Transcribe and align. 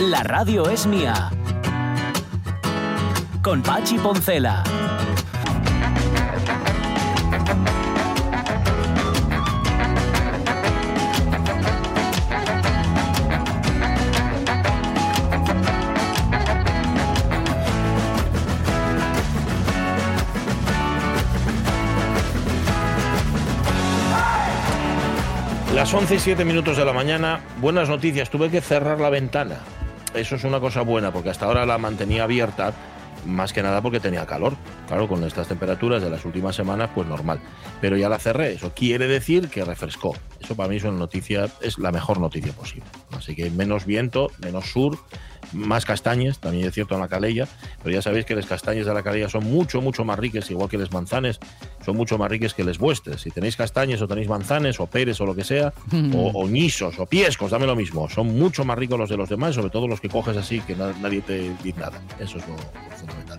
La 0.00 0.24
radio 0.24 0.68
es 0.68 0.86
mía. 0.86 1.30
Con 3.42 3.62
Pachi 3.62 3.96
Poncela. 3.98 4.64
Las 25.72 25.94
11 25.94 26.14
y 26.16 26.18
7 26.18 26.44
minutos 26.44 26.76
de 26.76 26.84
la 26.84 26.92
mañana, 26.92 27.40
buenas 27.60 27.88
noticias, 27.88 28.28
tuve 28.28 28.50
que 28.50 28.60
cerrar 28.60 29.00
la 29.00 29.10
ventana. 29.10 29.60
Eso 30.14 30.36
es 30.36 30.44
una 30.44 30.60
cosa 30.60 30.82
buena, 30.82 31.12
porque 31.12 31.30
hasta 31.30 31.46
ahora 31.46 31.66
la 31.66 31.76
mantenía 31.76 32.22
abierta, 32.22 32.72
más 33.26 33.52
que 33.52 33.64
nada 33.64 33.82
porque 33.82 33.98
tenía 33.98 34.24
calor. 34.26 34.54
Claro, 34.86 35.08
con 35.08 35.24
estas 35.24 35.48
temperaturas 35.48 36.02
de 36.02 36.08
las 36.08 36.24
últimas 36.24 36.54
semanas, 36.54 36.90
pues 36.94 37.08
normal. 37.08 37.40
Pero 37.80 37.96
ya 37.96 38.08
la 38.08 38.20
cerré, 38.20 38.52
eso 38.52 38.72
quiere 38.74 39.08
decir 39.08 39.48
que 39.48 39.64
refrescó. 39.64 40.14
Eso 40.40 40.54
para 40.54 40.68
mí 40.68 40.76
es 40.76 40.84
una 40.84 40.98
noticia, 40.98 41.48
es 41.60 41.78
la 41.78 41.90
mejor 41.90 42.20
noticia 42.20 42.52
posible. 42.52 42.86
Así 43.10 43.34
que 43.34 43.50
menos 43.50 43.86
viento, 43.86 44.30
menos 44.40 44.70
sur, 44.70 44.98
más 45.54 45.84
castañas, 45.84 46.38
también 46.38 46.66
es 46.66 46.74
cierto 46.74 46.94
en 46.94 47.00
la 47.00 47.08
calella, 47.08 47.46
pero 47.82 47.94
ya 47.94 48.02
sabéis 48.02 48.24
que 48.26 48.34
las 48.34 48.46
castañas 48.46 48.86
de 48.86 48.92
la 48.94 49.02
calella 49.02 49.28
son 49.28 49.44
mucho, 49.44 49.80
mucho 49.80 50.04
más 50.04 50.18
ricas, 50.18 50.50
igual 50.50 50.68
que 50.68 50.76
los 50.78 50.92
manzanes, 50.92 51.38
son 51.84 51.96
mucho 51.96 52.18
más 52.18 52.30
ricas 52.30 52.54
que 52.54 52.64
les 52.64 52.78
vuestras. 52.78 53.20
Si 53.22 53.30
tenéis 53.30 53.56
castañas 53.56 54.02
o 54.02 54.08
tenéis 54.08 54.28
manzanes 54.28 54.80
o 54.80 54.86
peres 54.86 55.20
o 55.20 55.26
lo 55.26 55.34
que 55.34 55.44
sea, 55.44 55.72
o, 56.14 56.30
o 56.34 56.48
ñisos 56.48 56.98
o 56.98 57.06
piescos, 57.06 57.50
dame 57.50 57.66
lo 57.66 57.76
mismo, 57.76 58.08
son 58.08 58.36
mucho 58.38 58.64
más 58.64 58.76
ricos 58.78 58.98
los 58.98 59.08
de 59.10 59.16
los 59.16 59.28
demás, 59.28 59.54
sobre 59.54 59.70
todo 59.70 59.86
los 59.88 60.00
que 60.00 60.08
coges 60.08 60.36
así, 60.36 60.60
que 60.60 60.74
na- 60.76 60.92
nadie 61.00 61.20
te 61.20 61.50
dice 61.62 61.78
nada. 61.80 62.00
Eso 62.18 62.38
es 62.38 62.46
lo, 62.48 62.54
lo 62.54 62.96
fundamental. 62.96 63.38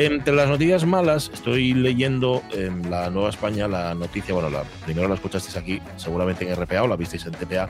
Entre 0.00 0.32
las 0.32 0.48
noticias 0.48 0.86
malas, 0.86 1.28
estoy 1.34 1.74
leyendo 1.74 2.40
en 2.52 2.88
la 2.88 3.10
Nueva 3.10 3.30
España 3.30 3.66
la 3.66 3.96
noticia, 3.96 4.32
bueno, 4.32 4.48
la, 4.48 4.62
primero 4.84 5.08
la 5.08 5.16
escuchasteis 5.16 5.56
aquí, 5.56 5.82
seguramente 5.96 6.48
en 6.48 6.54
RPA 6.54 6.84
o 6.84 6.86
la 6.86 6.94
visteis 6.94 7.26
en 7.26 7.32
TPA, 7.32 7.68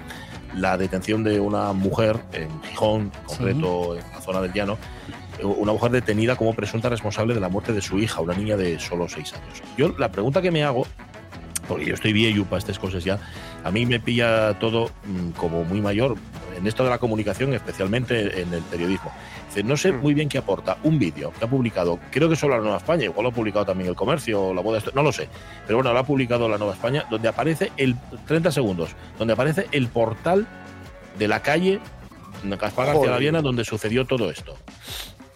la 0.55 0.77
detención 0.77 1.25
de 1.25 1.41
una 1.41 1.73
mujer 1.73 2.19
en 2.35 2.51
Gijón, 2.65 3.01
en 3.01 3.25
concreto 3.25 3.97
en 3.97 4.03
la 4.13 4.21
zona 4.21 4.43
del 4.43 4.53
llano, 4.53 4.77
una 5.43 5.73
mujer 5.73 5.91
detenida 5.91 6.37
como 6.37 6.53
presunta 6.53 6.91
responsable 6.91 7.33
de 7.33 7.41
la 7.41 7.49
muerte 7.49 7.73
de 7.73 7.81
su 7.81 7.99
hija, 7.99 8.21
una 8.21 8.35
niña 8.35 8.59
de 8.59 8.79
solo 8.79 9.09
seis 9.09 9.33
años. 9.33 9.63
Yo 9.79 9.95
la 9.97 10.13
pregunta 10.13 10.43
que 10.43 10.51
me 10.51 10.63
hago, 10.63 10.87
porque 11.67 11.87
yo 11.87 11.95
estoy 11.95 12.13
viejo 12.13 12.45
para 12.45 12.59
estas 12.59 12.79
cosas 12.79 13.05
ya, 13.05 13.19
a 13.65 13.71
mí 13.71 13.87
me 13.87 14.01
pilla 14.01 14.59
todo 14.59 14.91
mm, 15.07 15.31
como 15.31 15.65
muy 15.65 15.81
mayor 15.81 16.17
en 16.59 16.67
esto 16.67 16.85
de 16.85 16.91
la 16.91 16.99
comunicación, 16.99 17.55
especialmente 17.55 18.43
en 18.43 18.53
el 18.53 18.63
periodismo. 18.65 19.13
Dice, 19.59 19.69
no 19.69 19.77
sé 19.77 19.93
muy 19.93 20.15
bien 20.15 20.29
qué 20.29 20.39
aporta 20.39 20.79
un 20.85 20.99
vídeo 20.99 21.33
que 21.37 21.45
ha 21.45 21.49
publicado, 21.49 21.99
creo 22.11 22.29
que 22.29 22.37
solo 22.37 22.57
la 22.57 22.63
Nueva 22.63 22.77
España, 22.77 23.05
igual 23.05 23.25
lo 23.25 23.31
ha 23.31 23.33
publicado 23.33 23.67
también 23.67 23.91
el 23.91 23.97
comercio, 23.97 24.55
la 24.55 24.61
boda, 24.61 24.81
no 24.95 25.03
lo 25.03 25.11
sé, 25.11 25.29
pero 25.67 25.79
bueno, 25.79 25.93
lo 25.93 25.99
ha 25.99 26.05
publicado 26.05 26.49
la 26.49 26.59
Nueva 26.59 26.75
España, 26.75 27.05
donde 27.11 27.29
aparece 27.29 27.73
el 27.77 27.97
30 28.27 28.53
segundos, 28.53 28.91
donde 29.19 29.33
aparece 29.33 29.67
el 29.73 29.89
portal 29.89 30.47
de 31.19 31.27
la 31.29 31.41
calle 31.41 31.81
Gaspar 32.45 32.87
García 32.87 33.11
la 33.11 33.19
Viena 33.19 33.43
donde 33.43 33.65
sucedió 33.65 34.07
todo 34.07 34.31
esto. 34.31 34.57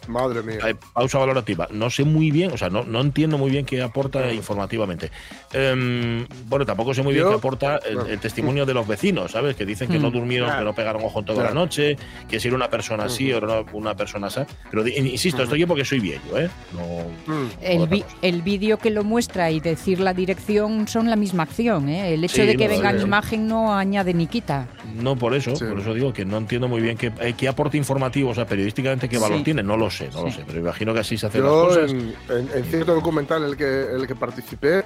Madre 0.09 0.43
mía. 0.43 0.59
Eh, 0.69 0.75
pausa 0.93 1.19
valorativa. 1.19 1.69
No 1.71 1.91
sé 1.91 2.05
muy 2.05 2.31
bien, 2.31 2.53
o 2.53 2.57
sea, 2.57 2.71
no, 2.71 2.85
no 2.85 3.01
entiendo 3.01 3.39
muy 3.39 3.51
bien 3.51 3.65
qué 3.65 3.83
aporta 3.83 4.33
informativamente. 4.33 5.11
Em, 5.53 6.27
bueno, 6.47 6.65
tampoco 6.65 6.95
sé 6.95 7.03
muy 7.03 7.13
bien 7.13 7.25
Yo- 7.25 7.31
qué 7.31 7.37
aporta 7.37 7.77
el, 7.79 7.99
el 8.11 8.19
testimonio 8.19 8.65
de 8.67 8.75
los 8.75 8.87
vecinos, 8.87 9.33
¿sabes? 9.33 9.55
Que 9.57 9.67
dicen 9.67 9.89
que 9.89 9.99
no 9.99 10.11
Mm. 10.11 10.13
durmieron, 10.13 10.49
Claro. 10.49 10.61
que 10.61 10.65
no 10.67 10.75
pegaron 10.75 11.03
ojo 11.05 11.19
en 11.21 11.25
toda 11.25 11.45
la 11.45 11.53
noche, 11.53 11.97
que 12.29 12.41
si 12.41 12.49
era 12.49 12.57
una 12.57 12.69
persona 12.71 13.05
así 13.05 13.33
o 13.33 13.37
era 13.39 13.65
una, 13.73 13.95
persona 13.95 14.29
así. 14.29 14.41
Pero 14.71 14.87
insisto, 14.89 15.43
estoy 15.43 15.61
aquí 15.63 15.67
porque 15.67 15.85
soy 15.85 16.01
viejo, 16.01 16.39
¿eh? 16.39 16.49
No, 16.73 17.03
Mm. 17.27 17.47
El, 17.61 18.05
el 18.23 18.43
vídeo 18.43 18.79
que 18.79 18.91
lo 18.91 19.05
muestra 19.05 19.51
y 19.51 19.61
decir 19.61 20.01
la 20.01 20.15
dirección 20.15 20.89
son 20.89 21.09
la 21.11 21.17
misma 21.17 21.43
acción. 21.45 21.89
¿eh? 21.89 22.15
El 22.15 22.25
hecho 22.25 22.37
Sí, 22.37 22.43
de 22.47 22.57
que 22.57 22.65
no, 22.69 22.71
venga 22.75 22.91
sí. 22.91 22.97
en 22.97 23.03
imagen 23.03 23.49
no 23.49 23.75
añade 23.75 24.15
ni 24.15 24.27
quita. 24.27 24.67
no 24.95 25.17
por 25.17 25.35
eso, 25.35 25.55
Sí. 25.57 25.65
por 25.65 25.81
eso 25.81 25.95
digo 25.95 26.13
que 26.13 26.25
no 26.25 26.37
entiendo 26.39 26.69
muy 26.69 26.81
bien 26.81 26.97
qué, 26.97 27.13
eh, 27.21 27.35
qué 27.37 27.49
aporte 27.49 27.77
informativo, 27.77 28.31
o 28.31 28.35
sea, 28.35 28.47
periodísticamente 28.47 29.09
qué 29.09 29.19
valor 29.19 29.39
Sí. 29.39 29.45
tiene, 29.45 29.63
no 29.63 29.77
lo 29.77 29.91
sé, 29.93 30.11
no 30.13 30.25
lo 30.25 30.31
sé, 30.33 30.43
pero 30.47 30.59
imagino 30.59 30.93
que 30.93 31.01
así 31.01 31.17
se 31.17 31.27
hacen 31.27 31.43
las 31.43 31.51
Yo 31.53 31.67
cosas. 31.69 31.91
en, 31.93 32.15
en- 32.31 32.49
en 32.55 32.65
cierto 32.65 32.95
documental 32.95 33.43
en 33.45 33.51
el 33.51 33.57
que, 33.57 33.91
en 33.93 34.01
el 34.01 34.07
que 34.09 34.15
participé, 34.17 34.85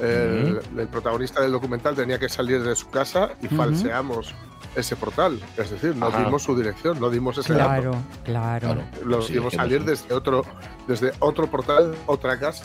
el, 0.00 0.60
el 0.76 0.88
protagonista 0.88 1.40
del 1.40 1.52
documental 1.52 1.94
tenía 1.94 2.18
que 2.18 2.28
salir 2.28 2.62
de 2.62 2.74
su 2.74 2.90
casa 2.90 3.30
y 3.42 3.46
falseamos 3.48 4.34
ese 4.74 4.94
portal. 4.96 5.40
Es 5.56 5.70
decir, 5.70 5.94
no 5.96 6.06
Ajá. 6.08 6.24
dimos 6.24 6.42
su 6.42 6.54
dirección, 6.56 7.00
no 7.00 7.08
dimos 7.08 7.38
ese 7.38 7.54
dato. 7.54 7.68
Claro, 7.82 7.96
claro. 8.24 8.60
Claro. 8.74 8.82
Lo 9.06 9.22
Sí, 9.22 9.34
que 9.40 9.50
salir 9.56 9.84
desde 9.84 10.12
otro, 10.12 10.44
desde 10.86 11.12
otro 11.20 11.46
portal, 11.46 11.94
otra 12.06 12.38
casa. 12.38 12.64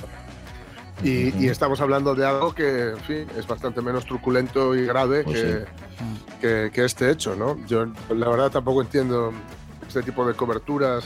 Y, 1.03 1.47
estamos 1.47 1.81
hablando 1.81 2.13
de 2.13 2.25
algo 2.27 2.53
que, 2.53 2.89
en 2.91 2.97
fin, 2.99 3.27
es 3.35 3.47
bastante 3.47 3.81
menos 3.81 4.05
truculento 4.05 4.75
y 4.75 4.85
grave 4.85 5.23
Pues 5.23 5.41
que, 5.41 5.65
que, 6.39 6.71
que 6.71 6.85
este 6.85 7.09
hecho, 7.09 7.35
¿no? 7.35 7.57
Yo, 7.65 7.85
la 8.13 8.29
verdad, 8.29 8.51
tampoco 8.51 8.81
entiendo 8.83 9.31
este 9.87 10.03
tipo 10.03 10.27
de 10.27 10.35
coberturas 10.35 11.05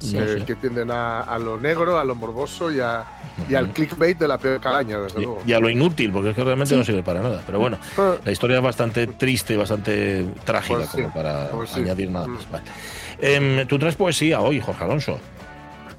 Sí. 0.00 0.12
que, 0.14 0.20
No 0.20 0.26
sé. 0.38 0.44
que 0.46 0.54
tienden 0.56 0.90
a, 0.90 1.20
a 1.20 1.38
lo 1.38 1.58
negro, 1.60 1.98
a 1.98 2.04
lo 2.04 2.14
morboso 2.14 2.72
y, 2.72 2.80
a- 2.80 3.04
y 3.48 3.54
al 3.54 3.70
clickbait 3.70 4.18
de 4.18 4.26
la 4.26 4.38
peor 4.38 4.60
calaña, 4.60 4.98
desde 4.98 5.18
luego. 5.20 5.42
Y, 5.46 5.50
y 5.50 5.52
a 5.54 5.60
lo 5.60 5.68
inútil, 5.70 6.10
porque 6.10 6.30
es 6.30 6.34
que 6.36 6.42
realmente 6.42 6.74
Sí. 6.74 6.78
no 6.78 6.84
sirve 6.84 7.02
para 7.02 7.20
nada. 7.20 7.42
Pero 7.46 7.58
bueno, 7.58 7.78
Ah, 7.98 8.14
la 8.24 8.32
historia 8.32 8.56
es 8.56 8.62
bastante 8.62 9.06
triste 9.06 9.54
y 9.54 9.56
bastante 9.58 10.26
trágica 10.44 10.78
Pues 10.78 10.88
sí, 10.90 11.02
como 11.02 11.14
para 11.14 11.50
pues 11.50 11.70
sí. 11.70 11.80
añadir 11.80 12.10
nada 12.10 12.26
Mm. 12.26 12.30
más. 12.34 12.50
Vale. 12.50 12.64
Em, 13.20 13.66
Tú 13.66 13.78
traes 13.78 13.96
poesía 13.96 14.40
hoy, 14.40 14.60
Jorge 14.60 14.82
Alonso. 14.84 15.18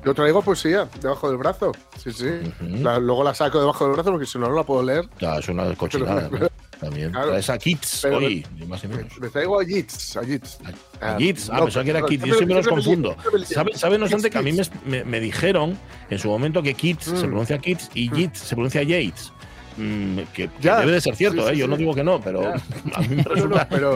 Yo 0.03 0.15
traigo 0.15 0.41
poesía 0.41 0.87
debajo 0.99 1.29
del 1.29 1.37
brazo. 1.37 1.71
Sí, 2.03 2.11
sí. 2.11 2.25
Ujú. 2.27 2.77
La- 2.83 2.97
luego 2.97 3.23
la 3.23 3.35
saco 3.35 3.59
debajo 3.59 3.85
del 3.85 3.93
brazo 3.93 4.09
porque 4.09 4.25
si 4.25 4.39
no, 4.39 4.49
no 4.49 4.55
la 4.55 4.63
puedo 4.63 4.81
leer. 4.81 5.07
Ya, 5.19 5.37
es 5.37 5.47
una 5.47 5.71
cochinada. 5.75 6.27
¿no? 6.27 6.47
También. 6.81 7.11
Claro. 7.11 7.29
Traes 7.29 7.49
a 7.49 7.57
Kids 7.59 8.05
hoy, 8.05 8.45
ni 8.59 8.65
más 8.65 8.83
ni 8.83 8.89
Me, 8.89 8.95
menos. 8.97 9.19
me 9.19 9.29
traigo 9.29 9.59
a 9.61 9.63
Jits. 9.63 10.17
A 10.17 10.25
Jits. 10.25 10.57
A 10.99 11.15
Kids, 11.15 11.49
ah, 11.51 11.57
no, 11.57 11.63
pensaba 11.65 11.83
que 11.85 11.89
era 11.91 11.99
pero 11.99 12.07
Kids. 12.09 12.25
Yo 12.25 12.33
siempre 12.35 12.55
los 12.57 12.67
confundo. 12.67 13.15
lío. 13.31 13.45
¿Sabe, 13.75 13.97
no 13.99 14.05
obstante, 14.05 14.29
que 14.31 14.37
a 14.39 14.41
mí 14.41 14.51
me, 14.51 14.63
me- 14.85 15.03
me 15.03 15.19
dijeron 15.19 15.77
en 16.09 16.17
su 16.19 16.27
momento 16.27 16.63
que 16.63 16.73
Kids 16.73 17.03
se 17.05 17.11
Mm. 17.13 17.29
pronuncia 17.29 17.59
Kids 17.59 17.91
y 17.93 18.09
Jits 18.09 18.39
se 18.39 18.55
pronuncia 18.55 18.81
Yates. 18.81 19.31
Mm, 19.77 20.17
que, 20.33 20.49
que 20.49 20.69
debe 20.71 20.91
de 20.91 21.01
ser 21.01 21.15
cierto, 21.15 21.43
sí, 21.43 21.47
sí, 21.49 21.53
¿eh? 21.53 21.57
Yo 21.59 21.67
no 21.67 21.75
sí. 21.75 21.83
digo 21.83 21.93
que 21.93 22.03
no, 22.03 22.19
pero 22.19 22.41
Ya. 22.41 22.55
a 22.95 23.01
mí 23.01 23.07
me 23.09 23.15
No, 23.17 23.23
no, 23.29 23.35
resulta. 23.35 23.67
pero, 23.69 23.95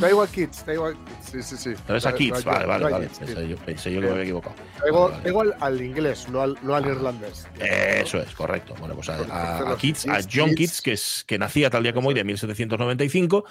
pero 0.00 0.22
a 0.22 0.26
Kids, 0.28 0.64
traigo 0.64 0.86
a 0.86 0.92
Sí, 1.22 1.42
sí, 1.42 1.56
sí. 1.56 1.74
Traes 1.86 2.06
a 2.06 2.10
No, 2.12 2.16
Kids, 2.16 2.44
vale, 2.44 2.66
vale, 2.66 2.84
vale. 2.84 3.06
Kids, 3.08 3.18
sí. 3.18 3.24
Pensé 3.24 3.48
yo, 3.48 3.56
pensé 3.56 3.92
yo 3.92 4.00
que 4.00 4.06
me 4.06 4.12
había 4.12 4.22
equivocado. 4.24 4.54
Traigo, 4.78 5.08
Vale, 5.10 5.30
al, 5.40 5.56
al 5.60 5.80
inglés, 5.82 6.28
no 6.28 6.40
al, 6.40 6.56
no 6.62 6.74
al 6.74 6.86
irlandés. 6.86 7.46
Eso 7.58 8.18
es, 8.18 8.34
correcto. 8.34 8.74
Bueno, 8.78 8.94
pues 8.94 9.08
a, 9.08 9.16
Porque 9.18 9.32
a- 9.32 9.58
a 9.58 9.60
a 9.62 9.66
John 9.66 9.76
Keats. 9.78 10.56
Keats, 10.56 10.82
que, 10.82 10.92
es, 10.92 11.24
que 11.26 11.38
nacía 11.38 11.68
tal 11.70 11.82
día 11.82 11.92
como 11.92 12.08
hoy 12.08 12.14
de 12.14 12.24
1795, 12.24 13.44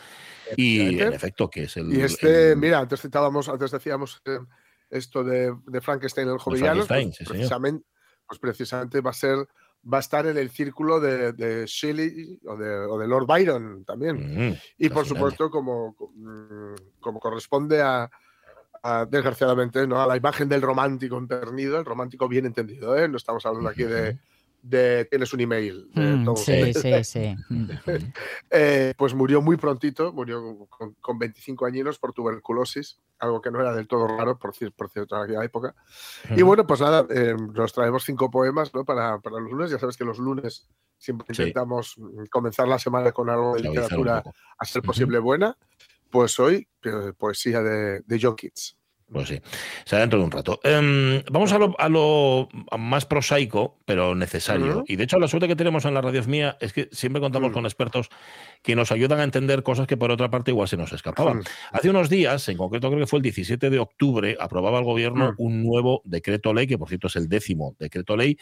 y 0.56 1.00
en 1.02 1.14
efecto, 1.14 1.50
que 1.50 1.64
es 1.64 1.78
el. 1.78 1.92
Y 1.94 2.02
este, 2.02 2.52
el- 2.52 2.58
mira, 2.58 2.80
antes 2.80 3.02
citábamos, 3.02 3.50
antes 3.50 3.72
decíamos 3.72 4.22
eh, 4.26 4.40
esto 4.90 5.24
de, 5.24 5.54
de 5.66 5.82
Frankenstein 5.82 6.30
el 6.30 6.40
Frankenstein, 6.40 7.10
pues, 7.10 7.18
sí, 7.18 7.26
precisamente, 7.26 7.86
pues 8.28 8.40
precisamente 8.40 9.02
va 9.02 9.10
a 9.10 9.14
ser, 9.14 9.38
va 9.92 9.98
a 9.98 10.02
estar 10.02 10.26
en 10.26 10.38
el 10.38 10.50
círculo 10.50 11.00
de, 11.00 11.34
de 11.34 11.66
Shelley 11.66 12.40
o 12.48 12.58
de, 12.58 12.76
o 12.76 12.98
de 12.98 13.08
Lord 13.08 13.28
Byron 13.28 13.86
también. 13.86 14.50
Mm, 14.50 14.56
Y 14.80 14.90
por 14.90 15.06
supuesto, 15.06 15.50
como, 15.50 15.96
mm, 16.16 17.00
como 17.00 17.20
corresponde 17.20 17.82
a, 17.82 18.10
a, 18.82 19.06
desgraciadamente, 19.06 19.86
¿no? 19.88 20.02
a 20.02 20.08
la 20.08 20.18
imagen 20.18 20.50
del 20.50 20.62
romántico 20.62 21.18
empernido, 21.18 21.78
el 21.78 21.86
romántico 21.86 22.28
bien 22.28 22.46
entendido, 22.46 22.98
¿eh? 22.98 23.08
No 23.08 23.18
estamos 23.18 23.46
hablando 23.46 23.70
aquí 23.70 23.84
de, 23.84 24.18
de 24.68 25.06
tienes 25.06 25.32
un 25.34 25.40
email. 25.42 25.88
de 25.94 26.02
Mm, 26.18 26.26
todo. 26.26 26.36
sí, 26.38 26.74
sí, 26.74 27.04
sí. 27.04 27.36
Mm. 27.50 27.70
Eh, 28.50 28.94
pues 28.98 29.14
murió 29.14 29.42
muy 29.42 29.58
prontito, 29.58 30.12
murió 30.14 30.66
con, 30.70 30.94
con 30.96 31.20
25 31.20 31.66
añinos 31.66 32.00
por 32.00 32.14
tuberculosis, 32.14 33.00
algo 33.20 33.42
que 33.42 33.52
no 33.52 33.60
era 33.60 33.74
del 33.76 33.88
todo 33.88 34.08
raro, 34.08 34.38
por, 34.40 34.54
cier- 34.54 34.74
por 34.76 34.90
cierto, 34.90 35.16
en 35.18 35.24
aquella 35.24 35.44
época. 35.44 35.76
Y 36.36 36.42
bueno, 36.42 36.66
pues 36.66 36.82
nada, 36.82 37.06
eh, 37.10 37.36
nos 37.54 37.74
traemos 37.74 38.04
cinco 38.04 38.30
poemas 38.32 38.74
¿no? 38.74 38.86
para, 38.86 39.20
para 39.20 39.40
los 39.40 39.52
lunes. 39.52 39.72
Ya 39.72 39.80
sabes 39.80 39.98
que 39.98 40.06
los 40.06 40.18
lunes 40.20 40.68
siempre 40.98 41.28
Sí. 41.34 41.42
intentamos 41.44 41.96
mm, 41.98 42.26
comenzar 42.32 42.68
la 42.68 42.80
semana 42.80 43.12
con 43.12 43.30
algo 43.30 43.56
de 43.56 43.62
literatura 43.62 44.24
a 44.58 44.66
ser 44.66 44.82
posible 44.82 45.20
buena. 45.20 45.58
Pues 46.10 46.40
hoy, 46.40 46.68
eh, 46.84 47.14
poesía 47.18 47.62
de, 47.62 48.00
de 48.02 48.20
John 48.22 48.36
Keats. 48.36 48.78
Pues 49.12 49.28
sí, 49.28 49.40
será 49.86 50.02
dentro 50.02 50.18
de 50.18 50.26
un 50.26 50.32
rato. 50.32 50.60
Em, 50.64 51.22
vamos 51.32 51.54
a 51.54 51.60
lo, 51.60 51.76
a 51.80 51.90
lo, 51.90 52.50
más 52.78 53.06
prosaico, 53.06 53.78
pero 53.86 54.16
necesario. 54.16 54.84
Y 54.88 54.96
de 54.96 55.04
hecho, 55.04 55.20
la 55.20 55.28
suerte 55.28 55.48
que 55.48 55.56
tenemos 55.56 55.86
en 55.86 55.94
la 55.94 56.02
radio 56.02 56.24
mía 56.24 56.58
es 56.60 56.74
que 56.74 56.90
siempre 56.92 57.22
contamos 57.22 57.52
con 57.52 57.66
expertos 57.66 58.10
que 58.64 58.76
nos 58.76 58.92
ayudan 58.92 59.20
a 59.20 59.24
entender 59.24 59.62
cosas 59.62 59.86
que 59.86 59.96
por 59.96 60.10
otra 60.10 60.32
parte 60.32 60.50
igual 60.50 60.68
se 60.68 60.76
nos 60.76 60.92
escapaban. 60.92 61.44
Hace 61.72 61.92
unos 61.92 62.10
días, 62.10 62.50
en 62.50 62.58
concreto 62.58 62.90
creo 62.90 63.02
que 63.02 63.08
fue 63.08 63.18
el 63.18 63.24
17 63.24 63.70
de 63.70 63.78
octubre, 63.78 64.38
aprobaba 64.40 64.80
el 64.80 64.86
gobierno 64.86 65.36
un 65.38 65.64
nuevo 65.64 66.02
decreto 66.04 66.52
ley, 66.52 66.66
que 66.66 66.80
por 66.80 66.90
cierto 66.90 67.06
es 67.06 67.16
el 67.16 67.30
décimo 67.30 67.76
decreto 67.78 68.18
ley, 68.18 68.40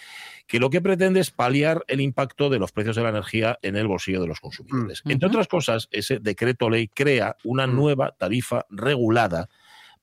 que 0.47 0.59
lo 0.59 0.69
que 0.69 0.79
pretende 0.79 1.19
es 1.19 1.31
paliar 1.31 1.83
el 1.87 1.99
impacto 1.99 2.49
de 2.49 2.59
los 2.59 2.71
precios 2.71 2.95
de 2.95 3.03
la 3.03 3.09
energía 3.09 3.59
en 3.63 3.75
el 3.75 3.87
bolsillo 3.87 4.21
de 4.21 4.27
los 4.27 4.39
consumidores. 4.39 5.01
Entre 5.05 5.27
otras 5.27 5.49
cosas, 5.49 5.89
ese 5.91 6.19
decreto 6.19 6.69
ley 6.69 6.87
crea 6.87 7.35
una 7.43 7.67
nueva 7.67 8.15
tarifa 8.17 8.65
regulada 8.69 9.49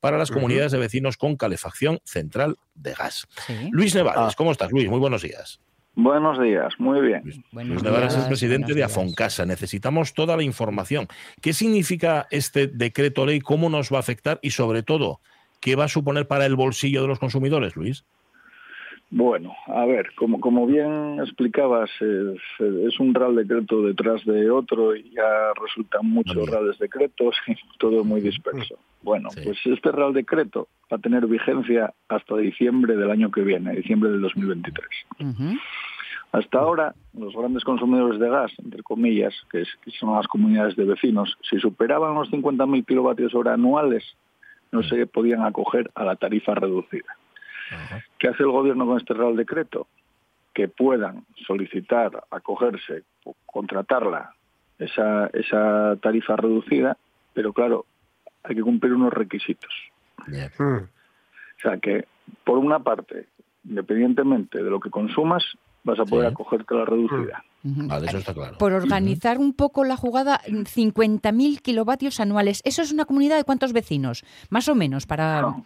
para 0.01 0.17
las 0.17 0.31
comunidades 0.31 0.73
de 0.73 0.79
vecinos 0.79 1.15
con 1.15 1.37
calefacción 1.37 1.99
central 2.03 2.57
de 2.75 2.93
gas. 2.93 3.27
Luis 3.71 3.95
Nevares, 3.95 4.33
ah. 4.33 4.33
¿cómo 4.35 4.51
estás, 4.51 4.71
Luis? 4.71 4.89
Muy 4.89 4.99
buenos 4.99 5.21
días. 5.21 5.61
Buenos 5.93 6.41
días, 6.41 6.73
muy 6.79 7.01
bien. 7.01 7.21
Luis, 7.51 7.83
Nevares 7.83 8.15
es 8.15 8.25
presidente 8.25 8.73
de 8.73 8.83
Afoncasa. 8.83 9.45
Necesitamos 9.45 10.13
toda 10.13 10.35
la 10.35 10.43
información. 10.43 11.07
¿Qué 11.41 11.53
significa 11.53 12.27
este 12.31 12.67
decreto 12.67 13.25
ley? 13.25 13.39
¿Cómo 13.41 13.69
nos 13.69 13.91
va 13.91 13.97
a 13.97 13.99
afectar? 13.99 14.39
Y 14.41 14.51
sobre 14.51 14.83
todo, 14.83 15.19
¿qué 15.59 15.75
va 15.75 15.85
a 15.85 15.89
suponer 15.89 16.27
para 16.27 16.45
el 16.45 16.55
bolsillo 16.55 17.01
de 17.01 17.07
los 17.07 17.19
consumidores, 17.19 17.75
Luis? 17.75 18.05
Bueno, 19.13 19.53
a 19.67 19.85
ver, 19.85 20.13
como, 20.15 20.39
como 20.39 20.65
bien 20.65 21.19
explicabas, 21.19 21.89
es, 21.99 22.99
un 22.99 23.13
Real 23.13 23.35
Decreto 23.35 23.81
detrás 23.81 24.23
de 24.23 24.49
otro 24.49 24.95
y 24.95 25.11
ya 25.11 25.51
resultan 25.61 26.09
muchos 26.09 26.49
Reales 26.49 26.79
Decretos 26.79 27.35
y 27.47 27.55
todo 27.77 28.05
muy 28.05 28.21
disperso. 28.21 28.79
Bueno, 29.03 29.27
pues 29.43 29.59
este 29.65 29.91
Real 29.91 30.13
Decreto 30.13 30.69
va 30.91 30.95
a 30.95 31.01
tener 31.01 31.27
vigencia 31.27 31.93
hasta 32.07 32.37
diciembre 32.37 32.95
del 32.95 33.11
año 33.11 33.31
que 33.31 33.41
viene, 33.41 33.75
diciembre 33.75 34.11
del 34.11 34.21
2023. 34.21 34.87
Hasta 36.31 36.59
ahora, 36.59 36.95
los 37.13 37.35
grandes 37.35 37.65
consumidores 37.65 38.17
de 38.17 38.29
gas, 38.29 38.53
entre 38.63 38.81
comillas, 38.81 39.33
que, 39.51 39.65
son 39.99 40.15
las 40.15 40.27
comunidades 40.27 40.77
de 40.77 40.85
vecinos, 40.85 41.37
si 41.41 41.59
superaban 41.59 42.15
los 42.15 42.31
50.000 42.31 42.85
kilovatios 42.85 43.35
hora 43.35 43.55
anuales, 43.55 44.05
no 44.71 44.81
se 44.83 45.05
podían 45.05 45.43
acoger 45.43 45.91
a 45.95 46.05
la 46.05 46.15
tarifa 46.15 46.55
reducida. 46.55 47.17
¿Qué 48.17 48.27
hace 48.27 48.43
el 48.43 48.51
gobierno 48.51 48.85
con 48.85 48.97
este 48.97 49.13
Real 49.13 49.35
Decreto? 49.35 49.87
Que 50.53 50.67
puedan 50.67 51.25
solicitar, 51.47 52.23
acogerse, 52.29 53.03
contratarla, 53.45 54.33
esa, 54.79 55.27
esa 55.27 55.95
tarifa 56.01 56.35
reducida, 56.35 56.97
pero 57.33 57.53
claro, 57.53 57.85
hay 58.43 58.55
que 58.55 58.61
cumplir 58.61 58.93
unos 58.93 59.13
requisitos. 59.13 59.73
Hmm. 60.57 60.83
O 60.83 61.61
sea 61.61 61.77
que, 61.77 62.05
por 62.43 62.57
una 62.57 62.79
parte, 62.79 63.27
independientemente 63.63 64.63
de 64.63 64.69
lo 64.69 64.79
que 64.79 64.89
consumas, 64.89 65.43
vas 65.83 65.99
a 65.99 66.05
poder 66.05 66.27
acogerte 66.27 66.73
a 66.73 66.77
la 66.77 66.85
reducida. 66.85 67.43
Vale, 67.63 68.07
eso 68.07 68.17
está 68.17 68.33
claro. 68.33 68.57
Por 68.57 68.73
organizar 68.73 69.37
un 69.37 69.53
poco 69.53 69.83
la 69.83 69.95
jugada, 69.95 70.41
50.000 70.45 71.61
kilovatios 71.61 72.19
anuales. 72.19 72.61
¿Eso 72.65 72.81
es 72.81 72.91
una 72.91 73.05
comunidad 73.05 73.37
de 73.37 73.43
cuántos 73.43 73.73
vecinos? 73.73 74.23
Más 74.49 74.67
o 74.67 74.75
menos, 74.75 75.05
para... 75.05 75.41
No, 75.41 75.65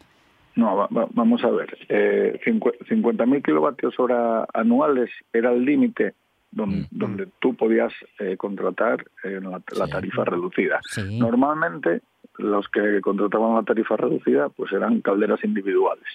vamos 0.56 1.44
a 1.44 1.50
ver. 1.50 1.78
Eh, 1.90 2.40
50.000 2.46 3.44
kilovatios 3.44 4.00
hora 4.00 4.48
anuales 4.54 5.10
era 5.34 5.52
el 5.52 5.66
límite 5.66 6.14
donde, 6.52 6.88
donde, 6.92 7.28
tú 7.40 7.54
podías 7.56 7.94
eh, 8.20 8.38
contratar 8.38 9.06
eh, 9.24 9.42
la, 9.42 9.88
tarifa 9.88 10.24
reducida. 10.24 10.80
Normalmente 11.12 12.02
los 12.38 12.68
que 12.70 13.02
contrataban 13.02 13.56
la 13.56 13.64
tarifa 13.64 13.98
reducida 13.98 14.50
pues 14.50 14.72
eran 14.72 15.02
calderas 15.02 15.44
individuales. 15.44 16.08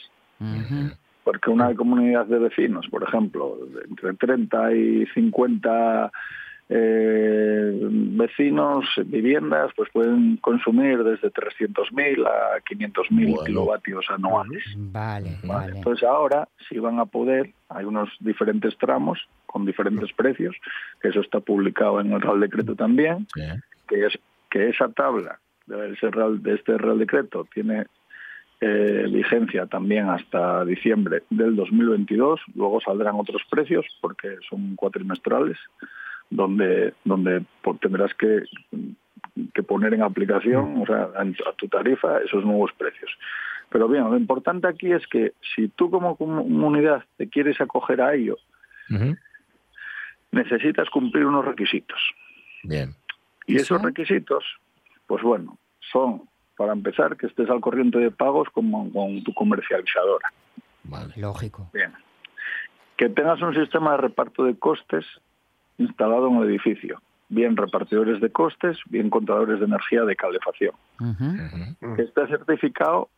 Porque 1.23 1.51
una 1.51 1.75
comunidad 1.75 2.25
de 2.27 2.39
vecinos, 2.39 2.89
por 2.89 3.03
ejemplo, 3.03 3.59
entre 3.87 4.15
30 4.15 4.73
y 4.73 5.07
50 5.07 6.11
eh, 6.73 7.79
vecinos, 7.83 8.85
viviendas, 9.07 9.73
pues 9.75 9.91
pueden 9.93 10.37
consumir 10.37 11.03
desde 11.03 11.33
300.000 11.33 12.25
a 12.25 12.61
500.000 12.61 13.45
kilovatios 13.45 14.07
anuales. 14.09 14.63
Vale, 14.77 15.37
vale, 15.43 15.73
Entonces 15.77 16.07
ahora 16.07 16.49
sí 16.69 16.79
van 16.79 17.01
a 17.01 17.07
poder, 17.07 17.51
hay 17.69 17.85
unos 17.85 18.09
diferentes 18.21 18.79
tramos 18.79 19.19
con 19.47 19.67
diferentes 19.67 20.13
precios, 20.13 20.55
que 21.03 21.09
eso 21.09 21.21
está 21.21 21.41
publicado 21.41 22.01
en 22.01 22.13
el 22.13 22.21
Real 22.21 22.39
Decreto 22.39 22.77
también, 22.77 23.27
que 23.89 24.07
es 24.07 24.17
que 24.49 24.69
esa 24.69 24.89
tabla 24.91 25.41
de, 25.67 25.77
de 25.77 26.55
este 26.55 26.79
Real 26.79 26.99
Decreto 27.01 27.49
tiene 27.53 27.87
eh, 28.61 29.09
vigencia 29.11 29.67
también 29.67 30.09
hasta 30.09 30.65
diciembre 30.65 31.25
del 31.31 31.57
2022. 31.57 32.41
Luego 32.55 32.81
saldrán 32.81 33.17
otros 33.17 33.43
precios 33.51 33.87
porque 34.01 34.37
son 34.49 34.77
cuatrimestrales 34.77 35.59
donde, 36.31 36.95
donde 37.05 37.45
tendrás 37.81 38.15
que, 38.15 38.45
que 39.53 39.63
poner 39.63 39.95
en 39.95 40.03
aplicación, 40.03 40.81
o 40.81 40.87
sea, 40.87 41.11
a 41.15 41.53
tu 41.57 41.69
tarifa 41.69 42.21
esos 42.21 42.45
nuevos 42.45 42.73
precios. 42.79 43.11
Pero 43.69 43.89
bien, 43.89 44.05
lo 44.05 44.17
importante 44.17 44.67
aquí 44.67 44.93
es 44.93 45.07
que 45.07 45.33
si 45.55 45.69
tú 45.69 45.91
como 45.91 46.17
comunidad 46.17 47.05
te 47.17 47.29
quieres 47.29 47.61
acoger 47.61 48.01
a 48.01 48.15
ello, 48.15 48.37
necesitas 50.33 50.89
cumplir 50.91 51.27
unos 51.27 51.45
requisitos. 51.45 51.99
Bien. 52.65 52.95
Y 53.47 53.57
esos 53.57 53.81
requisitos, 53.83 54.45
pues 55.07 55.23
bueno, 55.23 55.59
son, 55.93 56.23
para 56.57 56.73
empezar, 56.73 57.17
que 57.17 57.27
estés 57.27 57.49
al 57.49 57.61
corriente 57.61 57.99
de 57.99 58.11
pagos 58.11 58.49
con, 58.51 58.91
con 58.91 59.23
tu 59.23 59.33
comercializadora. 59.35 60.33
Vale. 60.85 61.15
Lógico. 61.17 61.71
Bien. 61.73 61.93
Que 62.97 63.09
tengas 63.09 63.41
un 63.41 63.55
sistema 63.55 63.93
de 63.93 63.99
reparto 63.99 64.45
de 64.45 64.59
costes 64.59 65.05
instalado 65.81 66.29
en 66.29 66.37
el 66.37 66.51
edificio, 66.51 67.01
bien 67.29 67.57
repartidores 67.57 68.21
de 68.21 68.31
costes, 68.31 68.79
bien 68.87 69.11
contadores 69.11 69.59
de 69.59 69.67
energía 69.67 70.05
de 70.05 70.15
calefacción. 70.15 70.75
Que 71.97 72.03
esté 72.03 72.27
certificado 72.27 73.09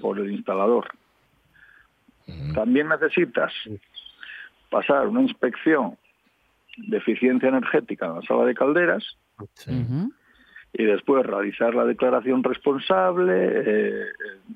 por 0.00 0.18
el 0.18 0.30
instalador. 0.32 0.88
También 2.54 2.88
necesitas 2.88 3.52
pasar 4.70 5.08
una 5.08 5.22
inspección 5.22 5.96
de 6.76 6.98
eficiencia 6.98 7.48
energética 7.48 8.06
en 8.06 8.14
la 8.16 8.22
sala 8.22 8.44
de 8.44 8.54
calderas 8.54 9.04
y 10.72 10.84
después 10.84 11.26
realizar 11.26 11.74
la 11.74 11.84
declaración 11.84 12.44
responsable 12.44 13.32
eh, 13.34 14.04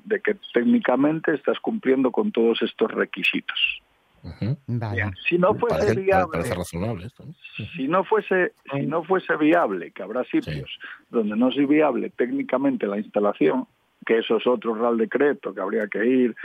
de 0.05 0.19
que 0.21 0.37
técnicamente 0.53 1.33
estás 1.33 1.59
cumpliendo 1.59 2.11
con 2.11 2.31
todos 2.31 2.61
estos 2.61 2.89
requisitos. 2.91 3.81
Si 5.27 5.37
no 5.37 5.53
fuese 5.55 5.95
viable, 5.95 6.43
si 7.75 7.87
no 7.87 8.03
fuese, 8.03 8.53
si 8.71 8.85
no 8.85 9.03
fuese 9.03 9.35
viable, 9.37 9.91
que 9.91 10.03
habrá 10.03 10.23
sitios 10.25 10.79
donde 11.09 11.35
no 11.35 11.49
es 11.49 11.67
viable 11.67 12.09
técnicamente 12.09 12.87
la 12.87 12.97
instalación, 12.97 13.67
que 14.05 14.19
eso 14.19 14.37
es 14.37 14.47
otro 14.47 14.75
real 14.75 14.97
decreto 14.97 15.53
que 15.53 15.61
habría 15.61 15.87
que 15.87 16.05
ir 16.05 16.35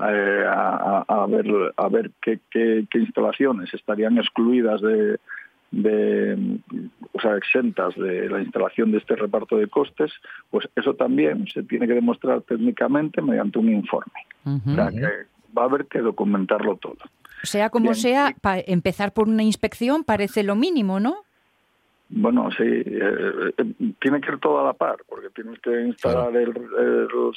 eh, 0.00 0.44
a, 0.46 1.26
ver 1.28 1.72
a 1.76 1.88
ver 1.88 2.12
qué, 2.22 2.38
qué, 2.50 2.86
instalaciones 2.94 3.72
estarían 3.74 4.16
excluidas 4.16 4.80
de, 4.80 5.18
de, 5.72 6.60
o 7.12 7.20
sea, 7.20 7.36
exentas 7.36 7.96
de 7.96 8.28
la 8.28 8.40
instalación 8.40 8.92
de 8.92 8.98
este 8.98 9.16
reparto 9.16 9.56
de 9.56 9.66
costes, 9.66 10.12
pues 10.50 10.68
eso 10.76 10.94
también 10.94 11.46
se 11.48 11.64
tiene 11.64 11.88
que 11.88 11.94
demostrar 11.94 12.42
técnicamente 12.42 13.20
mediante 13.20 13.58
un 13.58 13.70
informe. 13.70 14.26
O 14.44 14.74
sea, 14.74 14.90
que 14.90 15.26
va 15.56 15.62
a 15.62 15.64
haber 15.64 15.86
que 15.86 15.98
documentarlo 15.98 16.76
todo. 16.76 16.98
Sea 17.42 17.70
como 17.70 17.94
sea, 17.94 18.34
empezar 18.66 19.12
por 19.12 19.28
una 19.28 19.42
inspección 19.42 20.04
parece 20.04 20.42
lo 20.42 20.54
mínimo, 20.56 21.00
¿no? 21.00 21.24
Bueno, 22.10 22.48
sí, 22.56 22.64
eh, 22.64 23.52
eh, 23.58 23.92
tiene 24.00 24.20
que 24.20 24.32
ir 24.32 24.38
todo 24.38 24.60
a 24.60 24.64
la 24.64 24.72
par, 24.72 24.96
porque 25.06 25.28
tienes 25.28 25.58
que 25.60 25.82
instalar 25.82 26.34
el, 26.36 26.54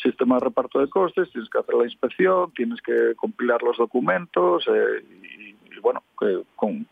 sistema 0.01 0.35
de 0.35 0.45
reparto 0.45 0.79
de 0.79 0.87
costes, 0.87 1.29
tienes 1.31 1.49
que 1.49 1.59
hacer 1.59 1.75
la 1.75 1.83
inspección, 1.83 2.51
tienes 2.53 2.81
que 2.81 3.13
compilar 3.17 3.61
los 3.61 3.77
documentos 3.77 4.65
eh, 4.67 5.03
y, 5.75 5.79
bueno, 5.79 6.03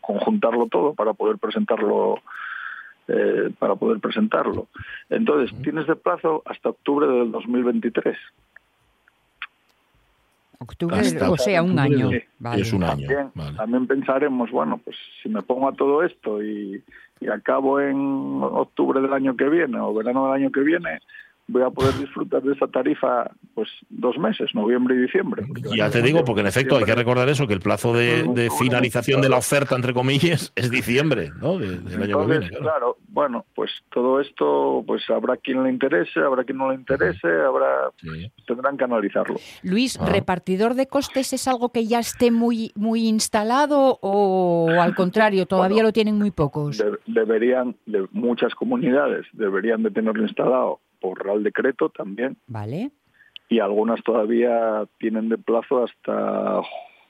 conjuntarlo 0.00 0.66
todo 0.66 0.94
para 0.94 1.14
poder 1.14 1.38
presentarlo. 1.38 2.20
para 3.58 3.74
poder 3.74 3.98
presentarlo. 3.98 4.68
Entonces, 5.08 5.56
tienes 5.62 5.86
de 5.86 5.96
plazo 5.96 6.42
hasta 6.44 6.68
octubre 6.68 7.06
del 7.08 7.32
2023. 7.32 8.16
Octubre, 10.62 11.00
o 11.26 11.36
sea, 11.38 11.62
un 11.62 11.78
año. 11.78 12.10
Es 12.54 12.72
un 12.74 12.84
año. 12.84 13.08
También, 13.56 13.86
pensaremos, 13.86 14.50
bueno, 14.50 14.78
pues 14.84 14.94
si 15.22 15.30
me 15.30 15.40
pongo 15.40 15.70
a 15.70 15.72
todo 15.72 16.02
esto 16.02 16.42
y, 16.42 16.82
acabo 17.32 17.80
en 17.80 18.40
octubre 18.42 19.00
del 19.00 19.12
año 19.12 19.36
que 19.36 19.48
viene 19.48 19.78
o 19.78 19.94
verano 19.94 20.26
del 20.26 20.42
año 20.42 20.52
que 20.52 20.60
viene, 20.60 21.00
voy 21.50 21.62
a 21.62 21.70
poder 21.70 21.94
disfrutar 21.98 22.42
de 22.42 22.52
esa 22.52 22.66
tarifa 22.68 23.30
pues 23.54 23.68
dos 23.88 24.16
meses, 24.18 24.50
noviembre 24.54 24.94
y 24.94 24.98
diciembre. 24.98 25.44
Ya 25.76 25.90
te 25.90 26.00
digo, 26.00 26.24
porque 26.24 26.40
en 26.42 26.46
efecto 26.46 26.76
hay 26.76 26.84
que 26.84 26.94
recordar 26.94 27.28
eso, 27.28 27.46
que 27.46 27.54
el 27.54 27.60
plazo 27.60 27.92
de, 27.92 28.48
finalización 28.58 29.20
de 29.20 29.28
la 29.28 29.36
oferta, 29.36 29.74
entre 29.74 29.92
comillas, 29.92 30.52
es 30.54 30.70
diciembre 30.70 31.30
¿no? 31.40 31.58
del 31.58 32.02
año 32.02 32.20
que 32.20 32.38
viene. 32.38 32.48
Claro. 32.50 32.96
bueno, 33.08 33.44
pues 33.54 33.70
todo 33.92 34.20
esto, 34.20 34.84
pues 34.86 35.02
habrá 35.10 35.36
quien 35.36 35.62
le 35.62 35.70
interese, 35.70 36.20
habrá 36.20 36.44
quien 36.44 36.58
no 36.58 36.70
le 36.70 36.76
interese, 36.76 37.28
habrá 37.28 37.90
tendrán 38.46 38.76
que 38.76 38.84
analizarlo. 38.84 39.36
Luis, 39.62 39.98
ah. 40.00 40.06
¿repartidor 40.06 40.74
de 40.74 40.86
costes 40.86 41.32
es 41.32 41.48
algo 41.48 41.70
que 41.70 41.86
ya 41.86 41.98
esté 41.98 42.30
muy, 42.30 42.72
muy 42.74 43.08
instalado 43.08 43.98
o 44.00 44.70
al 44.80 44.94
contrario, 44.94 45.46
todavía 45.46 45.82
lo 45.82 45.92
tienen 45.92 46.16
muy 46.16 46.30
pocos? 46.30 46.82
deberían, 47.06 47.76
de 47.86 48.06
muchas 48.12 48.54
comunidades, 48.54 49.26
deberían 49.32 49.82
de 49.82 49.90
tenerlo 49.90 50.22
instalado 50.22 50.80
por 51.00 51.24
Real 51.24 51.42
Decreto 51.42 51.88
también. 51.88 52.36
Vale. 52.46 52.90
Y 53.48 53.60
algunas 53.60 54.02
todavía 54.04 54.84
tienen 54.98 55.28
de 55.28 55.38
plazo 55.38 55.84
hasta 55.84 56.60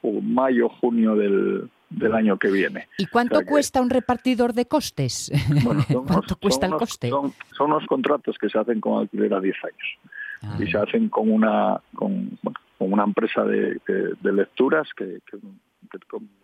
mayo, 0.02 0.68
junio 0.68 1.14
del, 1.14 1.70
del 1.90 2.14
año 2.14 2.38
que 2.38 2.50
viene. 2.50 2.88
¿Y 2.99 3.06
cuánto 3.06 3.44
cuesta 3.44 3.80
un 3.82 3.90
repartidor 3.90 4.54
de 4.54 4.66
costes? 4.66 5.30
¿Cuánto 6.06 6.37
cuesta 6.37 6.66
el 6.66 6.73
coste? 6.75 7.11
Son, 7.11 7.32
son, 7.56 7.70
los 7.70 7.85
contratos 7.87 8.37
que 8.38 8.49
se 8.49 8.59
hacen 8.59 8.80
con 8.80 9.00
alquiler 9.00 9.35
a 9.35 9.40
10 9.40 9.56
años. 9.64 9.99
Ah. 10.42 10.56
Y 10.59 10.70
se 10.70 10.78
hacen 10.78 11.09
con 11.09 11.30
una, 11.30 11.80
con, 11.94 12.38
con 12.78 12.92
una 12.92 13.04
empresa 13.04 13.44
de, 13.44 13.78
de, 13.87 14.32
lecturas 14.32 14.88
que, 14.97 15.20
que, 15.30 15.37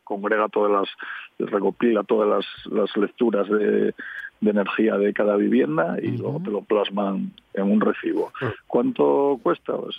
congrega 0.05 0.49
todas 0.49 0.87
las, 1.39 1.51
recopila 1.51 2.03
todas 2.03 2.29
las, 2.29 2.73
las 2.73 2.95
lecturas 2.97 3.49
de, 3.49 3.95
de 4.41 4.51
energía 4.51 4.97
de 4.97 5.13
cada 5.13 5.37
vivienda 5.37 5.97
y 6.03 6.17
luego 6.17 6.41
te 6.45 6.51
lo 6.51 6.63
plasman 6.63 7.33
en 7.55 7.71
un 7.71 7.81
recibo. 7.81 8.33
Ah. 8.41 8.53
¿Cuánto 8.67 9.41
cuesta? 9.43 9.77
Pues, 9.77 9.97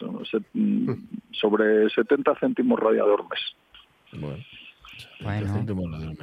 mm, 0.54 0.92
sobre 1.32 1.90
70 1.90 2.36
céntimos 2.36 2.80
radiador 2.80 3.24
mes. 3.30 4.20
Bueno. 4.22 4.38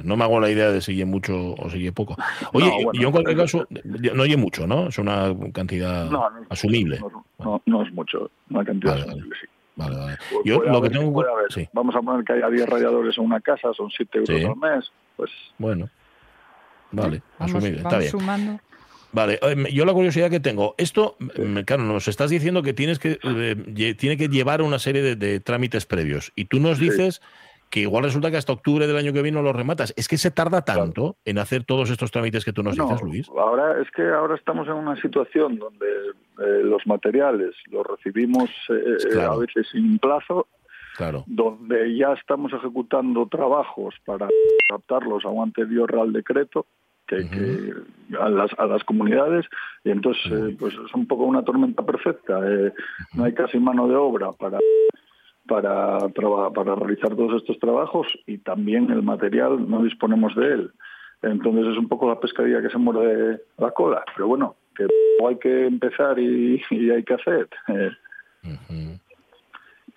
No 0.03 0.17
me 0.17 0.23
hago 0.23 0.39
la 0.39 0.49
idea 0.49 0.71
de 0.71 0.81
si 0.81 0.93
oye 0.93 1.05
mucho 1.05 1.53
o 1.53 1.69
si 1.69 1.89
poco. 1.91 2.15
Oye, 2.53 2.71
yo 2.93 3.07
en 3.07 3.11
cualquier 3.11 3.37
caso, 3.37 3.67
no 3.83 4.23
oye 4.23 4.37
mucho, 4.37 4.67
¿no? 4.67 4.87
Es 4.87 4.97
una 4.97 5.33
cantidad 5.53 6.09
asumible. 6.49 6.99
No, 7.65 7.83
es 7.83 7.93
mucho, 7.93 8.29
una 8.49 8.63
cantidad 8.63 8.97
asumible, 8.97 9.35
sí. 9.39 9.47
Vale, 9.75 9.97
vale. 9.97 10.17
Pues 10.31 10.41
yo 10.45 10.63
lo 10.63 10.81
que 10.81 10.89
tengo. 10.89 11.23
Vamos 11.73 11.95
a 11.95 12.01
poner 12.01 12.23
que 12.23 12.33
haya 12.33 12.49
10 12.49 12.69
radiadores 12.69 13.17
en 13.17 13.25
una 13.25 13.41
casa, 13.41 13.73
son 13.73 13.89
7 13.89 14.19
euros 14.19 14.45
al 14.45 14.55
mes. 14.57 14.91
Pues. 15.17 15.31
Bueno. 15.57 15.89
Vale, 17.03 17.21
asumible, 17.39 17.77
está 17.77 17.97
bien. 17.97 18.11
Sumando. 18.11 18.59
Vale, 19.15 19.39
em, 19.43 19.65
yo 19.67 19.85
la 19.85 19.93
curiosidad 19.93 20.29
que 20.29 20.41
tengo, 20.41 20.75
esto, 20.77 21.15
claro, 21.65 21.83
nos 21.83 22.09
estás 22.09 22.29
diciendo 22.29 22.61
que 22.63 22.73
tienes 22.73 22.99
que 22.99 23.17
eh, 23.23 23.95
tiene 23.97 24.17
que 24.17 24.27
llevar 24.27 24.61
una 24.61 24.77
serie 24.77 25.15
de, 25.15 25.39
trámites 25.39 25.85
previos 25.85 26.33
y 26.35 26.45
tú 26.45 26.59
nos 26.59 26.79
dices 26.79 27.21
que 27.69 27.79
igual 27.79 28.03
resulta 28.03 28.29
que 28.29 28.35
hasta 28.35 28.51
octubre 28.51 28.87
del 28.87 28.97
año 28.97 29.13
que 29.13 29.21
viene 29.21 29.37
no 29.37 29.41
lo 29.41 29.53
rematas. 29.53 29.93
¿Es 29.95 30.09
que 30.09 30.17
se 30.17 30.31
tarda 30.31 30.63
tanto 30.63 31.15
en 31.23 31.37
hacer 31.37 31.63
todos 31.63 31.89
estos 31.91 32.11
trámites 32.11 32.43
que 32.43 32.51
tú 32.51 32.61
nos 32.61 32.75
dices, 32.75 33.01
Luis? 33.01 33.29
Ahora 33.29 33.81
es 33.81 33.89
que 33.91 34.03
ahora 34.03 34.35
estamos 34.35 34.67
en 34.67 34.73
una 34.73 34.99
situación 35.01 35.59
donde 35.59 35.87
eh, 35.87 36.63
los 36.63 36.85
materiales 36.85 37.55
los 37.71 37.87
recibimos 37.87 38.49
eh, 38.69 39.19
a 39.21 39.35
veces 39.37 39.67
sin 39.71 39.97
plazo 39.97 40.47
Claro. 40.97 41.25
donde 41.27 41.97
ya 41.97 42.13
estamos 42.13 42.53
ejecutando 42.53 43.27
trabajos 43.27 43.95
para 44.05 44.29
adaptarlos 44.69 45.25
a 45.25 45.29
un 45.29 45.43
anterior 45.43 45.91
Real 45.91 46.13
Decreto 46.13 46.67
que, 47.07 47.73
a, 48.19 48.29
las, 48.29 48.51
a 48.57 48.65
las 48.65 48.83
comunidades 48.83 49.45
y 49.83 49.91
entonces 49.91 50.23
eh, 50.31 50.55
pues 50.57 50.73
es 50.73 50.93
un 50.93 51.07
poco 51.07 51.23
una 51.23 51.43
tormenta 51.43 51.83
perfecta 51.83 52.39
eh, 52.43 52.73
no 53.13 53.23
hay 53.23 53.33
casi 53.33 53.59
mano 53.59 53.87
de 53.87 53.95
obra 53.95 54.31
para 54.31 54.59
para 55.47 56.09
para 56.09 56.75
realizar 56.75 57.15
todos 57.15 57.41
estos 57.41 57.59
trabajos 57.59 58.07
y 58.25 58.39
también 58.39 58.91
el 58.91 59.03
material 59.03 59.69
no 59.69 59.83
disponemos 59.83 60.35
de 60.35 60.53
él. 60.53 60.71
Entonces 61.21 61.67
es 61.71 61.77
un 61.77 61.87
poco 61.87 62.09
la 62.09 62.19
pescadilla 62.19 62.61
que 62.61 62.69
se 62.69 62.77
muerde 62.77 63.41
la 63.57 63.71
cola 63.71 64.03
pero 64.15 64.27
bueno 64.27 64.55
que 64.75 64.87
hay 65.27 65.37
que 65.37 65.67
empezar 65.67 66.17
y, 66.19 66.61
hay 66.71 67.03
que 67.03 67.13
hacer. 67.13 67.47
Eh. 67.67 67.91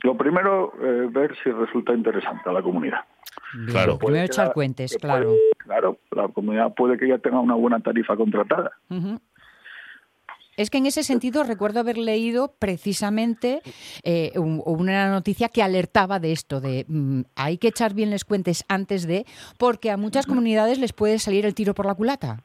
lo 0.03 0.17
primero 0.17 0.73
ver 1.11 1.35
si 1.43 1.51
resulta 1.51 1.95
interesante 1.95 2.49
a 2.49 2.53
la 2.53 2.63
comunidad. 2.63 3.01
Claro. 3.67 3.99
Primero 3.99 4.25
echar 4.25 4.53
cuentes, 4.53 4.97
claro. 4.99 5.35
Claro, 5.69 5.99
la 6.13 6.29
comunidad 6.29 6.75
puede 6.75 6.97
que 6.97 7.07
ya 7.07 7.19
tenga 7.19 7.41
una 7.41 7.55
buena 7.55 7.79
tarifa 7.81 8.17
contratada. 8.17 8.73
Es 10.57 10.71
que 10.71 10.79
en 10.79 10.87
ese 10.87 11.03
sentido 11.03 11.45
recuerdo 11.45 11.79
haber 11.79 11.99
leído 11.99 12.55
precisamente 12.59 13.61
eh, 14.03 14.33
una 14.39 15.11
noticia 15.11 15.51
que 15.51 15.63
alertaba 15.63 16.19
de 16.19 16.33
esto, 16.33 16.61
de 16.61 16.87
mm, 16.89 17.21
hay 17.37 17.59
que 17.59 17.69
echar 17.69 17.95
bien 17.95 18.11
les 18.11 18.25
cuentes 18.25 18.65
antes 18.69 19.07
de, 19.07 19.27
porque 19.59 19.91
a 19.91 19.97
muchas 19.99 20.27
comunidades 20.27 20.79
les 20.79 20.93
puede 20.93 21.19
salir 21.19 21.45
el 21.45 21.55
tiro 21.55 21.75
por 21.75 21.87
la 21.87 21.95
culata. 21.95 22.41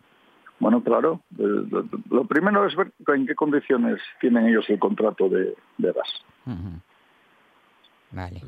Bueno, 0.59 0.83
claro. 0.83 1.21
Eh, 1.39 1.85
lo 2.09 2.25
primero 2.25 2.67
es 2.67 2.75
ver 2.75 2.91
en 3.07 3.25
qué 3.25 3.35
condiciones 3.35 3.99
tienen 4.19 4.47
ellos 4.47 4.69
el 4.69 4.79
contrato 4.79 5.29
de, 5.29 5.55
gas. 5.79 6.23
Vale. 8.11 8.41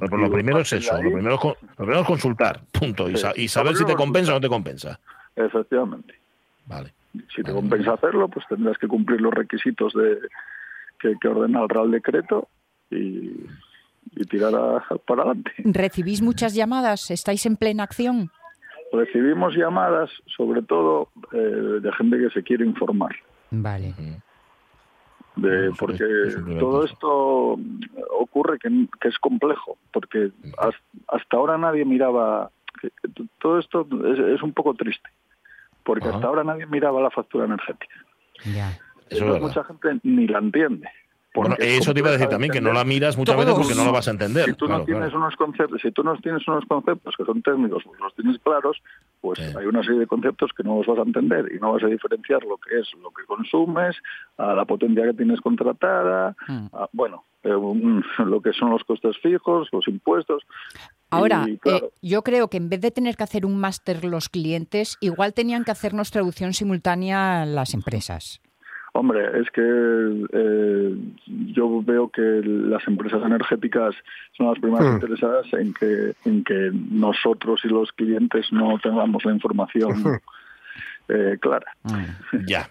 Lo 0.00 0.30
primero 0.30 0.60
es 0.60 0.72
eso, 0.72 0.94
lo 1.02 1.12
primero 1.12 1.56
es, 2.00 2.06
consultar, 2.06 2.60
punto, 2.70 3.08
y, 3.10 3.48
saber 3.48 3.74
si 3.74 3.84
te 3.84 3.94
compensa 3.94 4.32
o 4.32 4.34
no 4.34 4.40
te 4.40 4.48
compensa. 4.48 4.98
Efectivamente. 5.34 6.14
Vale. 6.66 6.92
Si 7.34 7.42
te 7.42 7.52
compensa 7.52 7.94
hacerlo, 7.94 8.28
pues 8.28 8.46
tendrás 8.48 8.78
que 8.78 8.86
cumplir 8.86 9.20
los 9.20 9.34
requisitos 9.34 9.92
de 9.94 10.18
que, 11.00 11.28
ordena 11.28 11.62
el 11.62 11.68
Real 11.68 11.90
Decreto 11.90 12.48
y, 12.90 13.46
tirar 14.30 14.52
para 15.06 15.22
adelante. 15.22 15.52
¿Recibís 15.58 16.22
muchas 16.22 16.54
llamadas? 16.54 17.10
¿Estáis 17.10 17.44
en 17.46 17.56
plena 17.56 17.82
acción? 17.82 18.30
Recibimos 18.92 19.54
llamadas, 19.54 20.10
sobre 20.36 20.62
todo 20.62 21.10
eh, 21.32 21.36
de 21.36 21.92
gente 21.92 22.18
que 22.18 22.30
se 22.30 22.42
quiere 22.42 22.64
informar. 22.64 23.14
Vale 23.50 23.94
porque 25.78 26.04
todo 26.58 26.84
esto 26.84 27.58
ocurre 28.18 28.58
que, 28.58 28.68
es 29.08 29.18
complejo, 29.18 29.78
porque 29.92 30.30
hasta 31.08 31.36
ahora 31.36 31.58
nadie 31.58 31.84
miraba, 31.84 32.50
todo 33.40 33.58
esto 33.58 33.86
es, 34.34 34.42
un 34.42 34.52
poco 34.52 34.74
triste, 34.74 35.08
porque 35.84 36.08
hasta 36.08 36.26
ahora 36.26 36.44
nadie 36.44 36.66
miraba 36.66 37.00
la 37.00 37.10
factura 37.10 37.44
energética. 37.44 37.94
Ya. 38.54 38.78
mucha 39.40 39.64
gente 39.64 40.00
ni 40.02 40.26
la 40.26 40.38
entiende. 40.38 40.88
Bueno, 41.40 41.56
eso 41.58 41.92
te 41.92 42.00
iba 42.00 42.08
a 42.08 42.12
decir 42.12 42.28
también, 42.28 42.52
que 42.52 42.60
no 42.60 42.72
la 42.72 42.84
miras 42.84 43.16
muchas 43.16 43.36
veces 43.36 43.54
porque 43.54 43.74
no 43.74 43.84
lo 43.84 43.92
vas 43.92 44.08
a 44.08 44.10
entender. 44.10 44.46
Si 44.46 44.54
tú 44.54 44.68
no 44.68 44.84
tienes 44.84 45.12
unos 45.12 45.36
conceptos, 45.36 45.80
si 45.80 45.90
tú 45.92 46.02
no 46.02 46.16
tienes 46.18 46.46
unos 46.48 46.64
conceptos 46.66 47.14
que 47.16 47.24
son 47.24 47.42
técnicos, 47.42 47.82
pues 47.84 48.00
los 48.00 48.14
tienes 48.14 48.38
claros, 48.40 48.82
pues 49.20 49.38
hay 49.56 49.66
una 49.66 49.82
serie 49.82 50.00
de 50.00 50.06
conceptos 50.06 50.50
que 50.56 50.62
no 50.62 50.78
los 50.78 50.86
vas 50.86 50.98
a 50.98 51.02
entender 51.02 51.50
y 51.52 51.58
no 51.58 51.72
vas 51.72 51.82
a 51.84 51.86
diferenciar 51.86 52.42
lo 52.44 52.56
que 52.58 52.80
es 52.80 52.88
lo 53.02 53.10
que 53.10 53.24
consumes, 53.24 53.96
a 54.36 54.54
la 54.54 54.64
potencia 54.64 55.04
que 55.04 55.14
tienes 55.14 55.40
contratada, 55.40 56.34
hmm. 56.46 56.66
bueno, 56.92 57.24
eh, 57.42 57.48
lo 58.24 58.40
que 58.40 58.52
son 58.52 58.70
los 58.70 58.84
costes 58.84 59.16
fijos, 59.18 59.68
los 59.72 59.86
impuestos. 59.88 60.42
Ahora, 61.10 61.46
eh, 61.48 61.90
yo 62.02 62.22
creo 62.22 62.48
que 62.48 62.58
en 62.58 62.68
vez 62.68 62.80
de 62.80 62.90
tener 62.90 63.16
que 63.16 63.24
hacer 63.24 63.46
un 63.46 63.58
máster 63.58 64.04
los 64.04 64.28
clientes, 64.28 64.98
igual 65.00 65.32
tenían 65.32 65.64
que 65.64 65.70
hacernos 65.70 66.10
traducción 66.10 66.52
simultánea 66.52 67.46
las 67.46 67.72
empresas. 67.74 68.40
Hombre, 68.92 69.40
es 69.40 69.50
que 69.50 69.62
eh, 69.62 70.96
yo 71.54 71.82
veo 71.82 72.08
que 72.08 72.22
las 72.44 72.86
empresas 72.88 73.22
energéticas 73.24 73.94
son 74.36 74.48
las 74.48 74.58
primeras 74.58 74.90
hmm. 74.90 74.94
interesadas 74.94 75.46
en 75.52 75.74
que, 75.74 76.14
en 76.24 76.44
que 76.44 76.70
nosotros 76.72 77.60
y 77.64 77.68
los 77.68 77.92
clientes 77.92 78.46
no 78.52 78.78
tengamos 78.78 79.24
la 79.24 79.32
información 79.32 80.02
hmm. 80.02 80.16
eh, 81.08 81.38
clara. 81.40 81.70
Hmm. 81.82 82.46
Ya. 82.46 82.68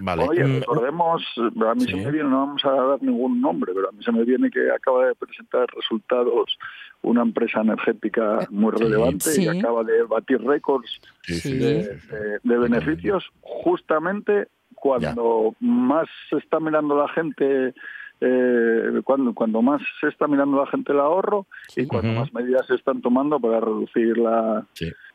vale. 0.00 0.22
Oye, 0.22 0.44
recordemos, 0.60 1.22
a 1.36 1.74
mí 1.74 1.84
se 1.84 1.96
me 1.96 2.10
viene, 2.10 2.30
no 2.30 2.46
vamos 2.46 2.64
a 2.64 2.70
dar 2.70 3.02
ningún 3.02 3.40
nombre, 3.40 3.72
pero 3.74 3.88
a 3.88 3.92
mí 3.92 4.02
se 4.02 4.12
me 4.12 4.24
viene 4.24 4.50
que 4.50 4.70
acaba 4.70 5.08
de 5.08 5.14
presentar 5.14 5.66
resultados 5.74 6.56
una 7.02 7.22
empresa 7.22 7.60
energética 7.60 8.46
muy 8.50 8.72
relevante 8.72 9.30
y 9.40 9.48
acaba 9.48 9.84
de 9.84 10.02
batir 10.04 10.40
récords 10.42 11.00
de, 11.26 11.98
beneficios 12.44 13.30
justamente 13.40 14.48
cuando 14.80 15.54
más 15.60 16.08
se 16.28 16.38
está 16.38 16.58
mirando 16.58 16.96
la 16.96 17.08
gente 17.08 17.74
eh, 18.20 19.00
cuando, 19.04 19.32
cuando 19.32 19.62
más 19.62 19.80
se 20.00 20.08
está 20.08 20.26
mirando 20.26 20.58
la 20.58 20.66
gente 20.66 20.92
el 20.92 21.00
ahorro 21.00 21.46
y 21.74 21.86
cuando 21.86 22.20
más 22.20 22.32
medidas 22.34 22.66
se 22.66 22.74
están 22.74 23.00
tomando 23.00 23.40
para 23.40 23.60
reducir 23.60 24.18
la, 24.18 24.66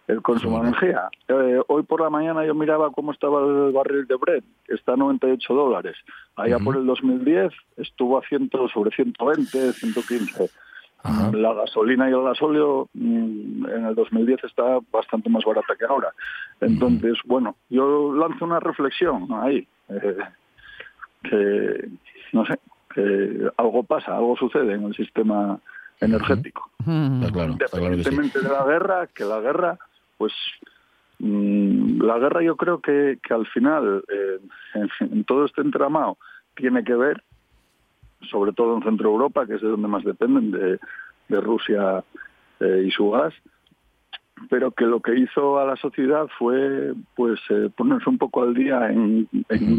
el 0.08 0.22
consumo 0.22 0.62
de 0.62 0.70
energía. 0.70 1.10
Eh, 1.28 1.62
hoy 1.68 1.84
por 1.84 2.02
la 2.02 2.10
mañana 2.10 2.46
yo 2.46 2.56
miraba 2.56 2.92
cómo 2.92 3.12
estaba 3.12 3.42
el 3.42 3.72
barril 3.74 4.08
de 4.08 4.16
Brent, 4.16 4.46
está 4.68 4.94
a 4.94 4.98
98 4.98 5.54
dólares. 5.54 5.96
Allá 6.36 6.58
por 6.60 6.78
el 6.78 6.86
2010 6.86 7.54
estuvo 7.78 8.18
a 8.18 8.22
100, 8.28 8.50
sobre 8.74 8.90
120, 8.92 9.74
115. 9.74 10.50
La 11.34 11.54
gasolina 11.54 12.10
y 12.10 12.14
el 12.14 12.24
gasóleo 12.24 12.90
mm, 12.94 13.66
en 13.68 13.86
el 13.86 13.96
2010 13.96 14.44
está 14.44 14.80
bastante 14.92 15.30
más 15.30 15.44
barata 15.46 15.76
que 15.78 15.86
ahora. 15.86 16.10
Entonces, 16.62 17.18
bueno, 17.26 17.56
yo 17.70 18.14
lanzo 18.14 18.46
una 18.46 18.60
reflexión 18.60 19.28
ahí. 19.32 19.68
Eh, 19.90 20.18
que, 21.24 21.90
no 22.34 22.46
sé, 22.46 22.60
que 22.94 23.50
algo 23.58 23.84
pasa, 23.84 24.16
algo 24.16 24.36
sucede 24.38 24.74
en 24.74 24.84
el 24.84 24.96
sistema 24.96 25.60
energético. 26.00 26.70
Independientemente 26.86 28.42
de 28.42 28.50
la 28.50 28.66
guerra, 28.66 29.08
que 29.08 29.26
la 29.26 29.40
guerra, 29.40 29.78
pues 30.18 30.34
mm, 31.20 32.02
la 32.02 32.18
guerra 32.20 32.42
yo 32.44 32.56
creo 32.56 32.80
que, 32.80 33.20
que 33.22 33.34
al 33.34 33.48
final, 33.48 34.04
eh, 34.08 34.40
en, 35.00 35.24
todo 35.24 35.46
este 35.46 35.62
entramado, 35.62 36.18
tiene 36.56 36.84
que 36.84 36.96
ver, 36.96 37.24
sobre 38.30 38.54
todo 38.54 38.76
en 38.76 38.84
Centro 38.84 39.10
Europa, 39.10 39.46
que 39.46 39.56
es 39.56 39.62
de 39.62 39.70
donde 39.70 39.88
más 39.88 40.04
dependen 40.04 40.52
de, 40.52 40.80
de 41.30 41.42
Rusia 41.42 42.04
eh, 42.60 42.84
y 42.88 42.92
su 42.92 43.12
gas, 43.12 43.34
pero 44.50 44.72
que 44.72 44.86
lo 44.86 45.02
que 45.02 45.18
hizo 45.18 45.60
a 45.60 45.66
la 45.66 45.76
sociedad 45.76 46.28
fue 46.38 46.94
pues 47.16 47.40
eh, 47.50 47.70
ponerse 47.76 48.10
un 48.10 48.18
poco 48.18 48.44
al 48.44 48.54
día 48.54 48.90
en, 48.90 49.28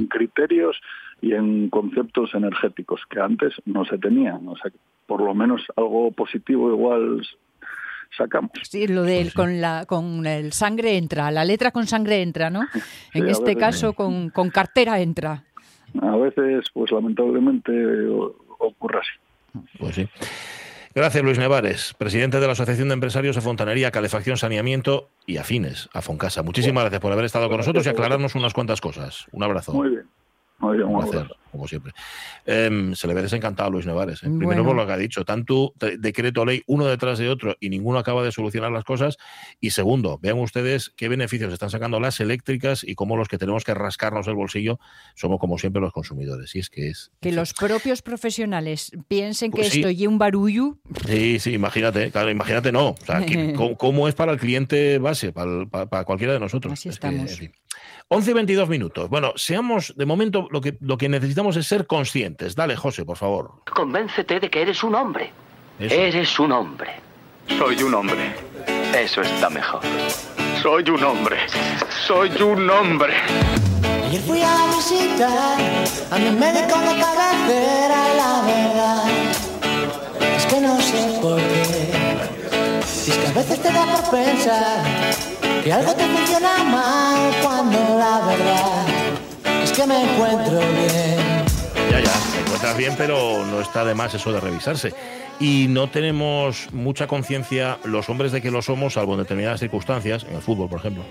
criterios 0.08 0.80
y 1.20 1.32
en 1.32 1.68
conceptos 1.68 2.34
energéticos 2.34 3.02
que 3.08 3.20
antes 3.20 3.54
no 3.64 3.84
se 3.84 3.98
tenían. 3.98 4.46
O 4.48 4.56
sea, 4.56 4.70
por 5.06 5.22
lo 5.22 5.34
menos 5.34 5.62
algo 5.76 6.10
positivo 6.12 6.70
igual 6.70 7.26
sacamos. 8.16 8.50
Sí, 8.62 8.86
lo 8.86 9.02
de 9.02 9.22
pues 9.22 9.34
con 9.34 9.60
la 9.60 9.84
con 9.86 10.26
el 10.26 10.52
sangre 10.52 10.96
entra, 10.96 11.30
la 11.30 11.44
letra 11.44 11.70
con 11.70 11.86
sangre 11.86 12.22
entra, 12.22 12.50
¿no? 12.50 12.62
en 13.14 13.28
este 13.28 13.56
caso 13.56 13.92
con, 13.92 14.30
con 14.30 14.50
cartera 14.50 15.00
entra. 15.00 15.44
A 16.02 16.16
veces, 16.16 16.66
pues 16.72 16.90
lamentablemente 16.90 17.72
ocurre 18.58 19.00
así. 19.00 19.66
Pues 19.78 19.94
sí. 19.94 20.08
Gracias, 20.94 21.22
Luis 21.22 21.38
Nevares, 21.38 21.94
presidente 21.98 22.40
de 22.40 22.46
la 22.46 22.52
Asociación 22.52 22.88
de 22.88 22.94
Empresarios 22.94 23.36
de 23.36 23.42
Fontanería, 23.42 23.90
Calefacción, 23.90 24.38
Saneamiento 24.38 25.10
y 25.26 25.36
Afines, 25.36 25.90
a 25.92 26.00
Foncasa. 26.00 26.42
Muchísimas 26.42 26.84
gracias 26.84 27.02
por 27.02 27.12
haber 27.12 27.26
estado 27.26 27.48
con 27.48 27.58
nosotros 27.58 27.84
y 27.84 27.90
aclararnos 27.90 28.34
unas 28.34 28.54
cuantas 28.54 28.80
cosas. 28.80 29.26
Un 29.30 29.42
abrazo. 29.42 29.74
Muy 29.74 29.90
bien. 29.90 30.06
Muy 30.58 30.76
bien, 30.78 30.88
un 30.88 31.00
placer 31.00 31.28
como 31.56 31.66
siempre. 31.66 31.92
Em, 32.44 32.94
se 32.94 33.06
le 33.06 33.14
ve 33.14 33.22
desencantado 33.22 33.68
a 33.68 33.72
Luis 33.72 33.86
Nevares. 33.86 34.22
¿eh? 34.22 34.28
Primero 34.38 34.64
por 34.64 34.76
lo 34.76 34.86
que 34.86 34.92
ha 34.92 34.96
dicho, 34.96 35.24
tanto 35.24 35.72
decreto 35.98 36.44
ley 36.44 36.62
uno 36.66 36.86
detrás 36.86 37.18
de 37.18 37.28
otro 37.28 37.56
y 37.60 37.70
ninguno 37.70 37.98
acaba 37.98 38.22
de 38.22 38.30
solucionar 38.30 38.70
las 38.70 38.84
cosas. 38.84 39.16
Y 39.60 39.70
segundo, 39.70 40.18
vean 40.20 40.38
ustedes 40.38 40.90
qué 40.96 41.08
beneficios 41.08 41.52
están 41.52 41.70
sacando 41.70 41.98
las 41.98 42.20
eléctricas 42.20 42.84
y 42.84 42.94
cómo 42.94 43.16
los 43.16 43.28
que 43.28 43.38
tenemos 43.38 43.64
que 43.64 43.74
rascarnos 43.74 44.28
el 44.28 44.34
bolsillo 44.34 44.78
somos 45.14 45.40
como 45.40 45.58
siempre 45.58 45.80
los 45.80 45.92
consumidores. 45.92 46.54
Y 46.54 46.60
es 46.60 46.70
que 46.70 46.88
es... 46.88 47.10
Que 47.20 47.32
los 47.32 47.54
propios 47.54 48.02
profesionales 48.02 48.92
piensen 49.08 49.50
que 49.50 49.62
pues 49.62 49.74
esto 49.74 49.90
y 49.90 50.06
un 50.06 50.18
barullo. 50.18 50.78
Sí, 51.06 51.38
sí, 51.38 51.54
imagínate, 51.54 52.10
claro, 52.10 52.30
imagínate 52.30 52.70
no. 52.70 52.90
O 52.90 52.96
sea, 53.04 53.24
¿cómo, 53.78 54.08
es 54.08 54.14
para 54.14 54.32
el 54.32 54.38
cliente 54.38 54.98
base, 54.98 55.32
para, 55.32 56.04
cualquiera 56.04 56.34
de 56.34 56.40
nosotros? 56.40 56.72
Así 56.72 56.88
estamos. 56.88 57.40
11 58.08 58.30
y 58.30 58.34
22 58.34 58.68
minutos. 58.68 59.10
Bueno, 59.10 59.32
seamos, 59.34 59.92
de 59.96 60.06
momento, 60.06 60.46
lo 60.52 60.60
que, 60.60 60.76
lo 60.80 60.96
que 60.96 61.08
necesitamos 61.08 61.56
es 61.56 61.66
ser 61.66 61.88
conscientes. 61.88 62.54
Dale, 62.54 62.76
José, 62.76 63.04
por 63.04 63.16
favor. 63.16 63.62
Convéncete 63.74 64.38
de 64.38 64.48
que 64.48 64.62
eres 64.62 64.84
un 64.84 64.94
hombre. 64.94 65.32
Eres 65.80 66.38
un 66.38 66.52
hombre. 66.52 67.00
Soy 67.58 67.82
un 67.82 67.94
hombre. 67.94 68.32
Eso 68.96 69.22
está 69.22 69.50
mejor. 69.50 69.80
Soy 70.62 70.88
un 70.88 71.02
hombre. 71.02 71.36
Soy 72.06 72.30
un 72.40 72.70
hombre. 72.70 73.14
Ayer 74.04 74.20
fui 74.22 74.40
a 74.40 74.66
visitar 74.76 75.58
a 76.12 76.18
mi 76.18 76.30
médico 76.30 76.78
de 76.78 77.00
cabecera 77.00 77.98
y 78.12 78.16
la 78.16 78.42
verdad 78.46 79.04
es 80.36 80.46
que 80.46 80.60
no 80.60 80.80
sé 80.80 81.18
por 81.20 81.38
qué. 81.38 83.10
es 83.10 83.18
que 83.18 83.26
a 83.26 83.32
veces 83.32 83.60
te 83.60 83.72
da 83.72 83.84
por 83.84 84.10
pensar 84.10 84.84
que 85.66 85.72
algo 85.72 85.92
te 85.96 86.04
funciona 86.04 86.62
mal 86.62 87.34
cuando 87.42 87.98
la 87.98 88.20
verdad 88.24 88.86
es 89.64 89.72
que 89.72 89.84
me 89.84 90.00
encuentro 90.00 90.60
bien. 90.60 91.44
Ya, 91.90 91.98
ya, 91.98 92.12
te 92.12 92.40
encuentras 92.40 92.76
bien, 92.76 92.94
pero 92.96 93.44
no 93.44 93.60
está 93.60 93.84
de 93.84 93.92
más 93.92 94.14
eso 94.14 94.32
de 94.32 94.38
revisarse. 94.38 94.94
Y 95.40 95.66
no 95.68 95.90
tenemos 95.90 96.68
mucha 96.72 97.08
conciencia 97.08 97.78
los 97.82 98.08
hombres 98.08 98.30
de 98.30 98.40
que 98.40 98.52
lo 98.52 98.62
somos, 98.62 98.92
salvo 98.92 99.14
en 99.14 99.18
determinadas 99.18 99.58
circunstancias, 99.58 100.24
en 100.30 100.36
el 100.36 100.40
fútbol, 100.42 100.68
por 100.68 100.78
ejemplo. 100.78 101.02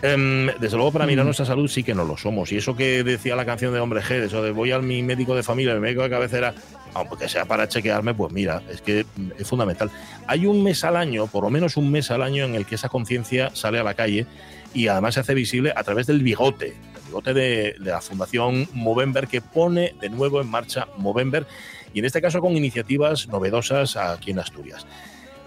Em, 0.00 0.46
desde 0.58 0.76
luego, 0.76 0.92
para 0.92 1.04
mirar 1.04 1.26
mm. 1.26 1.28
nuestra 1.28 1.44
salud 1.44 1.68
sí 1.68 1.82
que 1.82 1.94
no 1.94 2.04
lo 2.04 2.16
somos. 2.16 2.50
Y 2.52 2.56
eso 2.56 2.74
que 2.74 3.04
decía 3.04 3.36
la 3.36 3.44
canción 3.44 3.74
de 3.74 3.80
Hombre 3.80 4.00
G, 4.00 4.12
eso 4.22 4.42
de 4.42 4.50
voy 4.50 4.72
al 4.72 4.82
mi 4.82 5.02
médico 5.02 5.34
de 5.34 5.42
familia, 5.42 5.74
mi 5.74 5.80
médico 5.80 6.02
de 6.02 6.08
cabecera, 6.08 6.54
aunque 6.94 7.28
sea 7.28 7.44
para 7.44 7.68
chequearme, 7.68 8.14
pues 8.14 8.32
mira, 8.32 8.62
es 8.70 8.80
que 8.82 9.06
es 9.38 9.46
fundamental. 9.46 9.90
Hay 10.26 10.46
un 10.46 10.62
mes 10.62 10.84
al 10.84 10.96
año, 10.96 11.26
por 11.26 11.44
lo 11.44 11.50
menos 11.50 11.76
un 11.76 11.90
mes 11.90 12.10
al 12.10 12.22
año, 12.22 12.44
en 12.44 12.54
el 12.54 12.66
que 12.66 12.74
esa 12.74 12.88
conciencia 12.88 13.50
sale 13.54 13.78
a 13.78 13.82
la 13.82 13.94
calle 13.94 14.26
y 14.74 14.88
además 14.88 15.14
se 15.14 15.20
hace 15.20 15.34
visible 15.34 15.72
a 15.74 15.82
través 15.82 16.06
del 16.06 16.22
bigote, 16.22 16.68
el 16.68 17.02
bigote 17.06 17.34
de, 17.34 17.74
la 17.78 18.00
Fundación 18.00 18.68
Movember 18.72 19.26
que 19.26 19.40
pone 19.40 19.94
de 20.00 20.08
nuevo 20.08 20.40
en 20.40 20.48
marcha 20.48 20.88
Movember 20.96 21.46
y 21.92 21.98
en 21.98 22.04
este 22.04 22.20
caso 22.20 22.40
con 22.40 22.56
iniciativas 22.56 23.28
novedosas 23.28 23.96
aquí 23.96 24.30
en 24.30 24.38
Asturias. 24.38 24.86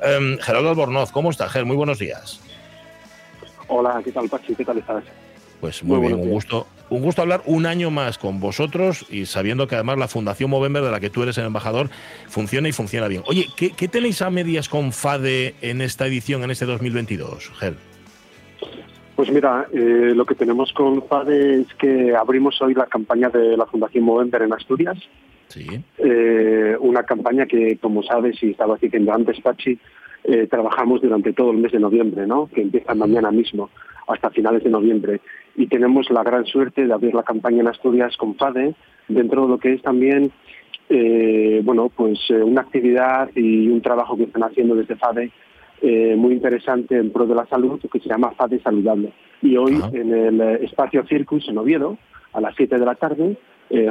Em, 0.01 0.37
Gerardo 0.39 0.69
Albornoz, 0.69 1.11
¿cómo 1.11 1.29
está, 1.29 1.47
Ger? 1.47 1.65
Muy 1.65 1.77
buenos 1.77 1.99
días. 1.99 2.41
Hola, 3.67 4.01
¿qué 4.03 4.11
tal, 4.11 4.27
Pachi? 4.27 4.53
¿Qué 4.55 4.65
tal 4.65 4.77
estás? 4.77 5.03
Pues 5.61 5.81
muy, 5.81 5.99
bien, 5.99 6.15
un 6.15 6.29
gusto, 6.29 6.67
un 6.93 7.01
gusto 7.01 7.21
hablar 7.21 7.41
un 7.45 7.65
año 7.65 7.89
más 7.89 8.17
con 8.17 8.39
vosotros 8.39 9.05
y 9.09 9.25
sabiendo 9.25 9.67
que 9.67 9.75
además 9.75 9.97
la 9.97 10.07
Fundación 10.07 10.49
Movember, 10.49 10.83
de 10.83 10.91
la 10.91 10.99
que 10.99 11.09
tú 11.09 11.23
eres 11.23 11.37
el 11.37 11.45
embajador, 11.45 11.89
funciona 12.27 12.69
y 12.69 12.71
funciona 12.71 13.07
bien. 13.07 13.23
Oye, 13.25 13.47
¿qué, 13.55 13.87
tenéis 13.87 14.21
a 14.21 14.29
medias 14.29 14.69
con 14.69 14.91
FADE 14.91 15.55
en 15.61 15.81
esta 15.81 16.05
edición, 16.05 16.43
en 16.43 16.51
este 16.51 16.65
2022, 16.65 17.51
Ger? 17.59 17.75
Pues 19.15 19.31
mira, 19.31 19.67
eh, 19.73 20.13
lo 20.15 20.25
que 20.25 20.35
tenemos 20.35 20.71
con 20.73 21.05
FADE 21.07 21.61
es 21.61 21.73
que 21.75 22.15
abrimos 22.15 22.61
hoy 22.61 22.73
la 22.73 22.85
campaña 22.85 23.29
de 23.29 23.57
la 23.57 23.65
Fundación 23.65 24.03
Movember 24.03 24.43
en 24.43 24.53
Asturias. 24.53 24.97
Sí. 25.47 25.67
Eh, 25.97 26.75
una 26.79 27.03
campaña 27.03 27.45
que, 27.45 27.77
como 27.77 28.01
sabes, 28.03 28.41
y 28.41 28.51
estaba 28.51 28.77
diciendo 28.79 29.13
antes, 29.13 29.39
Pachi, 29.41 29.79
eh, 30.25 30.47
trabajamos 30.49 31.01
durante 31.01 31.33
todo 31.33 31.51
el 31.51 31.57
mes 31.57 31.73
de 31.73 31.79
noviembre, 31.79 32.25
¿no? 32.25 32.47
que 32.47 32.61
empieza 32.61 32.95
mañana 32.95 33.29
mismo 33.29 33.69
hasta 34.07 34.29
finales 34.29 34.63
de 34.63 34.69
noviembre. 34.69 35.19
Y 35.55 35.67
tenemos 35.67 36.09
la 36.11 36.23
gran 36.23 36.45
suerte 36.45 36.85
de 36.85 36.93
abrir 36.93 37.13
la 37.13 37.23
campaña 37.23 37.59
en 37.59 37.67
Asturias 37.67 38.15
con 38.15 38.35
FADE 38.35 38.73
dentro 39.09 39.43
de 39.43 39.47
lo 39.49 39.57
que 39.57 39.73
es 39.73 39.81
también 39.81 40.31
eh, 40.89 41.61
bueno 41.63 41.89
pues 41.89 42.19
eh, 42.29 42.41
una 42.41 42.61
actividad 42.61 43.29
y 43.35 43.67
un 43.67 43.81
trabajo 43.81 44.15
que 44.15 44.23
están 44.23 44.43
haciendo 44.43 44.75
desde 44.75 44.95
FADE 44.95 45.31
muy 46.15 46.33
interesante 46.33 46.95
en 46.95 47.11
pro 47.11 47.25
de 47.25 47.35
la 47.35 47.45
salud 47.47 47.81
que 47.91 47.99
se 47.99 48.07
llama 48.07 48.31
FADE 48.31 48.61
Saludable. 48.61 49.11
Y 49.41 49.57
hoy 49.57 49.81
en 49.91 50.13
el 50.13 50.39
espacio 50.63 51.05
Circus 51.05 51.49
en 51.49 51.57
Oviedo 51.57 51.97
a 52.31 52.39
las 52.39 52.55
7 52.55 52.79
de 52.79 52.85
la 52.85 52.95
tarde 52.95 53.37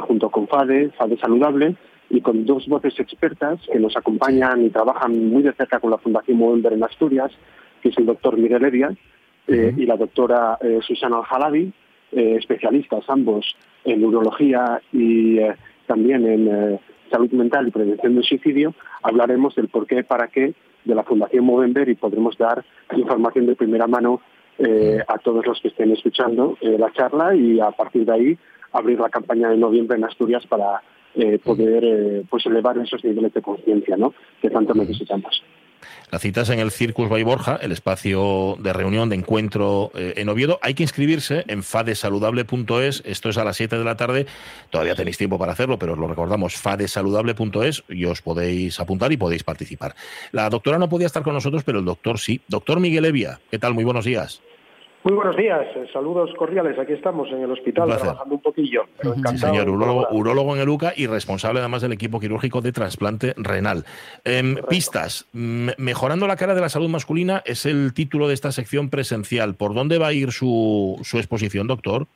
junto 0.01 0.31
con 0.31 0.49
FADE, 0.49 0.89
FADE 0.97 1.19
Saludable 1.19 1.77
y 2.13 2.21
con 2.21 2.45
dos 2.45 2.69
voces 2.69 3.01
expertas 3.01 3.59
que 3.73 3.81
nos 3.81 3.97
acompañan 3.97 4.67
y 4.67 4.69
trabajan 4.69 5.31
muy 5.31 5.43
de 5.43 5.55
cerca 5.55 5.81
con 5.81 5.91
la 5.91 5.97
Fundación 5.97 6.37
Movember 6.37 6.75
en 6.75 6.85
Asturias, 6.85 7.33
que 7.81 7.89
es 7.89 7.97
el 7.97 8.05
doctor 8.05 8.37
Miguel 8.37 8.67
Evia, 8.67 8.95
eh, 9.49 9.73
y 9.75 9.87
la 9.87 9.97
doctora 9.97 10.59
eh, 10.61 10.81
Susana 10.87 11.21
Al-Halabi, 11.21 11.73
eh, 12.13 12.37
especialistas 12.39 13.05
ambos 13.09 13.57
en 13.85 14.03
neurología 14.03 14.83
y 14.93 15.39
también 15.87 16.27
en 16.27 16.79
salud 17.11 17.31
mental 17.33 17.69
y 17.69 17.71
prevención 17.71 18.15
del 18.15 18.25
suicidio, 18.25 18.75
hablaremos 19.03 19.55
del 19.55 19.69
por 19.69 19.87
qué, 19.87 20.05
para 20.05 20.29
qué 20.29 20.53
de 20.85 20.95
la 20.95 21.05
Fundación 21.05 21.47
Movember 21.47 21.89
y 21.89 21.95
podremos 21.95 22.37
dar 22.37 22.63
información 22.95 23.47
de 23.47 23.57
primera 23.57 23.87
mano 23.87 24.21
a 25.09 25.19
todos 25.19 25.45
los 25.47 25.61
que 25.61 25.69
estén 25.69 25.91
escuchando 25.91 26.57
la 26.61 26.93
charla 26.93 27.35
y 27.35 27.59
a 27.59 27.71
partir 27.71 28.05
de 28.05 28.13
ahí 28.13 28.39
abrir 28.73 29.01
la 29.01 29.09
campaña 29.09 29.49
de 29.49 29.57
noviembre 29.57 29.97
en 29.97 30.05
Asturias 30.05 30.47
para 30.47 30.83
poder 31.45 32.23
pues 32.29 32.47
elevar 32.47 32.79
esos 32.79 33.05
niveles 33.05 33.35
de 33.35 33.43
conciencia 33.43 33.97
¿no? 33.97 34.15
que 34.41 34.51
tanto 34.51 34.75
necesitamos. 34.75 35.43
La 36.11 36.19
cita 36.19 36.43
es 36.43 36.51
en 36.51 36.59
el 36.59 36.71
Circus 36.71 37.09
Bay 37.09 37.23
Borja, 37.23 37.59
el 37.63 37.73
espacio 37.73 38.57
de 38.59 38.73
reunión, 38.73 39.09
de 39.09 39.17
encuentro 39.17 39.91
eh, 39.95 40.15
en 40.17 40.29
Oviedo. 40.29 40.59
Hay 40.61 40.75
que 40.75 40.83
inscribirse 40.83 41.45
en 41.49 41.63
fadesaludable.es. 41.63 43.03
Esto 43.07 43.31
es 43.31 43.39
a 43.39 43.45
las 43.45 43.57
7 43.57 43.79
de 43.79 43.85
la 43.85 43.97
tarde. 43.97 44.27
Todavía 44.69 44.95
tenéis 44.95 45.17
tiempo 45.17 45.39
para 45.39 45.53
hacerlo, 45.53 45.79
pero 45.79 45.95
os 45.95 45.99
lo 45.99 46.09
recordamos, 46.09 46.57
fadesaludable.es 46.57 47.85
y 47.89 48.05
os 48.05 48.21
podéis 48.21 48.79
apuntar 48.79 49.11
y 49.13 49.17
podéis 49.17 49.43
participar. 49.43 49.95
La 50.33 50.51
doctora 50.51 50.79
no 50.79 50.91
podía 50.91 51.07
estar 51.07 51.23
con 51.23 51.33
nosotros, 51.35 51.65
pero 51.65 51.79
el 51.79 51.85
doctor 51.85 52.19
sí. 52.19 52.43
Doctor 52.47 52.79
Miguel 52.79 53.07
Evia, 53.07 53.41
¿qué 53.51 53.59
tal? 53.59 53.73
Muy 53.73 53.85
buenos 53.85 54.05
días. 54.05 54.43
Muy 55.05 55.15
buenos 55.15 55.37
días, 55.37 55.67
saludos 55.93 56.31
cordiales. 56.39 56.79
Aquí 56.79 56.93
estamos 56.93 57.29
en 57.31 57.43
el 57.43 57.51
hospital 57.51 57.89
trabajando 57.89 58.37
un 58.37 58.41
poquillo. 58.41 58.85
sí, 59.27 59.39
señor, 59.39 59.69
urólogo, 59.69 60.55
en 60.55 60.63
el 60.63 60.69
UCA 60.69 60.93
y 60.97 61.09
responsable 61.09 61.59
además 61.59 61.83
del 61.83 61.93
equipo 61.93 62.21
quirúrgico 62.21 62.61
de 62.61 62.71
trasplante 62.71 63.35
renal. 63.37 63.85
Em, 64.25 64.55
pistas, 64.69 65.29
mejorando 65.33 66.29
la 66.29 66.37
cara 66.37 66.55
de 66.55 66.61
la 66.61 66.69
salud 66.69 66.89
masculina 66.89 67.43
es 67.45 67.67
el 67.67 67.95
título 67.95 68.29
de 68.29 68.35
esta 68.35 68.53
sección 68.53 68.91
presencial. 68.91 69.57
¿Por 69.57 69.75
dónde 69.75 69.99
va 69.99 70.09
a 70.09 70.13
ir 70.13 70.31
su, 70.31 71.01
su 71.03 71.19
exposición, 71.19 71.67
doctor? 71.67 72.07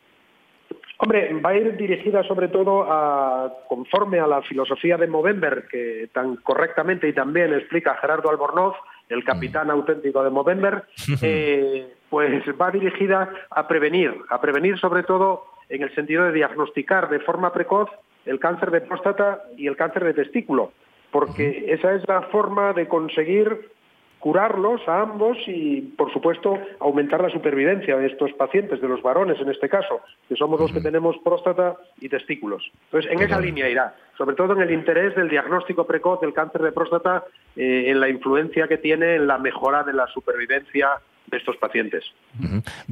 Hombre, 0.99 1.35
va 1.40 1.51
a 1.51 1.57
ir 1.57 1.77
dirigida 1.77 2.22
sobre 2.22 2.49
todo 2.49 2.85
a, 2.88 3.53
conforme 3.68 4.18
a 4.18 4.27
la 4.27 4.42
filosofía 4.42 4.96
de 4.96 5.07
Movember, 5.07 5.66
que 5.70 6.09
tan 6.12 6.37
correctamente 6.37 7.09
y 7.09 7.12
también 7.12 7.53
explica 7.53 7.99
Gerardo 8.01 8.31
Albornoz, 8.31 8.77
el 9.09 9.22
capitán 9.22 9.66
mm. 9.66 9.70
auténtico 9.70 10.25
de 10.25 10.31
Movember, 10.31 10.85
eh, 11.22 11.95
pues 12.10 12.44
va 12.60 12.70
dirigida 12.70 13.28
a 13.50 13.66
prevenir, 13.68 14.14
a 14.30 14.40
prevenir 14.40 14.78
sobre 14.78 15.02
todo 15.02 15.46
en 15.68 15.82
el 15.82 15.94
sentido 15.94 16.24
de 16.24 16.32
diagnosticar 16.32 17.08
de 17.08 17.20
forma 17.20 17.52
precoz 17.52 17.90
el 18.24 18.40
cáncer 18.40 18.70
de 18.70 18.80
próstata 18.80 19.42
y 19.56 19.66
el 19.66 19.76
cáncer 19.76 20.04
de 20.04 20.14
testículo, 20.14 20.72
porque 21.10 21.66
esa 21.68 21.94
es 21.94 22.06
la 22.08 22.22
forma 22.22 22.72
de 22.72 22.88
conseguir 22.88 23.70
curarlos 24.18 24.80
a 24.88 25.02
ambos 25.02 25.38
y, 25.46 25.82
por 25.96 26.12
supuesto, 26.12 26.58
aumentar 26.80 27.22
la 27.22 27.30
supervivencia 27.30 27.96
de 27.96 28.06
estos 28.06 28.32
pacientes, 28.32 28.80
de 28.80 28.88
los 28.88 29.02
varones 29.02 29.40
en 29.40 29.50
este 29.50 29.68
caso, 29.68 30.00
que 30.28 30.34
somos 30.34 30.60
los 30.60 30.72
que 30.72 30.80
tenemos 30.80 31.16
próstata 31.18 31.76
y 32.00 32.08
testículos. 32.08 32.72
Entonces, 32.86 33.12
en 33.12 33.22
esa 33.22 33.38
línea 33.38 33.68
irá, 33.68 33.94
sobre 34.16 34.37
todo 34.37 34.55
en 34.55 34.62
el 34.62 34.70
interés 34.70 35.14
del 35.14 35.29
diagnóstico 35.29 35.87
precoz 35.87 36.20
del 36.20 36.33
cáncer 36.33 36.62
de 36.62 36.72
próstata, 36.72 37.24
eh, 37.57 37.85
en 37.88 38.00
la 38.00 38.09
influencia 38.09 38.68
que 38.68 38.79
tiene 38.79 39.16
en 39.16 39.26
la 39.26 39.38
mejora 39.38 39.83
de 39.83 39.92
la 39.92 40.07
supervivencia 40.09 40.90
de 41.26 41.37
estos 41.37 41.57
pacientes. 41.57 42.05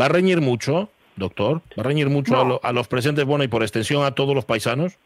¿Va 0.01 0.07
a 0.07 0.09
reñir 0.09 0.41
mucho, 0.41 0.91
doctor? 1.17 1.63
¿Va 1.79 1.83
a 1.83 1.85
reñir 1.85 2.09
mucho 2.09 2.37
a, 2.37 2.69
a 2.69 2.73
los 2.73 2.89
presentes, 2.89 3.25
bueno, 3.25 3.45
y 3.45 3.49
por 3.49 3.63
extensión 3.63 4.05
a 4.05 4.13
todos 4.13 4.35
los 4.35 4.45
paisanos? 4.45 4.99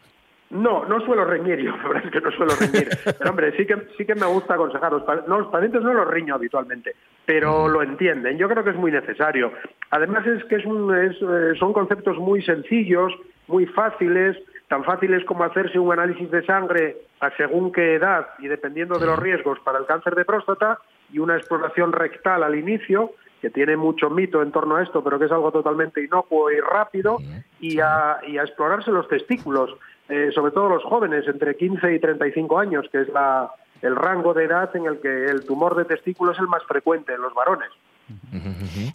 No, 0.50 0.87
no 0.87 1.00
suelo 1.00 1.24
reñir 1.24 1.59
yo, 1.59 1.76
la 1.76 1.88
verdad 1.88 2.04
es 2.07 2.11
que 2.11 2.20
no 2.20 2.31
suelo 2.33 2.52
reñir. 2.59 2.88
Pero 3.04 3.31
hombre, 3.31 3.57
sí 3.57 3.66
que, 3.66 3.76
sí 3.96 4.07
que 4.07 4.14
me 4.14 4.26
gusta 4.26 4.54
aconsejar. 4.54 4.92
Los, 4.92 5.02
no, 5.26 5.40
los 5.40 5.48
pacientes 5.48 5.83
no 5.83 5.92
los 5.92 6.09
riño 6.09 6.35
habitualmente, 6.35 6.94
pero 7.26 7.68
lo 7.68 7.83
entienden. 7.83 8.38
Yo 8.38 8.48
creo 8.48 8.64
que 8.64 8.70
es 8.70 8.76
muy 8.76 8.90
necesario. 8.90 9.52
Además 9.90 10.26
es 10.26 10.44
que 10.44 10.57
es 10.57 10.64
un, 10.64 10.94
es, 10.94 11.16
eh, 11.20 11.59
son 11.59 11.72
conceptos 11.72 12.16
muy 12.16 12.42
sencillos, 12.42 13.12
muy 13.46 13.66
fáciles, 13.66 14.37
tan 14.68 14.85
fáciles 14.85 15.24
como 15.24 15.44
hacerse 15.44 15.78
un 15.78 15.92
análisis 15.92 16.31
de 16.31 16.44
sangre 16.44 16.98
a 17.20 17.31
según 17.37 17.72
qué 17.72 17.94
edad 17.94 18.28
y 18.38 18.48
dependiendo 18.48 18.98
de 18.98 19.07
los 19.07 19.18
riesgos 19.18 19.59
para 19.61 19.78
el 19.78 19.87
cáncer 19.87 20.14
de 20.14 20.24
próstata 20.24 20.78
y 21.11 21.18
una 21.18 21.37
exploración 21.37 21.92
rectal 21.92 22.42
al 22.42 22.54
inicio 22.54 23.12
que 23.40 23.50
tiene 23.50 23.76
mucho 23.76 24.11
mito 24.11 24.42
en 24.42 24.52
torno 24.52 24.76
a 24.76 24.83
esto, 24.83 25.02
pero 25.02 25.18
que 25.18 25.26
es 25.26 25.33
algo 25.33 25.52
totalmente 25.52 26.02
inocuo 26.02 26.50
y 26.50 26.61
rápido, 26.61 27.18
y 27.61 27.78
a, 27.81 28.18
y 28.26 28.37
a 28.37 28.42
explorarse 28.42 28.90
los 28.90 29.09
testículos. 29.09 29.70
Eh, 30.09 30.31
sobre 30.35 30.52
todo 30.52 30.68
los 30.68 30.83
jóvenes, 30.83 31.26
entre 31.28 31.57
15 31.57 31.94
y 31.94 32.00
35 32.00 32.59
años, 32.59 32.87
que 32.90 33.02
es 33.02 33.09
la, 33.11 33.50
el 33.83 33.94
rango 33.94 34.35
de 34.35 34.44
edad 34.44 34.74
en 34.74 34.87
el 34.87 35.00
que 35.00 35.26
el 35.26 35.46
tumor 35.46 35.76
de 35.76 35.85
testículo 35.85 36.33
es 36.33 36.38
el 36.38 36.48
más 36.48 36.64
frecuente 36.64 37.14
en 37.14 37.20
los 37.20 37.33
varones. 37.35 37.68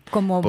Como 0.10 0.42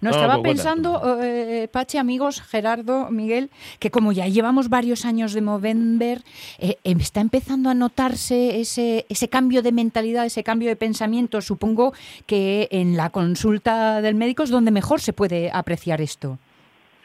No, 0.00 0.10
estaba 0.10 0.42
pensando, 0.42 1.18
eh, 1.22 1.68
Pache, 1.70 1.98
amigos, 1.98 2.40
Gerardo, 2.42 3.10
Miguel, 3.10 3.50
que 3.78 3.90
como 3.90 4.12
ya 4.12 4.26
llevamos 4.26 4.68
varios 4.68 5.04
años 5.04 5.32
de 5.32 5.40
Movember, 5.40 6.18
eh, 6.58 6.76
em, 6.84 6.98
está 6.98 7.20
empezando 7.20 7.70
a 7.70 7.74
notarse 7.74 8.60
ese, 8.60 9.06
ese 9.08 9.28
cambio 9.28 9.62
de 9.62 9.72
mentalidad, 9.72 10.26
ese 10.26 10.42
cambio 10.42 10.68
de 10.68 10.76
pensamiento. 10.76 11.40
Supongo 11.40 11.92
que 12.26 12.68
en 12.70 12.96
la 12.96 13.10
consulta 13.10 14.00
del 14.02 14.14
médico 14.14 14.42
es 14.42 14.50
donde 14.50 14.70
mejor 14.70 15.00
se 15.00 15.12
puede 15.12 15.50
apreciar 15.52 16.00
esto. 16.00 16.38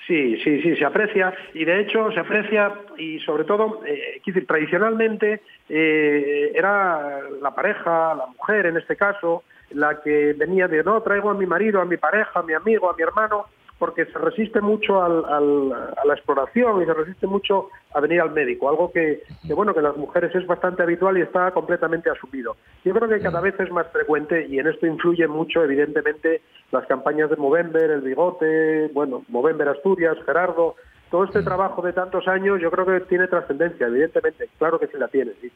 Sí, 0.09 0.37
sí, 0.43 0.59
sí, 0.63 0.75
se 0.75 0.85
aprecia 0.85 1.31
y 1.53 1.65
de 1.65 1.81
hecho 1.81 2.11
se 2.11 2.19
aprecia 2.19 2.73
y 2.97 3.19
sobre 3.19 3.43
todo, 3.43 3.83
eh, 3.85 4.19
decir, 4.25 4.47
tradicionalmente 4.47 5.41
eh, 5.69 6.51
era 6.55 7.19
la 7.39 7.53
pareja, 7.53 8.15
la 8.15 8.25
mujer 8.25 8.65
en 8.65 8.77
este 8.77 8.95
caso, 8.95 9.43
la 9.71 10.01
que 10.01 10.33
venía 10.33 10.67
de 10.67 10.83
no, 10.83 11.01
traigo 11.01 11.29
a 11.29 11.33
mi 11.33 11.45
marido, 11.45 11.81
a 11.81 11.85
mi 11.85 11.97
pareja, 11.97 12.39
a 12.39 12.43
mi 12.43 12.53
amigo, 12.53 12.89
a 12.89 12.95
mi 12.95 13.03
hermano, 13.03 13.45
porque 13.79 14.05
se 14.05 14.19
resiste 14.19 14.59
mucho 14.59 15.01
al, 15.01 15.23
a 15.25 16.05
la 16.05 16.13
exploración 16.13 16.81
y 16.81 16.85
se 16.85 16.93
resiste 16.93 17.25
mucho 17.25 17.69
a 17.93 18.01
venir 18.01 18.21
al 18.21 18.31
médico, 18.31 18.69
algo 18.69 18.91
que, 18.91 19.23
bueno 19.55 19.73
que 19.73 19.81
las 19.81 19.95
mujeres 19.95 20.35
es 20.35 20.45
bastante 20.45 20.83
habitual 20.83 21.17
y 21.17 21.21
está 21.21 21.51
completamente 21.51 22.09
asumido. 22.09 22.57
Yo 22.83 22.93
creo 22.93 23.07
que 23.07 23.21
cada 23.21 23.39
vez 23.39 23.57
es 23.59 23.71
más 23.71 23.87
frecuente 23.87 24.45
y 24.47 24.59
en 24.59 24.67
esto 24.67 24.85
influye 24.85 25.27
mucho 25.27 25.63
evidentemente 25.63 26.41
las 26.71 26.85
campañas 26.87 27.29
de 27.29 27.37
Movember, 27.37 27.89
el 27.89 28.01
bigote, 28.01 28.89
bueno, 28.93 29.23
Movember 29.29 29.69
Asturias, 29.69 30.17
Gerardo, 30.25 30.75
todo 31.09 31.25
este 31.25 31.41
trabajo 31.41 31.81
de 31.81 31.93
tantos 31.93 32.27
años 32.27 32.59
yo 32.61 32.69
creo 32.71 32.85
que 32.85 32.99
tiene 33.05 33.27
trascendencia, 33.27 33.87
evidentemente, 33.87 34.49
claro 34.57 34.79
que 34.79 34.87
sí 34.87 34.93
la 34.97 35.07
tiene, 35.07 35.31
sí. 35.41 35.51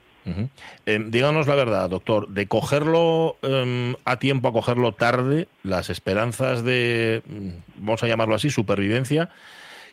Eh, 0.86 1.04
díganos 1.08 1.48
la 1.48 1.56
verdad, 1.56 1.90
doctor, 1.90 2.30
de 2.30 2.48
cogerlo 2.48 3.36
em, 3.42 3.96
a 4.06 4.18
tiempo 4.18 4.48
a 4.48 4.54
cogerlo 4.54 4.94
tarde, 4.94 5.48
las 5.64 5.90
esperanzas 5.90 6.64
de, 6.64 7.22
mm, 7.28 7.86
vamos 7.86 8.04
a 8.04 8.08
llamarlo 8.08 8.36
así, 8.36 8.50
supervivencia, 8.50 9.30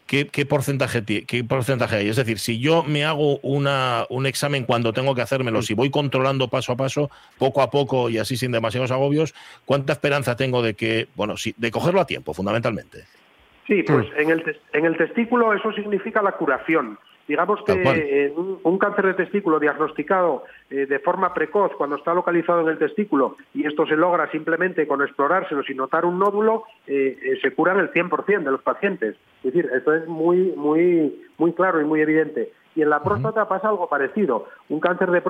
¿qué, 0.07 0.47
porcentaje, 0.47 1.05
qué 1.05 1.45
porcentaje 1.45 1.97
hay? 1.97 2.09
Es 2.09 2.17
decir, 2.17 2.39
si 2.39 2.59
yo 2.59 2.83
me 2.83 3.05
hago 3.05 3.39
una, 3.41 4.07
un 4.09 4.27
examen 4.27 4.65
cuando 4.65 4.93
tengo 4.93 5.15
que 5.15 5.23
hacérmelo, 5.23 5.63
si 5.63 5.75
voy 5.75 5.91
controlando 5.91 6.49
paso 6.49 6.73
a 6.73 6.77
paso, 6.77 7.11
poco 7.39 7.63
a 7.63 7.71
poco 7.71 8.09
y 8.09 8.19
así 8.19 8.37
sin 8.37 8.53
demasiados 8.53 8.91
agobios, 8.91 9.35
¿cuánta 9.67 9.93
esperanza 9.93 10.37
tengo 10.37 10.63
de 10.63 10.75
que, 10.75 11.09
bueno, 11.15 11.37
sí, 11.37 11.55
de 11.57 11.71
cogerlo 11.71 12.01
a 12.01 12.07
tiempo, 12.07 12.35
fundamentalmente? 12.35 13.05
Sí, 13.71 13.85
pues 13.85 14.09
en 14.17 14.31
el, 14.31 14.57
en 14.73 14.85
el 14.85 14.97
testículo 14.97 15.55
eso 15.55 15.71
significa 15.71 16.21
la 16.23 16.33
curación. 16.33 16.99
Digamos 17.29 17.61
que 17.65 17.81
eh, 17.85 18.35
un, 18.65 18.79
cáncer 18.79 19.07
de 19.07 19.15
testículo 19.15 19.61
diagnosticado 19.61 20.43
eh, 20.71 20.87
de 20.87 20.99
forma 20.99 21.33
precoz 21.33 21.71
cuando 21.79 21.95
está 21.95 22.13
localizado 22.13 22.63
en 22.63 22.69
el 22.71 22.79
testículo 22.79 23.37
y 23.55 23.65
esto 23.65 23.87
se 23.87 23.95
logra 23.95 24.29
simplemente 24.33 24.89
con 24.89 25.03
explorárselo 25.03 25.63
sin 25.63 25.77
notar 25.77 26.05
un 26.05 26.19
nódulo, 26.19 26.65
eh, 26.89 27.39
se 27.41 27.53
curan 27.53 27.79
el 27.79 27.93
100% 27.93 28.43
de 28.43 28.51
los 28.51 28.63
pacientes. 28.63 29.15
Es 29.45 29.55
decir, 29.55 29.71
esto 29.73 29.95
es 29.95 30.09
muy, 30.09 30.53
muy, 30.57 31.23
muy 31.39 31.53
claro 31.53 31.81
y 31.81 31.85
muy 31.85 32.01
evidente. 32.01 32.51
Y 32.75 32.83
en 32.83 32.91
la 32.91 33.05
próstata 33.05 33.47
pasa 33.47 33.69
algo 33.69 33.89
parecido. 33.89 34.49
Un 34.69 34.81
cáncer 34.81 35.13
de, 35.13 35.23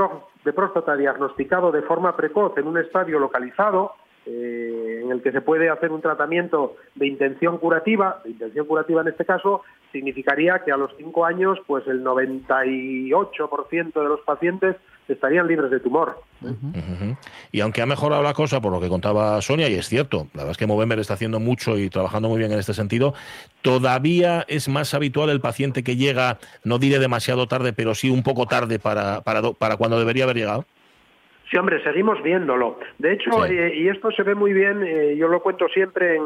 de 0.45 0.53
próstata 0.55 0.97
diagnosticado 0.97 1.73
de 1.73 1.83
forma 1.83 2.17
precoz 2.17 2.57
en 2.57 2.67
un 2.67 2.79
estadio 2.79 3.19
localizado 3.19 3.93
eh, 4.27 5.01
en 5.03 5.11
el 5.11 5.23
que 5.23 5.33
se 5.33 5.41
puede 5.41 5.71
hacer 5.71 5.91
un 5.91 6.01
tratamiento 6.01 6.77
de 6.95 7.07
intención 7.07 7.59
curativa, 7.59 8.21
de 8.25 8.31
intención 8.31 8.67
curativa 8.67 9.01
en 9.01 9.09
este 9.09 9.25
caso, 9.25 9.63
significaría 9.93 10.63
que 10.65 10.73
a 10.73 10.77
los 10.77 10.93
cinco 10.97 11.25
años, 11.25 11.59
pues 11.67 11.87
el 11.87 12.05
98% 12.05 13.93
de 13.93 14.09
los 14.09 14.21
pacientes 14.21 14.77
estarían 15.09 15.47
libres 15.47 15.71
de 15.71 15.81
tumor. 15.81 16.23
Y 17.51 17.61
aunque 17.61 17.83
ha 17.83 17.87
mejorado 17.87 18.23
la 18.23 18.35
cosa, 18.35 18.61
por 18.61 18.73
lo 18.73 18.81
que 18.81 18.89
contaba 18.89 19.41
Sonia, 19.43 19.69
y 19.69 19.75
es 19.75 19.89
cierto, 19.89 20.29
la 20.35 20.43
verdad 20.43 20.53
es 20.53 20.57
que 20.57 20.67
Movember 20.67 20.99
está 20.99 21.15
haciendo 21.15 21.41
mucho 21.41 21.79
y 21.79 21.91
trabajando 21.91 22.29
muy 22.29 22.39
bien 22.39 22.53
en 22.53 22.59
este 22.59 22.75
sentido, 22.75 23.15
todavía 23.63 24.45
es 24.49 24.69
más 24.69 24.95
habitual 24.95 25.31
el 25.31 25.41
paciente 25.41 25.83
que 25.83 25.97
llega, 25.97 26.39
no 26.65 26.79
diré 26.79 26.99
demasiado 26.99 27.49
tarde, 27.49 27.73
pero 27.73 27.95
sí 27.95 28.11
un 28.11 28.23
poco 28.23 28.47
tarde 28.47 28.79
para, 28.79 29.23
para, 29.23 29.43
para 29.53 29.77
cuando 29.77 29.99
debería 29.99 30.25
haber 30.25 30.37
llegado. 30.37 30.65
Sí, 31.51 31.57
hombre, 31.57 31.83
seguimos 31.83 32.23
viéndolo. 32.23 32.79
De 32.99 33.13
hecho, 33.13 33.45
eh, 33.45 33.75
y 33.75 33.89
esto 33.89 34.13
se 34.13 34.23
ve 34.23 34.37
muy 34.37 34.53
bien, 34.53 34.85
eh, 34.85 35.17
yo 35.17 35.27
lo 35.27 35.43
cuento 35.43 35.67
siempre 35.69 36.17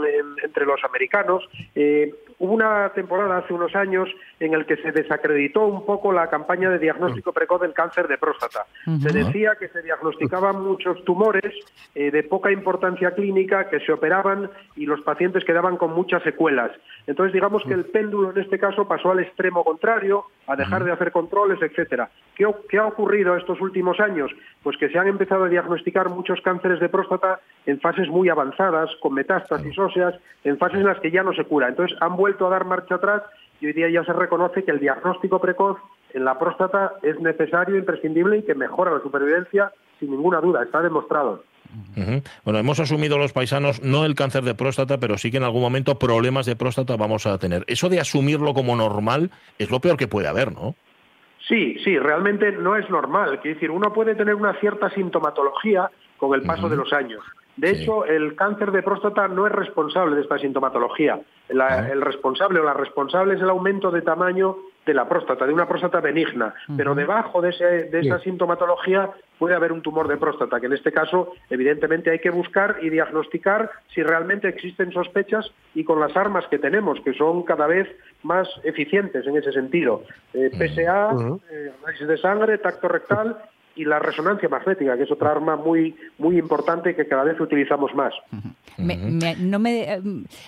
entre 0.42 0.66
los 0.66 0.84
americanos, 0.84 1.42
eh, 1.74 2.14
hubo 2.38 2.52
una 2.52 2.90
temporada 2.90 3.38
hace 3.38 3.54
unos 3.54 3.74
años 3.74 4.06
en 4.38 4.52
el 4.52 4.66
que 4.66 4.76
se 4.76 4.92
desacreditó 4.92 5.64
un 5.64 5.86
poco 5.86 6.12
la 6.12 6.28
campaña 6.28 6.68
de 6.68 6.78
diagnóstico 6.78 7.32
precoz 7.32 7.62
del 7.62 7.72
cáncer 7.72 8.06
de 8.06 8.18
próstata. 8.18 8.66
Se 9.00 9.12
decía 9.12 9.52
que 9.58 9.68
se 9.68 9.80
diagnosticaban 9.80 10.60
muchos 10.62 11.02
tumores 11.04 11.54
de 11.94 12.22
poca 12.24 12.50
importancia 12.50 13.12
clínica 13.12 13.70
que 13.70 13.80
se 13.80 13.92
operaban 13.92 14.50
y 14.76 14.84
los 14.84 15.00
pacientes 15.02 15.44
quedaban 15.44 15.76
con 15.76 15.94
muchas 15.94 16.22
secuelas. 16.22 16.72
Entonces, 17.06 17.32
digamos 17.32 17.62
que 17.64 17.72
el 17.72 17.84
péndulo 17.86 18.32
en 18.32 18.38
este 18.42 18.58
caso 18.58 18.86
pasó 18.86 19.12
al 19.12 19.20
extremo 19.20 19.64
contrario, 19.64 20.24
a 20.46 20.56
dejar 20.56 20.84
de 20.84 20.92
hacer 20.92 21.12
controles, 21.12 21.62
etcétera. 21.62 22.10
¿Qué, 22.34 22.46
¿Qué 22.68 22.78
ha 22.78 22.86
ocurrido 22.86 23.36
estos 23.36 23.60
últimos 23.60 24.00
años? 24.00 24.30
Pues 24.62 24.76
que 24.76 24.88
se 24.88 24.98
han 24.98 25.08
empezado 25.14 25.44
a 25.44 25.48
diagnosticar 25.48 26.08
muchos 26.08 26.40
cánceres 26.42 26.80
de 26.80 26.88
próstata 26.88 27.40
en 27.66 27.80
fases 27.80 28.08
muy 28.08 28.28
avanzadas, 28.28 28.90
con 29.00 29.14
metástasis 29.14 29.78
óseas, 29.78 30.14
en 30.44 30.58
fases 30.58 30.80
en 30.80 30.86
las 30.86 31.00
que 31.00 31.10
ya 31.10 31.22
no 31.22 31.32
se 31.32 31.44
cura. 31.44 31.68
Entonces 31.68 31.96
han 32.00 32.16
vuelto 32.16 32.46
a 32.46 32.50
dar 32.50 32.64
marcha 32.64 32.96
atrás 32.96 33.22
y 33.60 33.66
hoy 33.66 33.72
día 33.72 33.88
ya 33.88 34.04
se 34.04 34.12
reconoce 34.12 34.64
que 34.64 34.70
el 34.70 34.80
diagnóstico 34.80 35.40
precoz 35.40 35.78
en 36.12 36.24
la 36.24 36.38
próstata 36.38 36.92
es 37.02 37.18
necesario, 37.20 37.76
imprescindible 37.76 38.38
y 38.38 38.42
que 38.42 38.54
mejora 38.54 38.92
la 38.92 39.00
supervivencia 39.00 39.72
sin 39.98 40.10
ninguna 40.10 40.40
duda, 40.40 40.62
está 40.62 40.80
demostrado. 40.82 41.44
Bueno, 42.44 42.58
hemos 42.58 42.78
asumido 42.78 43.18
los 43.18 43.32
paisanos 43.32 43.82
no 43.82 44.04
el 44.04 44.14
cáncer 44.14 44.44
de 44.44 44.54
próstata, 44.54 44.98
pero 44.98 45.18
sí 45.18 45.30
que 45.30 45.38
en 45.38 45.42
algún 45.42 45.62
momento 45.62 45.98
problemas 45.98 46.46
de 46.46 46.56
próstata 46.56 46.96
vamos 46.96 47.26
a 47.26 47.38
tener. 47.38 47.64
Eso 47.66 47.88
de 47.88 48.00
asumirlo 48.00 48.54
como 48.54 48.76
normal 48.76 49.30
es 49.58 49.70
lo 49.70 49.80
peor 49.80 49.96
que 49.96 50.06
puede 50.06 50.28
haber, 50.28 50.52
¿no? 50.52 50.76
Sí, 51.48 51.76
sí, 51.84 51.98
realmente 51.98 52.52
no 52.52 52.76
es 52.76 52.88
normal. 52.88 53.40
Quiere 53.40 53.54
decir, 53.54 53.70
uno 53.70 53.92
puede 53.92 54.14
tener 54.14 54.34
una 54.34 54.54
cierta 54.60 54.90
sintomatología 54.90 55.90
con 56.16 56.34
el 56.34 56.42
paso 56.42 56.68
de 56.68 56.76
los 56.76 56.92
años. 56.92 57.22
De 57.56 57.70
hecho, 57.70 58.04
el 58.04 58.34
cáncer 58.34 58.72
de 58.72 58.82
próstata 58.82 59.28
no 59.28 59.46
es 59.46 59.52
responsable 59.52 60.16
de 60.16 60.22
esta 60.22 60.38
sintomatología. 60.38 61.20
El 61.48 62.00
responsable 62.00 62.60
o 62.60 62.64
la 62.64 62.74
responsable 62.74 63.34
es 63.34 63.40
el 63.40 63.50
aumento 63.50 63.90
de 63.90 64.02
tamaño 64.02 64.56
de 64.86 64.94
la 64.94 65.08
próstata, 65.08 65.46
de 65.46 65.52
una 65.52 65.66
próstata 65.66 66.00
benigna. 66.00 66.54
Pero 66.76 66.94
debajo 66.94 67.40
de, 67.40 67.50
esa 67.92 68.18
sintomatología 68.20 69.10
puede 69.38 69.54
haber 69.54 69.72
un 69.72 69.82
tumor 69.82 70.08
de 70.08 70.16
próstata, 70.16 70.60
que 70.60 70.66
en 70.66 70.74
este 70.74 70.92
caso, 70.92 71.32
evidentemente, 71.50 72.10
hay 72.10 72.18
que 72.18 72.30
buscar 72.30 72.76
y 72.82 72.90
diagnosticar 72.90 73.70
si 73.94 74.02
realmente 74.02 74.48
existen 74.48 74.92
sospechas 74.92 75.50
y 75.74 75.84
con 75.84 76.00
las 76.00 76.16
armas 76.16 76.46
que 76.48 76.58
tenemos, 76.58 77.00
que 77.00 77.14
son 77.14 77.42
cada 77.42 77.66
vez 77.66 77.88
más 78.22 78.48
eficientes 78.62 79.26
en 79.26 79.36
ese 79.36 79.52
sentido. 79.52 80.02
Eh, 80.32 80.50
PSA, 80.50 81.10
eh, 81.50 81.72
análisis 81.82 82.08
de 82.08 82.18
sangre, 82.18 82.58
tacto 82.58 82.88
rectal 82.88 83.36
y 83.76 83.84
la 83.84 83.98
resonancia 83.98 84.48
magnética, 84.48 84.96
que 84.96 85.04
es 85.04 85.10
otra 85.10 85.32
arma 85.32 85.56
muy, 85.56 85.96
muy 86.18 86.38
importante 86.38 86.94
que 86.94 87.06
cada 87.06 87.24
vez 87.24 87.40
utilizamos 87.40 87.94
más. 87.94 88.12
me, 88.76 88.96
me, 88.96 89.36
no 89.36 89.58
me, 89.58 90.00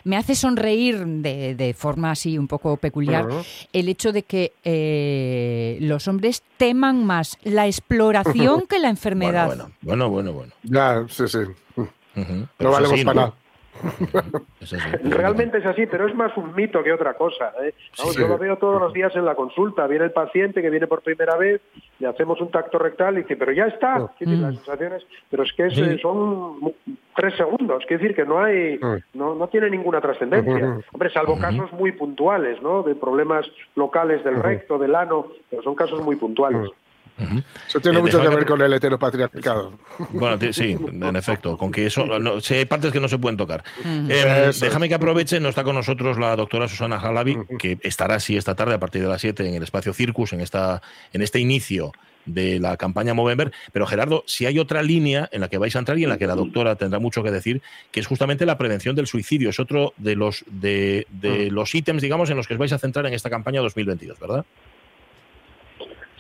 me, 0.04 0.16
hace 0.16 0.34
sonreír 0.34 1.04
de, 1.04 1.54
de, 1.54 1.74
forma 1.74 2.10
así 2.10 2.38
un 2.38 2.48
poco 2.48 2.76
peculiar 2.76 3.26
uh 3.26 3.30
-huh. 3.30 3.68
el 3.72 3.88
hecho 3.88 4.12
de 4.12 4.22
que 4.22 4.52
eh, 4.64 5.78
los 5.80 6.08
hombres 6.08 6.42
teman 6.56 7.04
más 7.04 7.38
la 7.42 7.66
exploración 7.66 8.66
que 8.68 8.78
la 8.78 8.88
enfermedad. 8.88 9.46
Bueno, 9.46 9.70
bueno, 9.82 10.10
bueno. 10.10 10.32
bueno. 10.32 10.52
Ya, 10.62 11.04
sí, 11.08 11.28
sí. 11.28 11.38
Uh 11.76 11.86
-huh. 12.14 12.48
No 12.58 12.70
valemos 12.70 13.04
para 13.04 13.14
nada. 13.14 13.34
Realmente 15.04 15.58
es 15.58 15.66
así, 15.66 15.86
pero 15.86 16.06
es 16.06 16.14
más 16.14 16.36
un 16.36 16.54
mito 16.54 16.82
que 16.82 16.92
otra 16.92 17.14
cosa. 17.14 17.52
¿eh? 17.62 17.74
Vamos, 17.98 18.14
sí. 18.14 18.20
Yo 18.20 18.28
lo 18.28 18.38
veo 18.38 18.56
todos 18.56 18.80
los 18.80 18.92
días 18.92 19.14
en 19.16 19.24
la 19.24 19.34
consulta. 19.34 19.86
Viene 19.86 20.04
el 20.04 20.12
paciente 20.12 20.62
que 20.62 20.70
viene 20.70 20.86
por 20.86 21.02
primera 21.02 21.36
vez, 21.36 21.60
le 21.98 22.08
hacemos 22.08 22.40
un 22.40 22.50
tacto 22.50 22.78
rectal 22.78 23.18
y 23.18 23.22
dice, 23.22 23.36
pero 23.36 23.52
ya 23.52 23.66
está. 23.66 24.02
Oh. 24.02 24.10
Mm. 24.20 24.42
Las 24.42 24.54
sensaciones, 24.56 25.06
pero 25.30 25.42
es 25.42 25.52
que 25.52 25.66
es, 25.66 25.74
sí. 25.74 25.98
son 25.98 26.74
tres 27.14 27.34
segundos. 27.36 27.84
Quiere 27.86 28.02
decir 28.02 28.16
que 28.16 28.24
no 28.24 28.42
hay, 28.42 28.78
no, 29.14 29.34
no 29.34 29.48
tiene 29.48 29.70
ninguna 29.70 30.00
trascendencia. 30.00 30.78
Hombre, 30.92 31.10
salvo 31.10 31.34
uh 31.34 31.36
-huh. 31.36 31.40
casos 31.40 31.72
muy 31.72 31.92
puntuales, 31.92 32.60
¿no? 32.62 32.82
De 32.82 32.94
problemas 32.94 33.46
locales 33.74 34.22
del 34.24 34.42
recto, 34.42 34.78
del 34.78 34.94
ano, 34.94 35.28
pero 35.50 35.62
son 35.62 35.74
casos 35.74 36.02
muy 36.02 36.16
puntuales. 36.16 36.70
Uh 37.18 37.22
-huh. 37.22 37.44
Eso 37.68 37.81
tiene 37.81 37.98
eh, 37.98 38.02
mucho 38.02 38.20
que 38.20 38.29
ver 38.29 38.44
con 38.44 38.61
el 38.61 38.72
heteropatriarcado. 38.72 39.72
Bueno, 40.11 40.38
sí, 40.52 40.76
en 40.79 41.16
efecto, 41.16 41.57
con 41.57 41.72
que 41.72 41.87
eso, 41.87 42.05
no, 42.07 42.40
si 42.40 42.55
hay 42.55 42.64
partes 42.66 42.92
que 42.92 43.00
no 43.00 43.09
se 43.09 43.18
pueden 43.18 43.37
tocar. 43.37 43.64
Uh 43.85 43.88
-huh. 43.88 44.07
eh, 44.11 44.50
déjame 44.61 44.88
que 44.88 44.94
aproveche, 44.94 45.40
no 45.40 45.48
está 45.48 45.64
con 45.64 45.74
nosotros 45.74 46.18
la 46.18 46.37
doctora 46.37 46.68
Susana 46.68 47.00
Jalabi, 47.00 47.37
uh 47.37 47.40
-huh. 47.40 47.57
que 47.59 47.79
estará 47.83 48.16
así 48.16 48.37
esta 48.37 48.55
tarde 48.55 48.74
a 48.74 48.81
partir 48.81 49.02
de 49.02 49.09
las 49.09 49.20
7 49.20 49.46
en 49.48 49.55
el 49.55 49.62
espacio 49.62 49.92
Circus, 49.92 50.33
en, 50.33 50.40
esta, 50.40 50.83
en 51.12 51.22
este 51.22 51.40
inicio 51.40 51.92
de 52.26 52.59
la 52.61 52.76
campaña 52.76 53.14
Movember. 53.14 53.52
Pero 53.72 53.87
Gerardo, 53.87 54.24
si 54.26 54.46
hay 54.46 54.59
otra 54.59 54.83
línea 54.83 55.29
en 55.33 55.40
la 55.40 55.48
que 55.48 55.59
vais 55.59 55.74
a 55.74 55.79
entrar 55.79 55.98
y 55.98 56.05
en 56.05 56.11
la 56.11 56.18
que 56.18 56.26
la 56.26 56.35
doctora 56.35 56.76
tendrá 56.76 56.98
mucho 56.98 57.22
que 57.22 57.31
decir, 57.31 57.62
que 57.90 58.00
es 58.00 58.07
justamente 58.07 58.44
la 58.44 58.59
prevención 58.59 58.94
del 58.94 59.07
suicidio. 59.07 59.50
Es 59.50 59.61
otro 59.61 59.94
de 59.96 60.16
los, 60.16 60.44
de, 60.48 61.07
de 61.09 61.50
los 61.50 61.74
ítems, 61.74 62.02
digamos, 62.02 62.29
en 62.31 62.37
los 62.37 62.46
que 62.46 62.55
os 62.55 62.59
vais 62.59 62.72
a 62.72 62.79
centrar 62.79 63.07
en 63.07 63.14
esta 63.14 63.31
campaña 63.31 63.61
2022, 63.61 64.18
¿verdad? 64.18 64.44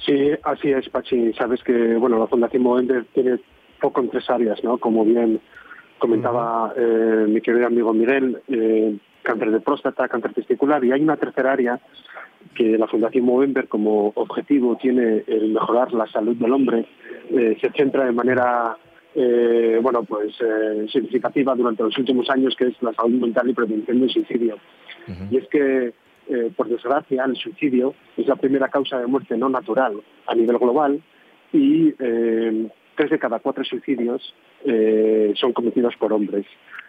Sí, 0.06 0.30
así 0.44 0.70
es, 0.70 0.88
Pachi. 0.88 1.32
Sabes 1.32 1.62
que 1.64 1.96
bueno, 1.96 2.18
la 2.18 2.28
Fundación 2.28 2.62
Movender 2.62 3.04
tiene 3.12 3.40
poco 3.80 4.00
en 4.00 4.08
tres 4.08 4.30
áreas, 4.30 4.62
¿no? 4.62 4.78
Como 4.78 5.04
bien 5.04 5.40
comentaba 5.98 6.72
eh, 6.76 7.26
mi 7.28 7.40
querido 7.40 7.66
amigo 7.66 7.92
Miguel, 7.92 8.38
eh, 8.48 8.96
cáncer 9.22 9.50
de 9.50 9.60
próstata, 9.60 10.08
cáncer 10.08 10.32
testicular, 10.32 10.84
y 10.84 10.92
hay 10.92 11.02
una 11.02 11.16
tercera 11.16 11.52
área 11.52 11.80
que 12.54 12.78
la 12.78 12.86
Fundación 12.86 13.24
Movember 13.24 13.66
como 13.66 14.12
objetivo 14.14 14.76
tiene 14.76 15.24
el 15.26 15.52
mejorar 15.52 15.92
la 15.92 16.06
salud 16.06 16.36
del 16.36 16.52
hombre, 16.52 16.86
eh, 17.30 17.56
se 17.60 17.70
centra 17.70 18.04
de 18.04 18.12
manera 18.12 18.76
eh, 19.14 19.80
bueno 19.82 20.04
pues 20.04 20.34
eh, 20.40 20.86
significativa 20.92 21.54
durante 21.56 21.82
los 21.82 21.98
últimos 21.98 22.30
años, 22.30 22.54
que 22.56 22.68
es 22.68 22.80
la 22.80 22.92
salud 22.92 23.20
mental 23.20 23.50
y 23.50 23.54
prevención 23.54 24.00
del 24.00 24.10
suicidio. 24.10 24.56
Uh 25.08 25.10
-huh. 25.10 25.28
Y 25.32 25.36
es 25.38 25.48
que 25.48 25.92
eh, 26.28 26.50
por 26.56 26.68
desgracia, 26.68 27.24
el 27.24 27.36
suicidio 27.36 27.94
es 28.16 28.26
la 28.26 28.34
primera 28.34 28.68
causa 28.68 28.98
de 28.98 29.06
muerte 29.06 29.36
no 29.36 29.48
natural 29.48 30.02
a 30.26 30.34
nivel 30.34 30.58
global 30.58 31.00
y 31.52 31.94
eh, 32.00 32.68
tres 32.96 33.10
de 33.10 33.18
cada 33.18 33.38
cuatro 33.38 33.62
suicidios 33.64 34.34
eh, 34.64 35.32
son 35.36 35.52
cometidos 35.52 35.94
por 35.96 36.12
hombres. 36.12 36.44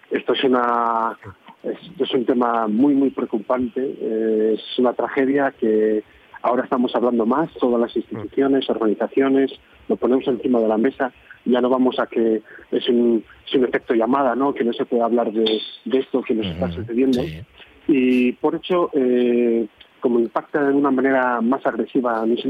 Esto 0.09 0.33
es 0.33 0.43
una 0.43 1.17
esto 1.61 2.03
es 2.03 2.13
un 2.13 2.25
tema 2.25 2.67
muy 2.67 2.95
muy 2.95 3.11
preocupante, 3.11 4.53
es 4.53 4.79
una 4.79 4.93
tragedia 4.93 5.51
que 5.51 6.03
ahora 6.41 6.63
estamos 6.63 6.95
hablando 6.95 7.25
más, 7.25 7.51
todas 7.59 7.79
las 7.79 7.95
instituciones, 7.95 8.67
organizaciones, 8.69 9.51
lo 9.87 9.97
ponemos 9.97 10.27
encima 10.27 10.59
de 10.59 10.67
la 10.67 10.77
mesa, 10.77 11.11
ya 11.45 11.61
no 11.61 11.69
vamos 11.69 11.99
a 11.99 12.07
que 12.07 12.41
es 12.71 12.89
un, 12.89 13.23
es 13.45 13.53
un 13.53 13.65
efecto 13.65 13.93
llamada, 13.93 14.33
¿no? 14.35 14.53
que 14.53 14.63
no 14.63 14.73
se 14.73 14.85
puede 14.85 15.03
hablar 15.03 15.31
de, 15.31 15.61
de 15.85 15.99
esto 15.99 16.21
que 16.21 16.33
nos 16.33 16.47
está 16.47 16.71
sucediendo. 16.71 17.21
Sí 17.21 17.41
y 17.87 18.33
por 18.33 18.55
hecho, 18.55 18.89
eh, 18.93 19.67
como 19.99 20.19
impacta 20.19 20.63
de 20.63 20.73
una 20.73 20.91
manera 20.91 21.41
más 21.41 21.65
agresiva 21.65 22.23
en 22.23 22.33
ese 22.33 22.47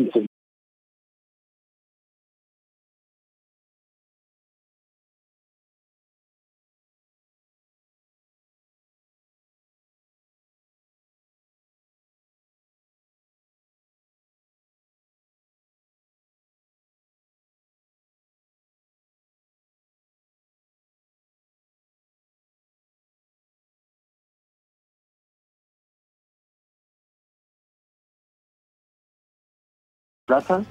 plaza 30.27 30.61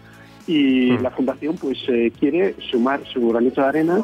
y 0.46 0.92
mm. 0.92 1.02
la 1.02 1.10
fundación 1.10 1.56
pues 1.56 1.78
eh, 1.88 2.12
quiere 2.20 2.54
sumar 2.70 3.00
su 3.12 3.28
granito 3.28 3.62
de 3.62 3.66
arena 3.66 4.00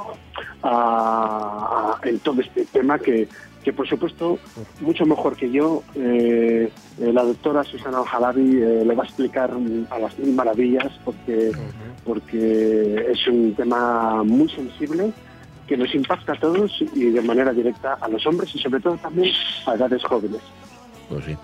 a, 0.63 1.99
a, 2.03 2.09
en 2.09 2.19
todo 2.21 2.41
este 2.41 2.65
tema 2.65 2.99
que, 2.99 3.29
que 3.63 3.73
por 3.73 3.87
supuesto 3.87 4.39
mucho 4.81 5.05
mejor 5.05 5.37
que 5.37 5.51
yo 5.51 5.85
eh, 5.95 6.73
eh, 6.99 7.13
la 7.13 7.23
doctora 7.23 7.63
Susana 7.65 8.01
Ojalabi 8.01 8.51
le 8.89 8.95
va 8.95 9.03
a 9.03 9.07
explicar 9.07 9.51
a 9.91 9.99
las 9.99 10.19
mil 10.19 10.35
maravillas 10.35 10.91
porque, 11.05 11.51
uh 11.51 11.53
-huh. 11.53 12.03
porque 12.05 13.07
es 13.13 13.29
un 13.29 13.55
tema 13.55 14.25
muy 14.25 14.49
sensible 14.49 15.13
que 15.69 15.77
nos 15.77 15.95
impacta 15.95 16.33
a 16.33 16.41
todos 16.41 16.83
y 16.95 17.11
de 17.11 17.23
manera 17.23 17.53
directa 17.53 17.99
a 18.01 18.09
los 18.09 18.27
hombres 18.27 18.53
y 18.55 18.59
sobre 18.59 18.81
todo 18.81 18.97
también 18.97 19.33
a 19.67 19.75
edades 19.75 20.03
jóvenes. 20.03 20.41
Pues 21.09 21.25
sí. 21.27 21.37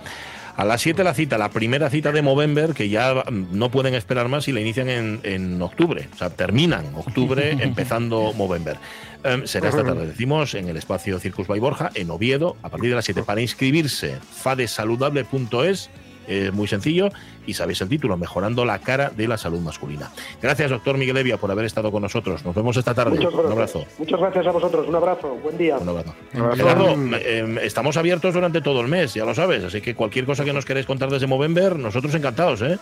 A 0.59 0.65
las 0.65 0.83
7 0.83 1.05
la 1.05 1.15
cita, 1.15 1.39
la 1.39 1.51
primera 1.51 1.89
cita 1.89 2.11
de 2.11 2.21
Movember, 2.21 2.75
que 2.75 2.89
ya 2.89 3.23
no 3.31 3.71
pueden 3.71 3.95
esperar 3.95 4.27
más 4.29 4.49
y 4.49 4.53
la 4.53 4.59
inician 4.59 4.89
en, 4.89 5.21
en 5.23 5.63
octubre. 5.63 6.09
O 6.13 6.17
sea, 6.17 6.31
terminan 6.31 6.85
octubre 6.97 7.53
empezando 7.61 8.33
Movember. 8.33 8.77
Um, 9.25 9.47
será 9.47 9.69
esta 9.69 9.85
tarde, 9.85 10.05
decimos, 10.05 10.55
en 10.55 10.69
el 10.69 10.77
espacio 10.77 11.21
Circus 11.21 11.47
by 11.47 11.61
Borja, 11.61 11.93
en 11.95 12.11
Oviedo, 12.11 12.57
a 12.65 12.71
partir 12.71 12.91
de 12.91 12.97
las 12.97 13.05
7. 13.05 13.23
Para 13.23 13.41
inscribirse, 13.41 14.19
fadesaludable.es 14.33 15.91
es 16.29 16.53
muy 16.53 16.69
sencillo 16.69 17.09
y 17.47 17.55
sabéis 17.55 17.81
el 17.81 17.89
título, 17.89 18.17
Mejorando 18.17 18.65
la 18.65 18.79
cara 18.79 19.11
de 19.11 19.27
la 19.27 19.39
salud 19.39 19.61
masculina. 19.61 20.11
Gracias, 20.43 20.71
doctor 20.71 20.99
Miguel 20.99 21.17
Evia, 21.17 21.39
por 21.39 21.51
haber 21.51 21.65
estado 21.65 21.91
con 21.91 22.03
nosotros. 22.03 22.45
Nos 22.45 22.55
vemos 22.55 22.77
esta 22.77 22.95
tarde. 22.95 23.27
Un 23.27 23.53
abrazo. 23.53 23.85
Muchas 23.99 24.21
gracias 24.21 24.47
a 24.47 24.51
vosotros. 24.51 24.87
Un 24.87 24.95
abrazo. 24.95 25.35
Buen 25.43 25.57
día. 25.57 25.79
Un 25.79 25.89
abrazo. 25.89 26.15
Gerardo, 26.55 26.95
eh, 27.17 27.59
estamos 27.63 27.97
abiertos 27.97 28.35
durante 28.35 28.61
todo 28.61 28.81
el 28.83 28.89
mes, 28.89 29.15
ya 29.15 29.25
lo 29.25 29.35
sabes, 29.35 29.65
así 29.65 29.81
que 29.81 29.95
cualquier 29.95 30.27
cosa 30.27 30.45
que 30.45 30.53
nos 30.53 30.65
queréis 30.65 30.87
contar 30.87 31.11
desde 31.11 31.27
Movember, 31.27 31.79
nosotros 31.79 32.15
encantados, 32.15 32.63
¿eh? 32.63 32.79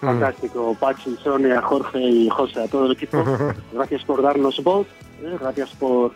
Fantástico, 0.00 0.76
Pachi, 0.78 1.16
Sonia, 1.22 1.60
Jorge 1.62 2.00
y 2.00 2.28
José, 2.28 2.62
a 2.62 2.68
todo 2.68 2.86
el 2.86 2.92
equipo. 2.92 3.24
Gracias 3.72 4.04
por 4.04 4.20
darnos 4.20 4.62
voz, 4.62 4.86
¿eh? 5.22 5.36
gracias 5.40 5.70
por 5.70 6.12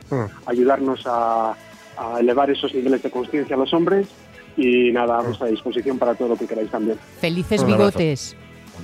ayudarnos 0.47 1.07
a, 1.07 1.55
a 1.97 2.21
elevar 2.21 2.51
esos 2.51 2.75
niveles 2.75 3.03
de 3.03 3.11
conciencia 3.11 3.55
a 3.55 3.59
los 3.59 3.73
hombres 3.73 4.09
y 4.57 4.91
nada, 4.93 5.19
a 5.19 5.23
vuestra 5.23 5.49
disposición 5.49 5.99
para 5.99 6.15
todo 6.15 6.29
lo 6.29 6.37
que 6.37 6.47
queráis 6.47 6.71
también. 6.71 6.99
Felices 7.21 7.65
bigotes. 7.65 8.37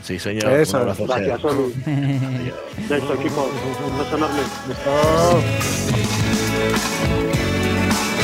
Sí, 0.03 0.19
señor. 0.19 0.53
Eso. 0.53 0.77
Un 0.77 0.83
abrazo, 0.83 1.07
Gracias, 1.07 1.41
Sonu. 1.41 1.69
De 1.85 2.97
esto, 2.97 3.15
equipo. 3.15 3.51
Un 3.87 3.99
beso 3.99 4.17
enorme. 4.17 4.41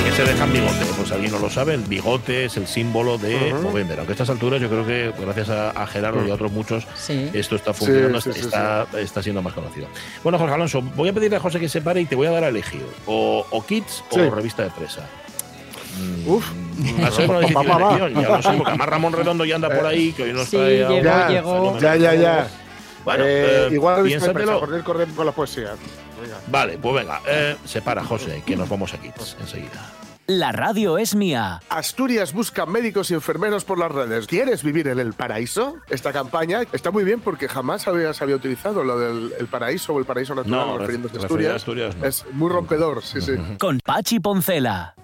que 0.04 0.12
se 0.12 0.24
dejan 0.24 0.52
bigote, 0.52 0.84
pues 0.96 1.12
alguien 1.12 1.32
no 1.32 1.38
lo 1.38 1.50
sabe, 1.50 1.74
el 1.74 1.82
bigote 1.82 2.46
es 2.46 2.56
el 2.56 2.66
símbolo 2.66 3.18
de 3.18 3.52
uh 3.52 3.56
-huh. 3.56 3.62
Movember. 3.62 3.98
Aunque 3.98 4.12
a 4.12 4.14
estas 4.14 4.30
alturas 4.30 4.60
yo 4.60 4.68
creo 4.68 4.86
que 4.86 5.12
gracias 5.20 5.50
a, 5.50 5.70
a 5.70 5.86
Gerardo 5.86 6.20
uh 6.20 6.22
-huh. 6.24 6.28
y 6.28 6.30
a 6.30 6.34
otros 6.34 6.50
muchos 6.50 6.86
sí. 6.96 7.30
esto 7.34 7.56
está 7.56 7.74
funcionando, 7.74 8.20
sí, 8.20 8.32
sí, 8.32 8.40
está, 8.40 8.86
sí, 8.90 8.98
está 8.98 9.22
siendo 9.22 9.42
más 9.42 9.52
conocido. 9.52 9.88
Bueno, 10.22 10.38
Jorge 10.38 10.54
Alonso, 10.54 10.82
voy 10.82 11.10
a 11.10 11.12
pedirle 11.12 11.36
a 11.36 11.40
José 11.40 11.60
que 11.60 11.68
se 11.68 11.82
pare 11.82 12.00
y 12.00 12.06
te 12.06 12.16
voy 12.16 12.26
a 12.26 12.30
dar 12.30 12.44
a 12.44 12.48
elegir 12.48 12.84
o, 13.06 13.44
o 13.50 13.66
Kids 13.66 14.02
o 14.10 14.30
revista 14.30 14.64
de 14.64 14.70
presa. 14.70 15.06
Uf. 16.26 16.50
Va 17.02 17.08
a 17.08 17.10
ser 17.10 17.28
una 17.28 17.40
difícil 17.40 17.70
elección, 17.70 18.14
ya 18.14 18.28
lo 18.28 18.42
sé, 18.42 18.48
porque 18.52 18.68
además 18.70 18.88
Ramón 18.88 19.12
Redondo 19.12 19.44
ya 19.44 19.56
anda 19.56 19.68
por 19.68 19.86
ahí, 19.86 20.12
que 20.12 20.24
hoy 20.24 20.32
no 20.32 20.44
sí, 20.44 20.56
está 20.56 20.68
llegó, 20.68 21.02
ya, 21.02 21.28
llegó. 21.28 21.78
ya, 21.80 21.96
ya, 21.96 22.14
ya. 22.14 22.48
Bueno, 23.04 23.24
eh, 23.24 23.66
eh, 23.66 23.68
igual 23.72 24.04
piénsatelo. 24.04 24.60
correr, 24.60 24.82
correr 24.84 25.08
con 25.08 25.26
la 25.26 25.32
poesía. 25.32 25.70
Venga. 26.20 26.36
Vale, 26.48 26.78
pues 26.78 26.94
venga, 26.94 27.20
eh, 27.26 27.56
se 27.64 27.80
para 27.82 28.04
José, 28.04 28.42
que 28.44 28.56
nos 28.56 28.68
vamos 28.68 28.92
a 28.94 28.98
Kids 28.98 29.36
enseguida. 29.40 29.92
La 30.26 30.52
radio 30.52 30.98
es 30.98 31.14
mía. 31.14 31.62
Asturias 31.70 32.34
busca 32.34 32.66
médicos 32.66 33.10
y 33.10 33.14
enfermeros 33.14 33.64
por 33.64 33.78
las 33.78 33.90
redes. 33.90 34.26
¿Quieres 34.26 34.62
vivir 34.62 34.86
en 34.88 34.98
el 34.98 35.14
paraíso? 35.14 35.76
Esta 35.88 36.12
campaña 36.12 36.64
está 36.70 36.90
muy 36.90 37.02
bien 37.02 37.20
porque 37.20 37.48
jamás 37.48 37.88
habías 37.88 38.20
había 38.20 38.36
utilizado 38.36 38.84
lo 38.84 38.98
del 38.98 39.32
el 39.38 39.46
paraíso 39.46 39.94
o 39.94 39.98
el 39.98 40.04
paraíso 40.04 40.34
natural 40.34 40.66
No, 40.66 40.76
refiriéndose 40.76 41.16
a 41.16 41.22
referir 41.22 41.48
a 41.48 41.54
Asturias. 41.54 41.94
Asturias, 41.94 41.96
no. 41.96 42.06
Es 42.06 42.34
muy 42.36 42.50
rompedor, 42.50 43.02
sí, 43.02 43.22
sí. 43.22 43.32
Con 43.58 43.80
Pachi 43.82 44.20
Poncela. 44.20 44.94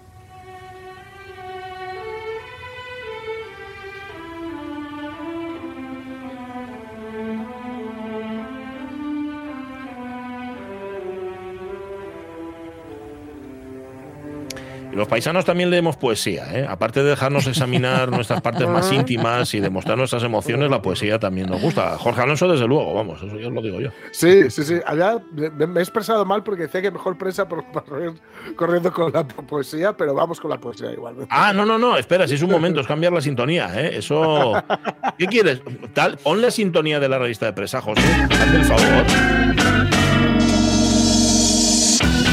Y 14.95 14.97
los 14.97 15.09
paisanos 15.09 15.43
también 15.43 15.69
leemos 15.69 15.97
poesía, 15.97 16.47
¿eh? 16.57 16.65
Aparte 16.67 17.03
de 17.03 17.09
dejarnos 17.09 17.47
examinar 17.47 18.09
nuestras 18.11 18.39
partes 18.39 18.65
más 18.65 18.89
íntimas 18.93 19.53
y 19.53 19.59
demostrar 19.59 19.97
nuestras 19.97 20.23
emociones, 20.23 20.71
la 20.71 20.81
poesía 20.81 21.19
también 21.19 21.49
nos 21.49 21.61
gusta. 21.61 21.97
Jorge 21.97 22.21
Alonso, 22.21 22.47
desde 22.47 22.65
luego, 22.65 22.93
vamos, 22.93 23.21
eso 23.21 23.37
yo 23.37 23.49
lo 23.49 23.61
digo 23.61 23.81
yo. 23.81 23.89
Sí, 24.11 24.49
sí, 24.49 24.63
sí. 24.63 24.75
Allá 24.85 25.21
me, 25.33 25.79
he 25.79 25.83
expresado 25.83 26.23
mal 26.23 26.43
porque 26.43 26.63
decía 26.63 26.81
que 26.81 26.91
mejor 26.91 27.17
prensa 27.17 27.45
por, 27.45 27.65
corriendo 28.55 28.93
con 28.93 29.11
la 29.11 29.27
poesía, 29.27 29.91
pero 29.97 30.13
vamos 30.13 30.39
con 30.39 30.49
la 30.49 30.57
poesía 30.57 30.93
igual. 30.93 31.27
Ah, 31.29 31.51
no, 31.53 31.65
no, 31.65 31.77
no, 31.77 31.97
espera, 31.97 32.25
si 32.25 32.35
es 32.35 32.41
un 32.41 32.51
momento, 32.51 32.79
es 32.79 32.87
cambiar 32.87 33.11
la 33.11 33.19
sintonía, 33.19 33.69
¿eh? 33.77 33.97
Eso. 33.97 34.53
¿Qué 35.17 35.27
quieres? 35.27 35.61
Tal, 35.93 36.17
pon 36.19 36.41
la 36.41 36.51
sintonía 36.51 37.01
de 37.01 37.09
la 37.09 37.19
revista 37.19 37.47
de 37.47 37.51
presa, 37.51 37.81
José. 37.81 38.01
Hazme 38.31 38.59
el 38.59 38.63
favor. 38.63 39.94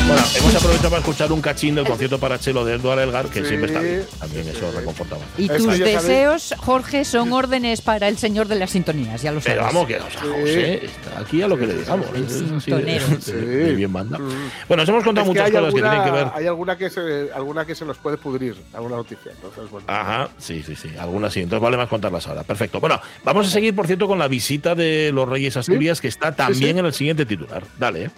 Bueno, 0.06 0.22
hemos 0.36 0.54
aprovechado 0.56 0.90
para 0.90 1.00
escuchar 1.00 1.32
un 1.32 1.40
cachín 1.40 1.74
del 1.74 1.86
concierto 1.86 2.18
para 2.18 2.38
Chelo 2.38 2.64
de 2.64 2.74
Eduard 2.74 2.98
Elgar, 3.00 3.26
que 3.26 3.40
Sí, 3.40 3.46
siempre 3.46 3.68
está 3.70 3.80
bien. 3.80 4.04
También 4.18 4.48
eso 4.48 4.70
reconfortaba. 4.72 5.22
Y 5.38 5.48
tus 5.48 5.62
sabéis. 5.62 5.84
deseos, 5.84 6.54
Jorge, 6.58 7.04
son 7.04 7.32
órdenes 7.32 7.80
para 7.80 8.08
el 8.08 8.18
señor 8.18 8.48
de 8.48 8.56
las 8.56 8.70
sintonías, 8.70 9.22
ya 9.22 9.32
lo 9.32 9.40
sabes. 9.40 9.58
Pero 9.58 9.66
vamos, 9.66 9.86
que 9.86 9.96
o 9.96 10.10
sea, 10.10 10.20
José 10.20 10.84
está 10.84 11.20
aquí 11.20 11.40
a 11.42 11.48
lo 11.48 11.56
que 11.56 11.66
le 11.66 11.74
digamos. 11.74 12.06
El 12.14 13.76
bien 13.76 13.92
manda. 13.92 14.18
Mm. 14.18 14.50
Bueno, 14.68 14.82
os 14.82 14.88
hemos 14.88 15.04
contado 15.04 15.30
Es 15.30 15.34
que 15.34 15.40
muchas 15.40 15.50
cosas 15.50 15.74
que 15.74 15.80
tienen 15.80 16.04
que 16.04 16.10
ver. 16.10 16.26
hay 16.34 16.46
alguna 16.46 16.76
que 16.76 16.90
se, 16.90 17.30
alguna 17.34 17.64
que 17.64 17.74
se 17.74 17.84
nos 17.84 17.96
puede 17.98 18.16
pudrir, 18.18 18.56
alguna 18.74 18.96
noticia. 18.96 19.32
Entonces, 19.32 19.70
bueno. 19.70 19.86
Ajá, 19.88 20.28
sí, 20.38 20.62
sí, 20.66 20.74
sí, 20.76 20.90
algunas 20.98 21.32
sí. 21.32 21.40
Entonces 21.40 21.62
vale 21.62 21.76
más 21.76 21.88
contarlas 21.88 22.26
ahora. 22.26 22.42
Perfecto. 22.42 22.80
Bueno, 22.80 23.00
vamos 23.24 23.46
a 23.46 23.50
seguir, 23.50 23.74
por 23.74 23.86
cierto, 23.86 24.06
con 24.08 24.18
la 24.18 24.28
visita 24.28 24.74
de 24.74 25.10
los 25.14 25.28
Reyes 25.28 25.56
Asturias, 25.56 26.00
que 26.00 26.08
está 26.08 26.32
también 26.34 26.74
sí. 26.74 26.78
en 26.80 26.86
el 26.86 26.92
siguiente 26.92 27.24
titular. 27.24 27.62
Dale, 27.78 28.04
¿eh? 28.06 28.10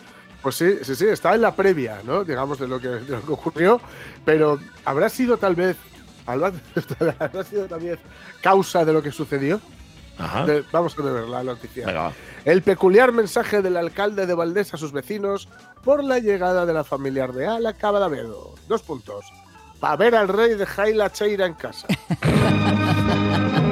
Pues 0.45 0.55
sí, 0.57 0.77
sí, 0.83 0.95
sí, 0.95 1.07
está 1.07 1.35
en 1.35 1.41
la 1.41 1.57
previa, 1.57 2.01
¿no? 2.05 2.23
Digamos, 2.23 2.59
de 2.59 2.69
lo 2.69 2.79
que, 2.79 2.89
de 2.89 3.17
lo 3.17 3.23
que 3.25 3.33
ocurrió, 3.33 3.81
pero 4.27 4.61
habrá 4.85 5.09
sido 5.09 5.39
tal 5.39 5.55
vez, 5.57 5.77
habrá, 6.27 6.53
sido 7.45 7.67
también 7.67 7.99
causa 8.43 8.85
de 8.85 8.93
lo 8.93 9.03
que 9.03 9.11
sucedió. 9.11 9.59
Ajá. 10.19 10.45
De- 10.47 10.63
vamos 10.71 10.97
a 10.99 11.03
ver 11.03 11.25
la 11.29 11.43
noticia. 11.43 11.87
Venga. 11.87 12.13
El 12.45 12.61
peculiar 12.63 13.11
mensaje 13.11 13.63
del 13.63 13.77
alcalde 13.79 14.27
de 14.27 14.35
Valdés 14.35 14.73
a 14.75 14.77
sus 14.77 14.93
vecinos 14.93 15.49
por 15.83 16.05
la 16.05 16.19
llegada 16.19 16.67
de 16.67 16.73
la 16.75 16.85
familia 16.85 17.27
real 17.27 17.67
a 17.67 17.73
Cabadavedo. 17.73 18.55
Dos 18.69 18.83
puntos. 18.83 19.25
Para 19.81 19.97
ver 19.97 20.15
al 20.15 20.29
rey 20.29 20.55
de 20.55 20.67
Jaila 20.67 21.11
Cheira 21.11 21.47
en 21.47 21.55
casa. 21.55 21.89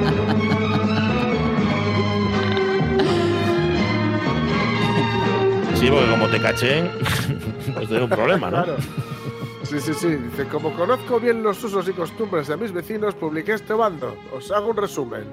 Sí, 5.83 5.91
porque 5.91 6.09
como 6.09 6.29
te 6.29 6.39
cachen, 6.39 6.89
pues 7.73 7.89
tengo 7.89 8.05
un 8.05 8.09
problema, 8.09 8.49
¿no? 8.49 8.63
Claro. 8.63 8.77
Sí, 9.63 9.81
sí, 9.81 9.93
sí. 9.93 10.15
Dice, 10.15 10.45
como 10.45 10.73
conozco 10.77 11.19
bien 11.19 11.43
los 11.43 11.61
usos 11.61 11.89
y 11.89 11.91
costumbres 11.91 12.47
de 12.47 12.55
mis 12.55 12.71
vecinos, 12.71 13.15
publiqué 13.15 13.51
este 13.51 13.73
bando. 13.73 14.15
Os 14.33 14.49
hago 14.49 14.69
un 14.69 14.77
resumen. 14.77 15.25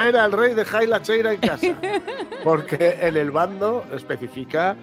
Era 0.00 0.24
el 0.24 0.32
rey 0.32 0.54
de 0.54 0.64
Jaila 0.64 1.02
Cheira 1.02 1.34
en 1.34 1.40
casa. 1.40 1.76
Porque 2.42 2.98
en 3.00 3.16
el 3.16 3.30
bando 3.30 3.84
especifica 3.92 4.76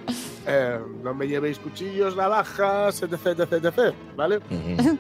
eh, 0.48 0.80
no 1.04 1.14
me 1.14 1.28
llevéis 1.28 1.60
cuchillos, 1.60 2.16
navajas, 2.16 3.04
etc, 3.04 3.40
etc, 3.40 3.52
etc. 3.52 3.94
¿Vale? 4.16 4.38
Ujú. 4.38 4.98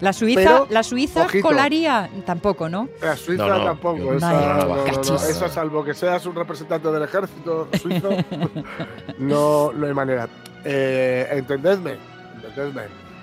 La 0.00 0.12
Suiza, 0.12 0.40
Pero, 0.40 0.66
la 0.70 0.82
Suiza 0.82 1.24
ojito. 1.26 1.46
colaría 1.46 2.08
tampoco, 2.24 2.68
¿no? 2.68 2.88
La 3.02 3.16
Suiza 3.16 3.46
No, 3.46 3.58
no, 3.58 3.64
tampoco. 3.64 4.14
Esa, 4.14 4.32
Vaya, 4.32 4.46
no, 4.54 4.64
no, 4.68 4.76
no, 4.76 4.84
cachis. 4.84 5.22
esa, 5.24 5.48
salvo 5.48 5.84
que 5.84 5.92
seas 5.94 6.24
un 6.26 6.34
representante 6.34 6.88
del 6.90 7.02
ejército 7.02 7.68
suizo, 7.80 8.08
no, 9.18 9.72
no 9.72 9.86
hay 9.86 9.94
manera. 9.94 10.28
Eh, 10.64 11.28
entendedme, 11.32 11.96
entendedme. 12.34 12.82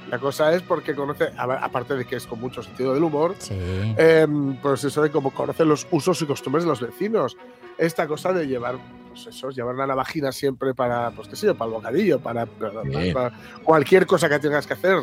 La 0.10 0.20
cosa 0.20 0.54
es 0.54 0.62
porque 0.62 0.96
conoce, 0.96 1.26
aparte 1.38 1.96
de 1.96 2.06
que 2.06 2.16
es 2.16 2.26
con 2.26 2.40
mucho 2.40 2.64
sentido 2.64 2.94
del 2.94 3.04
humor, 3.04 3.36
Sí. 3.40 3.54
eh, 3.58 4.26
pues 4.62 4.84
eso 4.86 5.02
de 5.02 5.12
cómo 5.12 5.32
conoce 5.32 5.66
los 5.66 5.86
usos 5.92 6.22
y 6.22 6.26
costumbres 6.26 6.64
de 6.64 6.70
los 6.70 6.80
vecinos. 6.80 7.36
Esta 7.78 8.08
cosa 8.08 8.32
de 8.32 8.48
llevar, 8.48 8.76
pues 9.24 9.36
eso, 9.36 9.50
llevar 9.50 9.76
una 9.76 9.88
navajina 9.88 10.32
siempre 10.32 10.74
para, 10.74 11.12
pues 11.12 11.28
qué 11.28 11.36
sé 11.36 11.48
yo, 11.48 11.56
para 11.58 11.70
el 11.70 11.76
bocadillo, 11.76 12.20
para, 12.20 12.46
para- 12.46 12.82
Bien. 12.84 13.14
para 13.14 13.32
cualquier 13.64 14.06
cosa 14.06 14.30
que 14.30 14.40
tengas 14.40 14.68
que 14.68 14.74
hacer, 14.74 14.98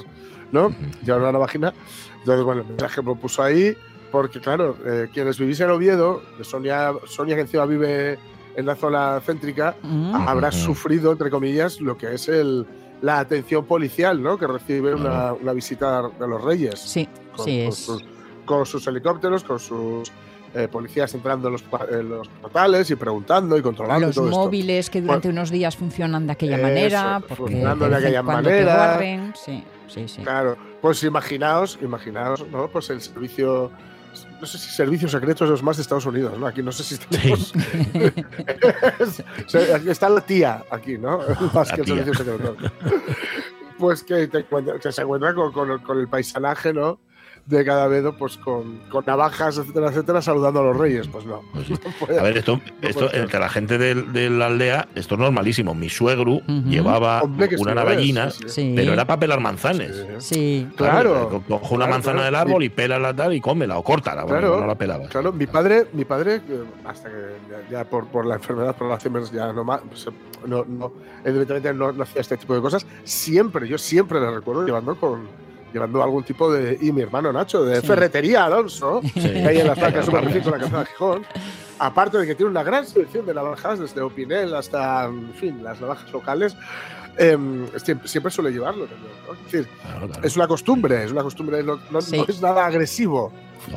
¿no? 0.53 0.75
Llevar 1.05 1.21
una 1.23 1.33
navajina. 1.33 1.73
Entonces, 2.21 2.45
bueno, 2.45 2.63
el 2.63 2.69
mensaje 2.69 3.03
lo 3.03 3.17
puso 3.17 3.43
ahí, 3.43 3.77
porque 4.13 4.41
claro, 4.41 4.77
eh, 4.85 5.09
quienes 5.13 5.39
vivís 5.39 5.59
en 5.61 5.71
Oviedo, 5.71 6.23
Sonia, 6.43 6.93
Sonia 7.07 7.35
que 7.35 7.43
encima 7.43 7.67
vive 7.67 8.19
en 8.57 8.67
la 8.67 8.77
zona 8.77 9.21
céntrica, 9.21 9.75
Mm. 9.83 10.15
habrá 10.15 10.53
sufrido, 10.53 11.11
entre 11.13 11.29
comillas, 11.31 11.81
lo 11.81 11.99
que 11.99 12.15
es 12.15 12.29
el, 12.29 12.65
la 13.03 13.19
atención 13.19 13.65
policial, 13.67 14.23
¿no? 14.23 14.39
Que 14.39 14.47
recibe 14.47 14.95
una, 14.95 15.33
una 15.33 15.53
visita 15.53 16.03
de 16.19 16.29
los 16.29 16.43
reyes 16.43 16.79
Sí, 16.79 17.09
con, 17.37 17.45
sí 17.45 17.59
con 17.65 17.69
es. 17.73 17.75
sus, 17.77 18.05
con 18.47 18.65
sus 18.67 18.87
helicópteros, 18.87 19.43
con 19.43 19.59
sus 19.59 20.13
eh, 20.55 20.69
policías 20.69 21.13
entrando 21.15 21.49
en 21.49 21.53
los, 21.53 21.63
pa- 21.63 21.87
en 21.91 22.09
los 22.09 22.29
portales 22.29 22.91
y 22.91 22.95
preguntando 22.97 23.59
y 23.59 23.63
controlando 23.63 24.07
y 24.07 24.09
Los 24.09 24.15
todo 24.15 24.27
esto. 24.29 24.39
móviles 24.39 24.89
que 24.91 25.01
durante 25.03 25.29
unos 25.29 25.51
días 25.51 25.77
funcionan 25.77 26.27
de 26.27 26.33
aquella 26.33 26.57
Eso, 26.57 26.63
manera, 26.63 27.21
porque 27.21 27.35
funcionando 27.35 27.89
de 27.89 27.97
aquella 27.97 28.23
manera. 28.23 28.77
barren. 28.77 29.33
Sí, 29.37 29.65
sí, 29.89 30.07
sí. 30.09 30.23
Claro, 30.23 30.57
pues 30.81 31.03
imaginaos, 31.03 31.79
imaginaos, 31.83 32.47
¿no? 32.51 32.69
Pues 32.69 32.89
el 32.91 33.01
servicio, 33.01 33.71
no 34.41 34.47
sé 34.47 34.59
si 34.59 34.71
servicios 34.71 35.11
secretos 35.11 35.51
es 35.51 35.63
más 35.63 35.77
de 35.77 35.83
Estados 35.83 36.07
Unidos, 36.07 36.39
¿no? 36.39 36.47
Aquí 36.47 36.63
no 36.63 36.71
sé 36.73 36.85
si 36.85 36.99
tenemos. 36.99 37.53
Sí, 39.49 39.59
aquí 39.75 39.91
está 39.91 40.09
la 40.09 40.21
tía, 40.21 40.65
aquí, 40.71 40.99
¿no? 40.99 41.19
Más 41.55 41.69
La 41.71 41.75
que 41.75 41.81
el 41.83 41.87
servicio 41.87 42.15
secreto. 42.15 42.57
Pues 43.79 44.03
que, 44.05 44.29
te 44.29 44.39
encuentra- 44.39 44.79
que 44.79 44.93
se 44.93 45.03
encuentra 45.03 45.35
con, 45.35 45.53
con 45.53 45.99
el 45.99 46.09
paisanaje, 46.09 46.73
¿no? 46.73 47.01
De 47.47 47.63
cada 47.63 47.89
vedo, 47.89 48.17
pues 48.17 48.39
con, 48.39 48.79
con 48.91 49.05
navajas, 49.07 49.59
etcétera, 49.59 49.89
etcétera, 49.91 50.23
saludando 50.23 50.61
a 50.61 50.63
los 50.63 50.77
reyes. 50.79 51.07
Pues 51.09 51.27
no. 51.27 51.43
Pues. 51.53 51.69
No 51.85 51.91
puede- 52.01 52.19
A 52.19 52.23
ver, 52.23 52.39
esto, 52.39 52.59
esto 52.81 53.01
puede 53.01 53.11
ser. 53.13 53.21
entre 53.21 53.39
la 53.41 53.49
gente 53.51 53.77
del- 53.77 54.13
de, 54.15 54.31
la 54.31 54.47
aldea, 54.47 54.89
esto 54.95 55.15
es 55.17 55.21
normalísimo. 55.21 55.75
Mi 55.75 55.91
suegro 55.91 56.41
llevaba 56.47 57.21
Hombre, 57.23 57.49
que 57.51 57.57
sí 57.57 57.63
una 57.63 57.75
navallina, 57.75 58.31
sí, 58.31 58.45
sí. 58.45 58.49
Sí. 58.49 58.73
pero 58.75 58.95
era 58.95 59.05
para 59.07 59.21
pelar 59.21 59.41
manzanes. 59.41 59.95
Sí. 60.21 60.35
Sí. 60.35 60.69
Claro. 60.77 61.29
co- 61.47 61.59
Coge 61.61 61.75
una 61.75 61.85
claro, 61.85 61.91
manzana 61.93 62.17
claro. 62.21 62.25
del 62.25 62.35
árbol 62.37 62.63
y 62.65 62.69
pela 62.71 62.99
la 62.99 63.15
tal 63.15 63.35
y 63.35 63.41
cómela, 63.43 63.77
o 63.77 63.83
córtala, 63.85 64.23
bueno, 64.25 64.39
Claro, 64.41 64.61
no 64.61 64.67
la 64.67 64.75
pelaba. 64.77 65.09
Claro, 65.09 65.33
mi 65.33 65.47
padre, 65.47 65.87
mi 65.93 66.07
padre, 66.07 66.37
eh, 66.37 66.65
hasta 66.87 67.11
que 67.11 67.17
ya, 67.51 67.69
ya 67.81 67.85
por, 67.85 68.07
por 68.07 68.25
la 68.25 68.37
enfermedad, 68.37 68.75
por 68.75 68.89
la 68.89 68.95
Alzheimer, 68.95 69.23
ya 69.31 69.53
no 69.53 69.65
más, 69.65 69.83
pues, 69.87 70.09
no, 70.47 70.65
no, 70.67 70.93
evidentemente 71.25 71.75
no, 71.75 71.93
no 71.93 72.03
hacía 72.05 72.23
este 72.23 72.39
tipo 72.39 72.55
de 72.55 72.63
cosas. 72.63 72.87
Siempre, 73.05 73.69
yo 73.69 73.77
siempre 73.77 74.19
le 74.19 74.31
recuerdo 74.31 74.65
llevando 74.65 74.95
con 74.97 75.44
llevando 75.75 76.03
algún 76.03 76.23
tipo 76.23 76.51
de 76.53 76.79
y 76.81 76.93
mi 76.93 77.03
hermano 77.03 77.33
Nacho 77.33 77.65
de 77.65 77.81
Sí. 77.81 77.87
ferretería 77.89 78.45
Alonso, 78.47 79.01
Sí. 79.03 79.11
que 79.21 79.47
hay 79.47 79.59
en 79.59 79.67
la 79.67 79.75
Claro, 79.75 80.03
superficie 80.05 80.41
con 80.43 80.53
la 80.53 80.59
calzada 80.61 80.85
de 80.85 80.87
Gijón. 80.91 81.27
Aparte 81.81 82.19
de 82.19 82.27
que 82.27 82.35
tiene 82.37 82.51
una 82.51 82.63
gran 82.63 82.87
selección 82.87 83.27
de 83.27 83.35
navajas, 83.35 83.81
desde 83.81 84.01
Opinel 84.01 84.55
hasta, 84.55 85.07
en 85.07 85.35
fin, 85.35 85.63
las 85.65 85.81
navajas 85.81 86.11
locales, 86.13 86.57
em, 87.19 87.67
siempre, 87.83 88.07
siempre 88.09 88.31
suele 88.31 88.53
llevarlo 88.53 88.87
también. 88.87 89.11
¿no? 89.27 89.35
Es 89.35 89.45
decir, 89.45 89.69
Claro, 89.83 90.07
claro. 90.09 90.23
es 90.25 90.37
una 90.37 90.47
costumbre, 90.47 91.05
es 91.05 91.11
una 91.11 91.23
costumbre, 91.25 91.63
no, 91.65 91.81
no- 91.91 92.01
Sí. 92.01 92.17
no 92.17 92.25
es 92.29 92.41
nada 92.41 92.65
agresivo. 92.65 93.33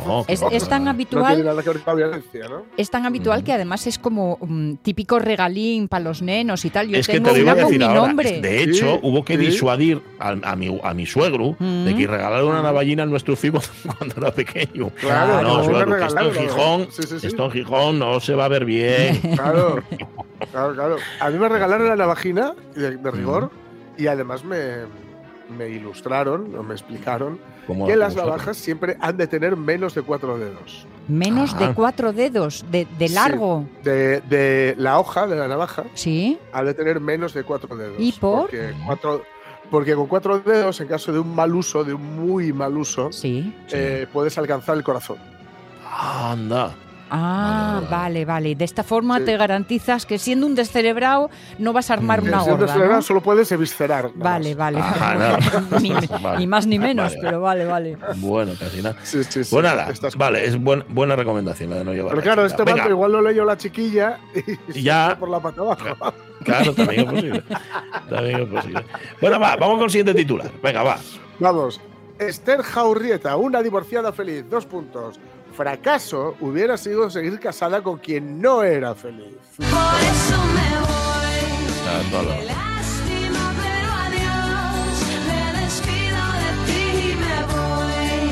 No, 0.06 0.26
Es, 0.28 0.42
no, 0.42 0.50
es 0.50 0.68
tan 0.68 0.84
no. 0.84 0.92
No 0.94 0.98
tiene 0.98 1.22
habitual, 1.26 1.46
nada 1.46 1.64
que 1.64 1.70
ver 1.70 1.82
con 1.82 1.94
la 2.00 2.06
violencia, 2.08 2.48
¿no? 2.50 2.64
es 2.76 2.90
tan 2.90 3.06
habitual 3.06 3.44
que 3.44 3.54
además 3.54 3.88
es 3.88 3.98
como 4.00 4.38
mm, 4.42 4.74
típico 4.82 5.20
regalín 5.20 5.88
para 5.88 6.04
los 6.04 6.22
nenos 6.22 6.66
y 6.66 6.70
tal. 6.70 6.88
Yo 6.90 6.98
es 6.98 7.08
que 7.08 7.14
tengo 7.14 7.30
te 7.32 7.38
lo 7.38 7.44
iba 7.44 7.54
una 7.54 7.62
a 7.62 7.64
con 7.64 7.72
decir 7.72 7.80
mi 7.80 7.86
ahora. 7.96 8.08
nombre. 8.08 8.42
De 8.42 8.64
hecho, 8.64 8.94
Sí, 8.96 9.00
hubo 9.04 9.24
que 9.26 9.34
sí. 9.38 9.46
disuadir 9.46 10.02
a, 10.20 10.56
mi, 10.56 10.80
a 10.84 10.94
mi 10.94 11.06
suegro 11.06 11.56
de 11.60 11.96
que 11.96 12.08
Mm. 12.08 12.12
regalara 12.12 12.46
una 12.46 12.62
navallina 12.62 13.04
a 13.04 13.06
nuestro 13.06 13.36
fijo 13.36 13.60
cuando 13.98 14.16
era 14.18 14.32
pequeño. 14.32 14.90
Claro, 15.00 15.42
no, 15.42 15.58
no, 15.60 15.64
suegro, 15.64 15.98
que 15.98 16.06
esto 16.06 16.20
en 16.22 16.34
Gijón, 16.34 16.88
sí, 16.92 17.04
sí, 17.04 17.20
sí. 17.20 17.28
esto 17.28 17.46
en 17.46 17.52
Gijón 17.52 18.00
no 18.00 18.20
se 18.20 18.34
va 18.36 18.46
a 18.46 18.50
ver 18.50 18.66
bien. 18.66 19.20
Claro, 19.38 19.84
claro, 20.52 20.74
claro. 20.74 20.96
A 21.20 21.30
mí 21.30 21.38
me 21.38 21.48
regalaron 21.50 21.88
la 21.88 21.96
navajina 21.96 22.54
de, 22.76 22.98
de 22.98 23.12
rigor 23.12 23.52
y 23.98 24.08
además 24.08 24.44
me, 24.44 24.58
me 25.50 25.70
ilustraron 25.70 26.56
o 26.56 26.64
me 26.64 26.74
explicaron 26.74 27.40
que 27.86 27.96
las 27.96 28.16
navajas 28.16 28.58
siempre 28.58 28.98
han 29.00 29.18
de 29.18 29.28
tener 29.28 29.56
menos 29.56 29.94
de 29.96 30.02
cuatro 30.02 30.38
dedos. 30.38 30.86
Menos 31.08 31.54
Ah. 31.56 31.68
de 31.68 31.74
cuatro 31.74 32.12
dedos 32.14 32.66
de, 32.72 32.86
de 32.98 33.08
Sí. 33.08 33.14
largo. 33.16 33.66
De, 33.84 34.22
de 34.22 34.76
la 34.78 35.00
hoja 35.00 35.26
de 35.28 35.36
la 35.36 35.48
navaja 35.48 35.84
Sí. 35.94 36.38
ha 36.52 36.64
de 36.64 36.74
tener 36.74 37.00
menos 37.00 37.34
de 37.34 37.44
cuatro 37.44 37.76
dedos. 37.76 37.96
¿Y 38.00 38.12
por? 38.14 38.42
Porque, 38.42 38.74
cuatro, 38.86 39.24
porque 39.72 39.96
con 39.96 40.08
cuatro 40.08 40.40
dedos, 40.40 40.80
en 40.82 40.88
caso 40.88 41.12
de 41.14 41.20
un 41.20 41.34
mal 41.34 41.54
uso, 41.56 41.84
de 41.84 41.94
un 41.94 42.16
muy 42.28 42.52
mal 42.54 42.78
uso, 42.78 43.12
Sí. 43.12 43.54
eh, 43.72 44.08
puedes 44.12 44.38
alcanzar 44.38 44.76
el 44.78 44.84
corazón. 44.84 45.18
Anda. 46.00 46.76
Ah, 47.10 47.82
Vale, 47.82 47.90
vale, 47.90 48.26
vale. 48.26 48.56
De 48.56 48.66
esta 48.66 48.84
forma 48.84 49.20
Sí. 49.20 49.26
te 49.26 49.38
garantizas 49.38 50.06
que 50.06 50.18
siendo 50.20 50.46
un 50.46 50.56
descerebrado 50.56 51.30
no 51.58 51.74
vas 51.74 51.90
a 51.90 51.94
armar 51.94 52.22
Mm. 52.22 52.28
una 52.28 52.38
Si 52.40 52.44
es 52.46 52.50
gorda. 52.52 52.66
descerebral, 52.66 52.96
¿no? 52.98 53.02
solo 53.02 53.22
puedes 53.22 53.52
eviscerar. 53.52 54.10
Vale, 54.16 54.56
vale. 54.56 54.80
Nada. 55.00 55.38
ni, 55.82 55.92
Vale. 56.22 56.38
ni 56.40 56.48
más 56.48 56.68
ni 56.68 56.80
menos, 56.80 57.12
Vale, 57.14 57.20
pero 57.22 57.42
vale, 57.42 57.66
vale. 57.66 57.98
Bueno, 58.18 58.54
casi 58.60 58.82
nada. 58.82 58.96
Sí, 59.04 59.24
sí, 59.24 59.44
sí. 59.44 59.50
Pues 59.50 59.64
nada, 59.64 59.90
vale, 60.18 60.46
es 60.46 60.58
buen- 60.62 60.84
buena 60.90 61.16
recomendación 61.16 61.70
la 61.70 61.78
de 61.78 61.84
no 61.86 61.94
llevar. 61.94 62.12
Pero 62.12 62.22
claro, 62.24 62.46
este 62.46 62.64
mato 62.66 62.90
igual 62.90 63.12
lo 63.12 63.22
leyó 63.22 63.46
la 63.46 63.58
chiquilla 63.58 64.20
y, 64.36 64.52
Y 64.80 64.84
ya- 64.84 65.10
se 65.10 65.16
fue 65.16 65.20
por 65.20 65.30
la 65.30 65.40
pata 65.40 65.62
abajo. 65.62 66.14
Claro, 66.44 66.74
también 66.74 67.02
es 67.02 67.06
posible. 67.12 67.44
También 68.10 68.40
es 68.42 68.48
posible. 68.50 68.86
Bueno, 69.22 69.40
va, 69.40 69.56
vamos 69.56 69.76
con 69.78 69.84
el 69.86 69.90
siguiente 69.90 70.14
titular. 70.14 70.52
Venga, 70.62 70.84
va. 70.84 70.98
Vamos. 71.40 71.80
Esther 72.20 72.62
Jaurrieta, 72.64 73.36
una 73.38 73.62
divorciada 73.62 74.12
feliz, 74.12 74.44
dos 74.50 74.66
puntos. 74.66 75.20
Fracaso 75.58 76.36
hubiera 76.40 76.78
sido 76.78 77.10
seguir 77.10 77.40
casada 77.40 77.82
con 77.82 77.98
quien 77.98 78.40
no 78.40 78.62
era 78.64 78.94
feliz. 78.94 79.36
Por 79.58 79.66
eso 79.66 80.46
me 80.54 80.80
voy. 80.82 80.88
Ah, 81.90 82.04
no, 82.12 82.22
no. 82.22 82.30
Lástima, 82.44 83.54
pero 83.58 83.92
adiós. 84.06 85.02
Me 85.26 85.62
despido 85.62 86.22
de 86.44 86.52
ti 86.68 86.82
y 87.10 87.16
me 87.16 87.38
voy. 87.54 88.32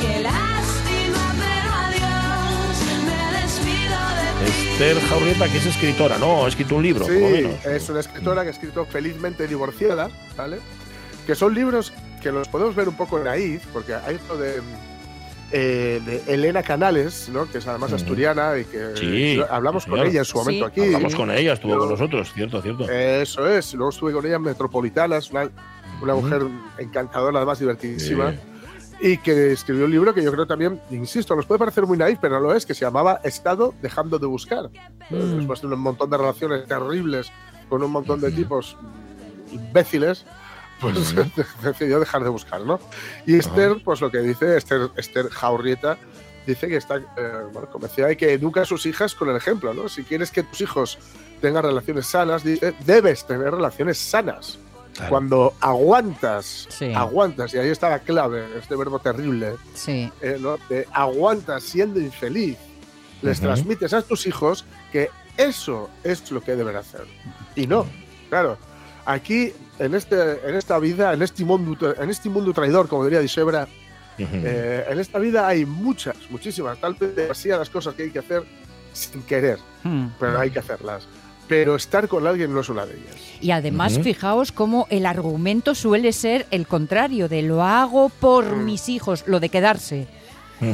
Qué 0.00 0.20
lástima, 0.22 1.34
pero 1.40 1.70
adiós. 1.88 2.78
Me 3.04 3.42
despido 3.42 3.98
de 4.20 4.46
ti. 4.46 4.68
Esther 4.70 5.00
Jaurrieta, 5.08 5.48
que 5.48 5.58
es 5.58 5.66
escritora, 5.66 6.18
¿no? 6.18 6.44
Ha 6.44 6.48
escrito 6.48 6.76
un 6.76 6.82
libro, 6.84 7.04
Sí, 7.04 7.10
por 7.12 7.20
lo 7.20 7.30
menos. 7.30 7.66
es 7.66 7.88
una 7.88 8.00
escritora 8.00 8.42
que 8.42 8.48
ha 8.48 8.52
escrito 8.52 8.84
Felizmente 8.86 9.48
divorciada, 9.48 10.08
¿vale? 10.36 10.60
Que 11.26 11.34
son 11.34 11.52
libros 11.52 11.92
que 12.22 12.30
los 12.30 12.46
podemos 12.46 12.76
ver 12.76 12.88
un 12.88 12.96
poco 12.96 13.18
naif, 13.18 13.66
porque 13.72 13.92
hay 13.94 14.14
esto 14.14 14.36
de, 14.36 14.60
eh, 15.52 16.00
de 16.04 16.34
Elena 16.34 16.62
Canales, 16.62 17.28
¿no? 17.32 17.50
Que 17.50 17.58
es 17.58 17.66
además 17.66 17.90
Ujú. 17.90 17.96
asturiana 17.96 18.56
y 18.58 18.64
que 18.64 18.96
Sí, 18.96 19.40
hablamos 19.50 19.84
sí, 19.84 19.90
con 19.90 20.00
ella 20.00 20.20
en 20.20 20.24
su 20.24 20.38
momento 20.38 20.66
Sí. 20.66 20.70
aquí. 20.70 20.84
Hablamos 20.94 21.14
con 21.14 21.30
ella, 21.30 21.52
estuvo 21.54 21.72
Yo- 21.72 21.78
con 21.80 21.88
nosotros, 21.90 22.32
cierto, 22.32 22.62
cierto. 22.62 22.88
Eso 22.90 23.48
es, 23.48 23.74
luego 23.74 23.90
estuve 23.90 24.12
con 24.12 24.24
ella 24.26 24.36
en 24.36 24.42
Metropolitanas, 24.42 25.30
una, 25.30 25.50
una 26.02 26.14
Ujú. 26.14 26.22
mujer 26.26 26.42
encantadora, 26.78 27.38
además 27.38 27.58
divertidísima. 27.58 28.32
Sí. 28.32 28.38
Y 29.02 29.16
que 29.16 29.52
escribió 29.52 29.86
un 29.86 29.90
libro 29.92 30.12
que 30.12 30.22
yo 30.22 30.30
creo 30.30 30.46
también, 30.46 30.78
insisto, 30.90 31.34
nos 31.34 31.46
puede 31.46 31.58
parecer 31.58 31.86
muy 31.86 31.96
naif, 31.96 32.18
pero 32.20 32.34
no 32.34 32.40
lo 32.48 32.54
es, 32.54 32.66
que 32.66 32.74
se 32.74 32.84
llamaba 32.84 33.20
Estado 33.24 33.72
dejando 33.80 34.18
de 34.18 34.26
buscar. 34.26 34.68
Mm. 35.08 35.36
Después 35.38 35.62
de 35.62 35.68
un 35.68 35.80
montón 35.80 36.10
de 36.10 36.18
relaciones 36.18 36.66
terribles 36.66 37.32
con 37.70 37.82
un 37.82 37.90
montón 37.90 38.20
de 38.20 38.30
tipos 38.30 38.76
imbéciles, 39.52 40.26
pues 40.80 41.14
decidió 41.62 42.00
dejar 42.00 42.22
de 42.24 42.30
buscar, 42.30 42.60
¿no? 42.62 42.80
Y 43.26 43.36
Esther, 43.36 43.80
pues 43.84 44.00
lo 44.00 44.10
que 44.10 44.18
dice, 44.18 44.56
Esther, 44.56 44.90
Esther 44.96 45.28
Jaurrieta, 45.28 45.98
dice 46.46 46.68
que 46.68 46.76
está 46.76 46.96
eh, 46.96 47.02
bueno, 47.52 47.68
convencida 47.70 48.06
de 48.06 48.16
que 48.16 48.32
educa 48.32 48.62
a 48.62 48.64
sus 48.64 48.86
hijas 48.86 49.14
con 49.14 49.28
el 49.28 49.36
ejemplo, 49.36 49.74
¿no? 49.74 49.88
Si 49.88 50.02
quieres 50.04 50.30
que 50.30 50.42
tus 50.42 50.60
hijos 50.62 50.98
tengan 51.40 51.62
relaciones 51.62 52.06
sanas, 52.06 52.42
dice, 52.44 52.74
debes 52.84 53.26
tener 53.26 53.50
relaciones 53.52 53.98
sanas. 53.98 54.58
Claro. 54.94 55.10
Cuando 55.10 55.54
aguantas, 55.60 56.66
Sí. 56.68 56.92
aguantas, 56.92 57.54
y 57.54 57.58
ahí 57.58 57.68
está 57.68 57.90
la 57.90 58.00
clave, 58.00 58.44
este 58.58 58.74
verbo 58.76 58.98
terrible, 58.98 59.54
Sí. 59.74 60.10
eh, 60.20 60.36
¿no? 60.40 60.58
De 60.68 60.86
aguantas 60.92 61.62
siendo 61.62 62.00
infeliz, 62.00 62.58
les 63.22 63.38
Ujú. 63.38 63.46
transmites 63.46 63.92
a 63.92 64.02
tus 64.02 64.26
hijos 64.26 64.64
que 64.92 65.08
eso 65.36 65.88
es 66.04 66.30
lo 66.30 66.40
que 66.42 66.56
deben 66.56 66.76
hacer. 66.76 67.04
Y 67.54 67.66
no, 67.66 67.86
claro, 68.28 68.58
aquí 69.06 69.52
en, 69.80 69.94
este, 69.94 70.16
en 70.48 70.54
esta 70.54 70.78
vida, 70.78 71.12
en 71.12 71.22
este, 71.22 71.44
mundo, 71.44 71.94
en 71.98 72.10
este 72.10 72.28
mundo 72.28 72.52
traidor, 72.52 72.86
como 72.88 73.04
diría 73.04 73.20
Disebra, 73.20 73.66
eh, 74.18 74.84
en 74.88 74.98
esta 75.00 75.18
vida 75.18 75.48
hay 75.48 75.64
muchas, 75.64 76.16
muchísimas, 76.30 76.78
tal 76.78 76.94
vez 76.94 77.16
demasiadas 77.16 77.70
cosas 77.70 77.94
que 77.94 78.04
hay 78.04 78.10
que 78.10 78.18
hacer 78.18 78.44
sin 78.92 79.22
querer, 79.22 79.58
Mm. 79.82 80.08
pero 80.18 80.38
hay 80.38 80.50
que 80.50 80.58
hacerlas. 80.58 81.06
Pero 81.48 81.74
estar 81.74 82.06
con 82.06 82.26
alguien 82.26 82.52
no 82.54 82.60
es 82.60 82.68
una 82.68 82.86
de 82.86 82.94
ellas. 82.94 83.16
Y 83.40 83.50
además, 83.50 83.94
Ujú. 83.94 84.04
fijaos 84.04 84.52
cómo 84.52 84.86
el 84.90 85.04
argumento 85.06 85.74
suele 85.74 86.12
ser 86.12 86.46
el 86.50 86.66
contrario, 86.66 87.28
de 87.28 87.42
lo 87.42 87.62
hago 87.64 88.08
por 88.10 88.44
Mm. 88.56 88.64
mis 88.64 88.88
hijos, 88.88 89.24
lo 89.26 89.40
de 89.40 89.48
quedarse. 89.48 90.06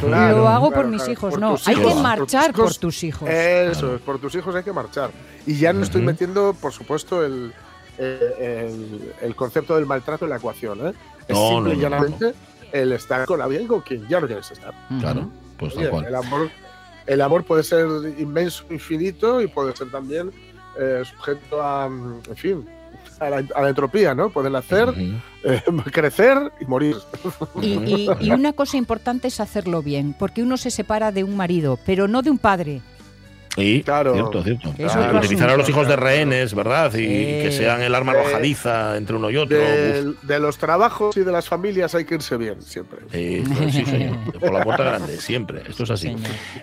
Claro, 0.01 0.39
lo 0.39 0.49
hago 0.49 0.69
claro, 0.71 0.83
por 0.83 0.91
mis 0.91 0.99
claro, 1.03 1.13
hijos, 1.13 1.31
por 1.31 1.41
no. 1.41 1.53
tus 1.53 1.69
Hay 1.69 1.75
hijos, 1.75 1.87
que 1.87 1.93
por 1.95 2.03
marchar 2.03 2.47
tus 2.53 2.59
hijos. 2.59 2.73
por 2.75 2.81
tus 2.81 3.05
hijos. 3.05 3.31
Eso, 3.31 4.01
por 4.05 4.19
tus 4.19 4.35
hijos 4.35 4.55
hay 4.57 4.65
que 4.65 4.73
marchar. 4.73 5.11
Y 5.47 5.55
ya 5.57 5.73
no 5.73 5.85
estoy 5.85 6.03
metiendo, 6.03 6.55
por 6.61 6.73
supuesto, 6.73 7.25
el, 7.25 7.53
el, 7.99 9.13
el 9.23 9.37
concepto 9.37 9.77
del 9.77 9.87
maltrato 9.87 10.25
en 10.25 10.31
la 10.31 10.37
ecuación. 10.37 10.87
¿eh? 10.89 10.93
Es 11.29 11.37
No, 11.37 11.49
simple 11.49 11.75
y 11.75 11.77
no, 11.79 11.83
no, 11.91 11.97
no. 11.97 12.05
llanamente 12.07 12.35
el 12.73 12.93
estar 12.93 13.27
con 13.27 13.41
alguien 13.41 13.67
con 13.67 13.81
quien 13.81 14.07
ya 14.09 14.21
no 14.21 14.27
quieres 14.27 14.51
estar. 14.51 14.75
Claro, 15.01 15.29
pues 15.59 15.73
tal 15.75 15.83
Oye, 15.85 15.91
cual. 15.91 16.05
el, 16.07 16.15
amor, 16.15 16.51
el 17.07 17.21
amor 17.23 17.45
puede 17.45 17.63
ser 17.63 17.87
inmenso, 18.19 18.65
infinito 18.71 19.41
y 19.41 19.47
puede 19.47 19.75
ser 19.77 19.91
también 19.91 20.31
eh, 20.79 21.03
sujeto 21.11 21.63
a, 21.63 21.87
en 21.87 22.37
fin, 22.37 22.69
a 23.19 23.31
la, 23.31 23.37
a 23.55 23.63
la 23.63 23.69
entropía, 23.71 24.15
¿no? 24.15 24.29
Pueden 24.31 24.53
nacer, 24.53 24.91
Ujú. 24.91 25.01
eh, 25.45 25.63
crecer 25.93 26.53
y 26.61 26.65
morir. 26.67 26.97
Y, 27.63 27.67
y- 27.69 28.09
y 28.21 28.31
una 28.31 28.53
cosa 28.53 28.77
importante 28.77 29.29
es 29.29 29.41
hacerlo 29.41 29.81
bien, 29.83 30.15
porque 30.19 30.43
uno 30.43 30.57
se 30.59 30.71
separa 30.71 31.13
de 31.13 31.25
un 31.25 31.37
marido, 31.37 31.79
pero 31.87 32.09
no 32.09 32.21
de 32.23 32.31
un 32.31 32.39
padre. 32.39 32.83
Sí, 33.57 33.83
Claro. 33.85 34.13
cierto, 34.15 34.43
cierto. 34.45 34.73
Claro, 34.77 35.19
utilizar 35.19 35.49
a 35.51 35.57
los 35.57 35.69
hijos 35.69 35.89
de 35.89 35.97
rehenes, 35.97 36.55
¿verdad? 36.55 36.93
Y, 36.95 36.99
Sí. 36.99 37.07
que 37.43 37.53
sean 37.53 37.81
el 37.83 37.95
arma 37.95 38.13
Eh, 38.13 38.19
arrojadiza 38.21 38.97
entre 38.97 39.17
uno 39.17 39.31
y 39.31 39.37
otro. 39.39 39.57
De, 39.57 40.13
de 40.23 40.39
los 40.41 40.59
trabajos 40.59 41.17
y 41.17 41.21
de 41.21 41.33
las 41.33 41.49
familias 41.49 41.95
hay 41.95 42.05
que 42.05 42.17
irse 42.17 42.37
bien, 42.37 42.61
siempre. 42.63 42.99
Sí, 43.11 43.43
sí, 43.73 43.85
señor. 43.87 44.17
Por 44.41 44.53
la 44.53 44.63
puerta 44.63 44.85
grande, 44.85 45.17
siempre. 45.19 45.63
Esto 45.69 45.85
es 45.85 45.91
así. 45.91 46.15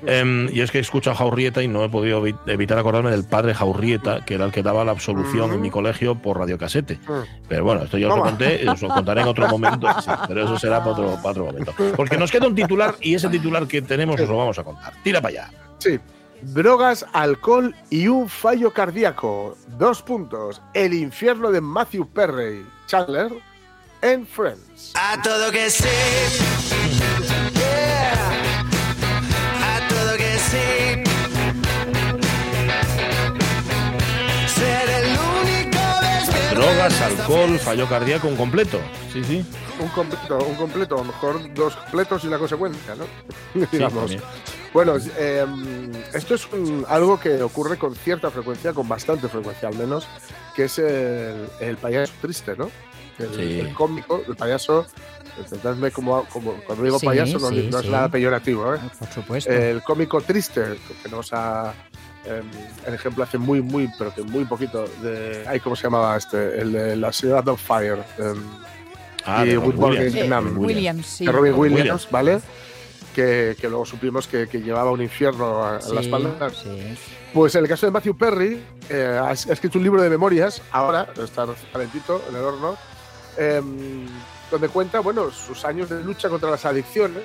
Em, 0.06 0.48
y 0.54 0.62
es 0.62 0.72
que 0.72 0.78
he 0.78 0.82
escuchado 0.82 1.16
a 1.16 1.18
Jaurrieta 1.18 1.64
y 1.64 1.68
no 1.68 1.84
he 1.84 1.90
podido 1.90 2.24
evi- 2.26 2.38
evitar 2.48 2.78
acordarme 2.78 3.12
del 3.12 3.24
padre 3.24 3.54
Jaurrieta, 3.54 4.24
que 4.26 4.36
era 4.36 4.46
el 4.46 4.52
que 4.52 4.62
daba 4.64 4.84
la 4.86 4.92
absolución 4.92 5.52
en 5.54 5.62
mi 5.62 5.70
colegio 5.72 6.16
por 6.16 6.38
radiocasete. 6.38 7.00
Mm. 7.08 7.48
Pero 7.48 7.64
bueno, 7.64 7.84
esto 7.84 7.98
ya 7.98 8.08
os 8.10 8.18
lo 8.18 8.24
conté, 8.24 8.70
os 8.70 8.82
lo 8.82 8.90
contaré 8.90 9.22
en 9.22 9.28
otro 9.28 9.48
momento, 9.48 9.88
sí, 10.04 10.12
pero 10.28 10.44
eso 10.46 10.60
será 10.60 10.80
para 10.80 10.92
otro, 10.92 11.06
para 11.18 11.30
otro 11.32 11.46
momento. 11.46 11.74
Porque 11.96 12.18
nos 12.18 12.32
queda 12.32 12.48
un 12.48 12.56
titular 12.56 12.96
y 13.02 13.16
ese 13.16 13.30
titular 13.30 13.66
que 13.68 13.82
tenemos 13.82 14.20
os 14.20 14.30
lo 14.30 14.38
vamos 14.38 14.60
a 14.60 14.64
contar. 14.64 14.94
Tira 15.04 15.22
para 15.22 15.42
allá. 15.44 15.52
Sí. 15.80 16.00
Drogas, 16.46 17.06
alcohol 17.14 17.76
y 17.90 18.08
un 18.08 18.28
fallo 18.28 18.74
cardíaco. 18.74 19.58
Dos 19.78 20.02
puntos. 20.02 20.62
El 20.74 20.94
infierno 20.94 21.52
de 21.52 21.62
Matthew 21.62 22.08
Perry, 22.10 22.66
Chandler, 22.88 23.32
en 24.02 24.28
Friends. 24.28 24.94
A 24.96 25.22
todo 25.22 25.52
que 25.52 25.70
sí. 25.70 27.03
Drogas, 36.74 37.02
alcohol, 37.02 37.60
fallo 37.60 37.88
cardíaco, 37.88 38.28
un 38.28 38.36
completo. 38.36 38.80
Sí, 39.12 39.24
sí. 39.24 39.46
Un 39.80 39.88
completo, 39.90 40.38
un 40.40 40.56
completo, 40.56 40.96
a 40.96 40.98
lo 41.00 41.04
mejor 41.06 41.54
dos 41.54 41.76
completos 41.76 42.24
y 42.24 42.28
una 42.28 42.40
consecuencia, 42.40 42.96
¿no? 42.96 43.04
Sí, 43.54 43.68
Digamos. 43.74 44.00
también. 44.00 44.22
Bueno, 44.74 44.96
eh, 45.18 45.46
esto 46.16 46.34
es 46.34 46.52
un- 46.52 46.84
algo 46.90 47.20
que 47.20 47.44
ocurre 47.44 47.78
con 47.78 47.96
cierta 47.96 48.32
frecuencia, 48.32 48.74
con 48.74 48.88
bastante 48.90 49.28
frecuencia 49.30 49.70
al 49.70 49.76
menos, 49.76 50.08
que 50.56 50.64
es 50.64 50.80
el, 50.80 51.48
el 51.60 51.78
payaso 51.78 52.12
triste, 52.22 52.56
¿no? 52.58 52.72
El, 53.20 53.36
Sí. 53.36 53.60
el 53.60 53.74
cómico, 53.76 54.24
el 54.28 54.36
payaso. 54.36 54.88
Entendedme 55.38 55.92
como, 55.92 56.26
como 56.26 56.54
cuando 56.66 56.84
digo 56.84 56.98
Sí, 57.00 57.06
payaso 57.06 57.38
no, 57.40 57.50
sí, 57.50 57.68
no 57.72 57.80
es 57.80 57.86
sí. 57.86 57.92
nada 57.92 58.10
peyorativo, 58.10 58.74
¿eh? 58.74 58.80
Por 58.98 59.10
supuesto. 59.12 59.52
El 59.52 59.82
cómico 59.84 60.22
triste, 60.22 60.64
que 61.04 61.10
nos 61.10 61.32
ha. 61.34 61.74
Em, 62.26 62.50
el 62.88 62.94
ejemplo 62.94 63.24
hace 63.24 63.38
muy, 63.38 63.62
muy, 63.62 63.90
pero 63.98 64.14
que 64.14 64.24
muy 64.24 64.46
poquito 64.46 64.86
de. 65.02 65.44
Ay, 65.48 65.60
¿Cómo 65.60 65.76
se 65.76 65.84
llamaba 65.84 66.16
este? 66.18 66.62
El 66.62 66.72
de 66.72 66.96
la 66.96 67.12
señora 67.12 67.42
Dogfire. 67.42 68.04
em, 68.18 68.44
Ah, 69.26 69.46
y 69.46 69.56
Williams. 69.56 70.02
Eh, 70.02 71.04
sí. 71.18 71.26
de 71.26 71.32
Robin 71.32 71.54
Williams, 71.54 71.80
Williams. 71.80 72.08
¿vale? 72.12 72.42
Que, 73.16 73.56
que 73.60 73.70
luego 73.70 73.86
supimos 73.86 74.28
que, 74.28 74.48
que 74.50 74.60
llevaba 74.62 74.92
un 74.92 75.02
infierno 75.02 75.64
a, 75.64 75.78
a 75.78 75.82
Sí, 75.82 75.94
la 75.94 76.02
espalda. 76.02 76.50
sí. 76.50 76.98
Pues 77.34 77.56
en 77.56 77.62
el 77.64 77.70
caso 77.70 77.86
de 77.86 77.92
Matthew 77.94 78.18
Perry, 78.18 78.62
eh, 78.90 79.18
ha, 79.22 79.30
ha 79.30 79.32
escrito 79.32 79.78
un 79.78 79.84
libro 79.86 80.02
de 80.02 80.10
memorias, 80.10 80.62
ahora 80.72 81.08
está 81.24 81.46
calentito 81.72 82.22
en 82.30 82.36
el 82.36 82.42
horno, 82.42 82.76
em, 83.38 84.06
donde 84.52 84.68
cuenta 84.68 85.00
bueno, 85.00 85.32
sus 85.32 85.64
años 85.64 85.90
de 85.90 86.04
lucha 86.04 86.28
contra 86.28 86.52
las 86.52 86.66
adicciones, 86.66 87.24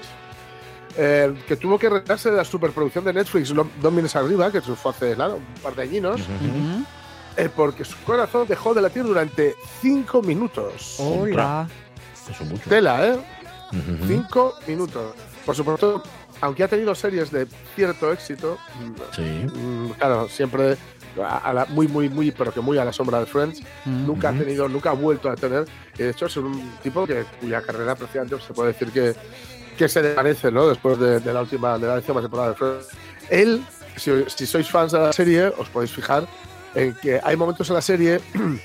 eh, 1.01 1.33
que 1.47 1.57
tuvo 1.57 1.79
que 1.79 1.89
retirarse 1.89 2.29
de 2.31 2.37
la 2.37 2.45
superproducción 2.45 3.05
de 3.05 3.13
Netflix 3.13 3.55
Dos 3.55 3.93
Meses 3.93 4.17
Arriba, 4.17 4.51
que 4.51 4.61
fue 4.61 4.91
hace 4.91 5.17
nada, 5.17 5.37
un 5.37 5.45
par 5.63 5.75
de 5.77 5.83
añinos, 5.83 6.21
Ujú. 6.23 6.33
Ujú. 6.33 6.85
eh, 7.37 7.49
porque 7.55 7.85
su 7.85 7.97
corazón 8.05 8.47
dejó 8.49 8.75
de 8.75 8.83
latir 8.83 9.05
durante 9.05 9.55
cinco 9.81 10.21
minutos. 10.23 10.97
Hola. 10.99 11.69
Eso 12.29 12.45
mucho. 12.45 12.69
Tela, 12.69 13.07
¿eh? 13.07 13.13
Ujú. 13.73 14.07
Cinco 14.09 14.55
minutos. 14.67 15.15
Por 15.47 15.55
supuesto, 15.55 16.03
aunque 16.41 16.65
ha 16.65 16.69
tenido 16.69 16.95
series 16.97 17.31
de 17.31 17.47
cierto 17.77 18.13
éxito, 18.13 18.59
Sí. 19.15 19.23
mm, 19.23 19.91
claro, 19.99 20.29
siempre 20.29 20.77
a- 21.25 21.53
la- 21.53 21.65
muy, 21.67 21.89
muy, 21.89 22.09
muy, 22.09 22.31
pero 22.33 22.53
que 22.53 22.61
muy 22.61 22.77
a 22.79 22.85
la 22.85 22.93
sombra 22.93 23.19
de 23.21 23.27
Friends, 23.27 23.61
Mm. 23.85 24.07
nunca 24.07 24.29
ha 24.29 24.33
tenido, 24.33 24.69
nunca 24.69 24.91
ha 24.91 24.95
vuelto 24.95 25.31
a 25.31 25.37
tener. 25.37 25.65
Y 25.97 26.03
de 26.03 26.11
hecho, 26.11 26.27
es 26.27 26.37
un 26.37 26.73
tipo 26.83 27.07
que, 27.07 27.25
cuya 27.41 27.63
carrera 27.63 27.95
prácticamente 27.95 28.37
se 28.41 28.53
puede 28.53 28.73
decir 28.73 28.91
que, 28.93 29.15
que 29.79 29.89
se 29.89 30.03
desvanece, 30.03 30.51
¿no? 30.51 30.68
Después 30.68 30.99
de, 30.99 31.20
de 31.20 31.33
la 31.33 31.41
última, 31.41 31.79
de 31.79 31.87
la 31.87 31.95
última 31.95 32.20
temporada 32.20 32.51
de 32.51 32.55
Friends. 32.57 32.89
Él, 33.31 33.64
si, 33.97 34.11
si 34.26 34.47
sois 34.47 34.68
fans 34.68 34.93
de 34.93 34.99
la 34.99 35.12
serie, 35.12 35.47
os 35.57 35.68
podéis 35.68 35.93
fijar 35.93 36.26
en 36.74 36.95
que 36.95 37.20
hay 37.22 37.37
momentos 37.37 37.68
en 37.70 37.74
la 37.76 37.83
serie 37.83 38.20
en 38.35 38.61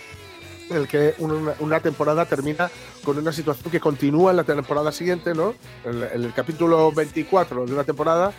el 0.76 0.88
que 0.88 1.16
una, 1.20 1.54
una 1.60 1.80
temporada 1.80 2.26
termina 2.26 2.70
con 3.06 3.18
una 3.18 3.32
situación 3.32 3.72
que 3.72 3.80
continúa 3.80 4.32
en 4.32 4.38
la 4.38 4.44
temporada 4.44 4.92
siguiente, 4.92 5.34
¿no? 5.34 5.54
En, 5.86 6.04
en 6.04 6.24
el 6.24 6.34
capítulo 6.34 6.92
24 6.92 7.66
de 7.66 7.74
una 7.74 7.84
temporada 7.84 8.34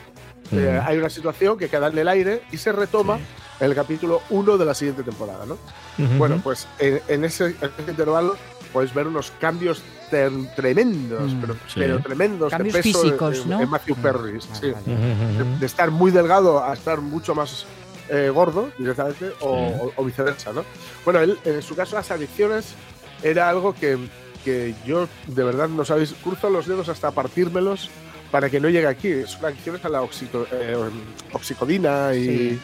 eh, 0.52 0.76
Ujú. 0.78 0.88
hay 0.88 0.98
una 0.98 1.08
situación 1.08 1.56
que 1.56 1.68
queda 1.68 1.88
en 1.88 1.96
el 1.98 2.08
aire 2.08 2.42
y 2.52 2.58
se 2.58 2.70
retoma 2.72 3.18
en 3.60 3.66
el 3.66 3.74
capítulo 3.74 4.20
1 4.30 4.58
de 4.58 4.64
la 4.64 4.74
siguiente 4.74 5.02
temporada, 5.02 5.46
¿no? 5.46 5.54
Ujú. 5.98 6.18
Bueno, 6.18 6.40
pues 6.42 6.66
en, 6.78 7.00
en 7.08 7.24
ese, 7.24 7.46
en 7.46 7.70
ese 7.78 7.90
intervalo 7.90 8.36
podéis 8.72 8.92
ver 8.92 9.06
unos 9.06 9.32
cambios 9.40 9.82
tremendos, 10.10 11.32
Mm. 11.32 11.40
pero, 11.40 11.54
Sí. 11.54 11.74
pero 11.76 11.98
tremendos 12.00 12.50
Cambios 12.50 12.74
de 12.74 12.82
peso 12.82 13.02
físicos, 13.02 13.38
en, 13.38 13.50
¿no? 13.50 13.60
en 13.62 13.68
Matthew 13.70 13.96
Perry. 13.96 14.40
sí. 14.40 14.72
De, 14.86 15.58
de 15.60 15.66
estar 15.66 15.90
muy 15.90 16.10
delgado 16.10 16.62
a 16.62 16.72
estar 16.74 17.00
mucho 17.00 17.34
más 17.34 17.66
eh, 18.10 18.30
gordo 18.32 18.70
directamente 18.78 19.32
o, 19.40 19.56
Sí. 19.56 19.74
o- 19.80 19.92
o 19.96 20.04
viceversa, 20.04 20.52
¿no? 20.52 20.62
Bueno, 21.06 21.20
él, 21.20 21.38
en 21.44 21.62
su 21.62 21.74
caso 21.74 21.96
las 21.96 22.10
adicciones 22.10 22.74
era 23.22 23.48
algo 23.48 23.74
que, 23.74 23.96
que 24.44 24.74
yo 24.86 25.08
de 25.26 25.42
verdad 25.42 25.68
no 25.68 25.86
sabéis, 25.86 26.14
cruzo 26.22 26.50
los 26.50 26.66
dedos 26.66 26.90
hasta 26.90 27.10
partírmelos 27.12 27.88
para 28.30 28.50
que 28.50 28.60
no 28.60 28.68
llegue 28.68 28.86
aquí. 28.88 29.22
Son 29.26 29.46
adicciones 29.46 29.82
a 29.86 29.88
la 29.88 30.02
oxico- 30.02 30.46
eh, 30.52 30.76
oxicodina 31.32 32.14
y 32.14 32.24
Sí. 32.24 32.60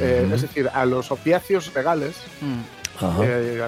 eh, 0.00 0.30
es 0.34 0.42
decir, 0.42 0.70
a 0.72 0.84
los 0.86 1.10
opiáceos 1.10 1.72
legales, 1.74 2.16
Mm. 2.40 2.60
Eh, 3.22 3.62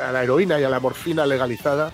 a, 0.00 0.08
a 0.08 0.12
la 0.12 0.24
heroína 0.24 0.58
y 0.58 0.64
a 0.64 0.68
la 0.68 0.80
morfina 0.80 1.24
legalizada. 1.24 1.92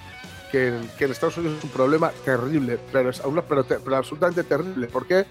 Que, 0.50 0.72
que 0.96 1.04
en 1.04 1.10
Estados 1.10 1.36
Unidos 1.36 1.58
es 1.58 1.64
un 1.64 1.70
problema 1.70 2.10
terrible, 2.24 2.78
pero, 2.90 3.10
es 3.10 3.20
una, 3.20 3.42
pero, 3.42 3.64
te- 3.64 3.78
pero 3.80 3.96
absolutamente 3.96 4.44
terrible. 4.44 4.86
¿Por 4.86 5.06
qué? 5.06 5.26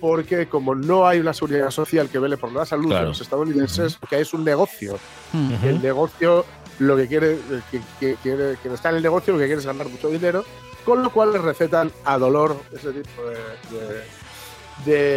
Porque 0.00 0.46
como 0.48 0.74
no 0.74 1.06
hay 1.06 1.20
una 1.20 1.32
seguridad 1.32 1.70
social 1.70 2.08
que 2.08 2.18
vele 2.18 2.36
por 2.36 2.50
la 2.52 2.66
salud 2.66 2.88
Claro. 2.88 3.02
de 3.04 3.08
los 3.10 3.20
estadounidenses, 3.20 3.96
que 4.10 4.20
es 4.20 4.34
un 4.34 4.44
negocio. 4.44 4.98
Mm. 5.32 5.52
Y 5.62 5.68
el 5.68 5.82
negocio 5.82 6.44
lo 6.80 6.96
que 6.96 7.06
quiere, 7.06 7.38
que, 7.70 7.80
que- 8.00 8.14
quiere- 8.22 8.56
quien 8.60 8.74
está 8.74 8.90
en 8.90 8.96
el 8.96 9.02
negocio 9.02 9.32
lo 9.32 9.38
que 9.38 9.46
quiere 9.46 9.60
es 9.60 9.66
ganar 9.66 9.88
mucho 9.88 10.08
dinero, 10.08 10.44
con 10.84 11.02
lo 11.02 11.10
cual 11.10 11.32
les 11.32 11.42
recetan 11.42 11.90
a 12.04 12.18
dolor 12.18 12.60
ese 12.72 12.92
tipo 12.92 13.22
de, 13.24 13.36
de- 13.78 14.04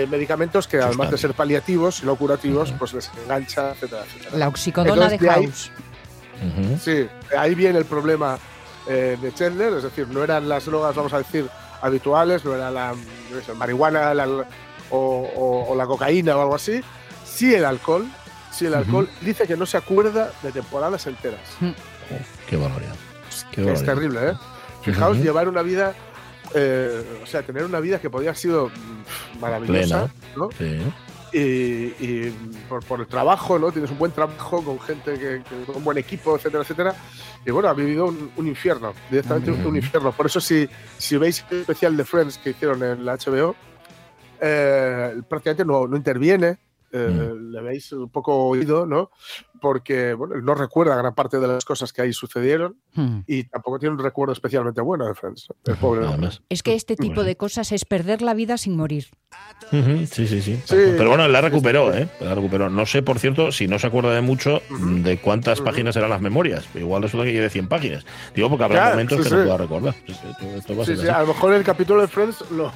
de 0.02 0.08
medicamentos 0.08 0.68
que 0.68 0.78
además 0.78 1.12
de 1.12 1.18
ser 1.18 1.34
paliativos 1.34 2.02
y 2.02 2.06
no 2.06 2.16
curativos, 2.16 2.70
Ujú. 2.70 2.80
pues 2.80 2.93
les 2.93 3.12
engancha, 3.24 3.72
etcétera, 3.72 4.04
etcétera. 4.06 4.38
La 4.38 4.47
oxicodona 4.47 4.93
Entonces, 4.93 5.20
de 5.20 5.26
de 5.26 5.32
ahí- 5.34 5.45
House. 5.45 5.72
Ujú. 6.41 6.80
Sí, 6.82 7.08
ahí 7.38 7.56
viene 7.56 7.78
el 7.80 7.86
problema 7.86 8.39
eh, 8.90 9.18
de 9.22 9.34
Chandler, 9.34 9.72
es 9.74 9.84
decir, 9.84 10.08
no 10.10 10.24
eran 10.24 10.50
las 10.50 10.66
drogas, 10.66 10.96
vamos 10.96 11.14
a 11.14 11.20
decir, 11.20 11.48
habituales, 11.82 12.44
no 12.44 12.56
era 12.56 12.70
la 12.72 12.94
no 12.94 13.42
sé, 13.46 13.54
marihuana 13.54 14.14
la- 14.14 14.28
o, 14.28 14.98
o- 15.36 15.70
o 15.72 15.76
la 15.76 15.86
cocaína 15.86 16.36
o 16.36 16.42
algo 16.42 16.56
así, 16.56 16.82
sí 17.24 17.54
el 17.54 17.64
alcohol, 17.66 18.06
sí 18.52 18.66
el 18.66 18.74
alcohol, 18.74 19.08
dice 19.22 19.46
que 19.48 19.56
no 19.56 19.66
se 19.66 19.78
acuerda 19.78 20.32
de 20.42 20.52
temporadas 20.52 21.06
enteras. 21.08 21.40
Qué 22.50 22.58
barbaridad. 22.58 22.96
Qué 23.52 23.62
es 23.74 23.86
terrible, 23.86 24.30
¿eh? 24.30 24.34
Fijaos, 24.82 25.18
llevar 25.18 25.48
una 25.48 25.62
vida, 25.62 25.94
eh, 26.56 27.20
o 27.22 27.26
sea, 27.28 27.44
tener 27.44 27.64
una 27.66 27.80
vida 27.80 28.00
que 28.00 28.10
podía 28.10 28.30
haber 28.30 28.40
sido 28.40 28.70
mm, 28.70 29.40
maravillosa, 29.40 30.08
Plena. 30.08 30.08
¿no? 30.36 30.50
Sí. 30.58 30.82
Y, 31.34 31.40
y 32.00 32.36
por, 32.68 32.84
por 32.86 33.00
el 33.02 33.08
trabajo, 33.08 33.58
¿no? 33.60 33.72
Tienes 33.72 33.92
un 33.92 33.98
buen 33.98 34.12
trabajo 34.12 34.64
con 34.64 34.80
gente 34.80 35.14
que, 35.14 35.42
que- 35.44 35.66
con 35.66 35.78
un 35.78 35.84
buen 35.84 35.98
equipo, 35.98 36.36
etcétera, 36.36 36.64
etcétera. 36.64 36.96
Y 37.46 37.52
bueno, 37.52 37.70
ha 37.70 37.74
vivido 37.74 38.06
un, 38.08 38.32
un 38.36 38.48
infierno, 38.48 38.94
directamente 39.10 39.52
un, 39.52 39.66
un 39.66 39.76
infierno. 39.76 40.12
Por 40.12 40.26
eso, 40.26 40.40
si, 40.42 40.68
si 40.98 41.18
veis 41.18 41.46
el 41.52 41.62
especial 41.62 41.96
de 41.98 42.04
Friends 42.06 42.38
que 42.38 42.50
hicieron 42.52 42.82
en 42.84 43.06
la 43.06 43.16
HBO, 43.18 43.56
eh, 44.42 45.22
prácticamente 45.28 45.66
no, 45.66 45.88
no 45.88 45.96
interviene. 45.98 46.58
Eh, 46.92 47.34
Le 47.40 47.62
veis 47.62 47.92
un 47.94 48.10
poco 48.10 48.36
oído, 48.48 48.86
¿no? 48.86 49.12
Porque 49.62 50.14
bueno, 50.14 50.36
él 50.36 50.44
no 50.46 50.56
recuerda 50.56 50.96
gran 50.96 51.14
parte 51.16 51.40
de 51.40 51.48
las 51.48 51.66
cosas 51.66 51.92
que 51.94 52.02
ahí 52.02 52.14
sucedieron 52.14 52.78
Mm. 52.96 53.20
y 53.28 53.44
tampoco 53.44 53.78
tiene 53.80 53.94
un 53.96 54.02
recuerdo 54.04 54.34
especialmente 54.34 54.82
bueno 54.82 55.06
de 55.06 55.14
Friends. 55.14 55.48
El 55.66 55.76
pobre. 55.78 56.06
Es 56.50 56.64
que 56.64 56.74
este 56.74 56.96
tipo 56.96 57.24
de 57.24 57.36
cosas 57.38 57.72
es 57.72 57.86
perder 57.86 58.22
la 58.22 58.34
vida 58.34 58.58
sin 58.58 58.76
morir. 58.76 59.08
Ujú, 59.72 60.06
Sí, 60.08 60.28
sí, 60.28 60.42
sí. 60.42 60.56
Sí. 60.66 60.76
Pero 60.98 61.10
bueno, 61.10 61.28
la 61.28 61.42
recuperó, 61.42 61.94
¿eh? 61.94 62.10
La 62.20 62.34
recuperó. 62.34 62.70
No 62.70 62.86
sé, 62.88 63.04
por 63.04 63.20
cierto, 63.20 63.52
si 63.52 63.68
no 63.68 63.78
se 63.78 63.86
acuerda 63.88 64.12
de 64.14 64.22
mucho, 64.22 64.62
de 65.04 65.20
cuántas 65.20 65.62
páginas 65.62 65.96
eran 65.98 66.10
las 66.10 66.22
memorias. 66.22 66.68
Igual 66.74 67.04
resulta 67.04 67.26
que 67.26 67.34
lleve 67.34 67.50
100 67.52 67.68
páginas. 67.68 68.06
Digo, 68.34 68.50
porque 68.50 68.64
habrá 68.64 68.86
Ya, 68.86 68.90
momentos 68.92 69.18
sí, 69.18 69.24
que 69.24 69.30
sí. 69.30 69.36
no 69.36 69.44
pueda 69.44 69.58
recordar. 69.58 69.94
Sí, 70.08 70.14
sí, 70.14 70.28
esto- 70.32 70.46
esto 70.56 70.76
va 70.76 70.82
a 70.84 70.86
Sí, 70.86 70.92
ser 70.96 71.02
sí, 71.02 71.08
así. 71.10 71.16
a 71.16 71.22
lo 71.22 71.28
mejor 71.28 71.54
el 71.54 71.64
capítulo 71.64 72.02
de 72.02 72.08
Friends 72.08 72.44
lo, 72.52 72.72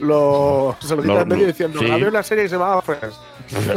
lo, 0.00 0.76
se 0.80 0.96
lo 0.96 1.02
quita 1.02 1.14
Lo- 1.14 1.20
en 1.22 1.28
medio 1.28 1.46
diciendo, 1.46 1.78
sí. 1.80 1.90
había 1.90 2.08
una 2.08 2.22
serie 2.22 2.44
que 2.44 2.50
se 2.50 2.56
llamaba 2.56 2.82
Friends. 2.82 3.16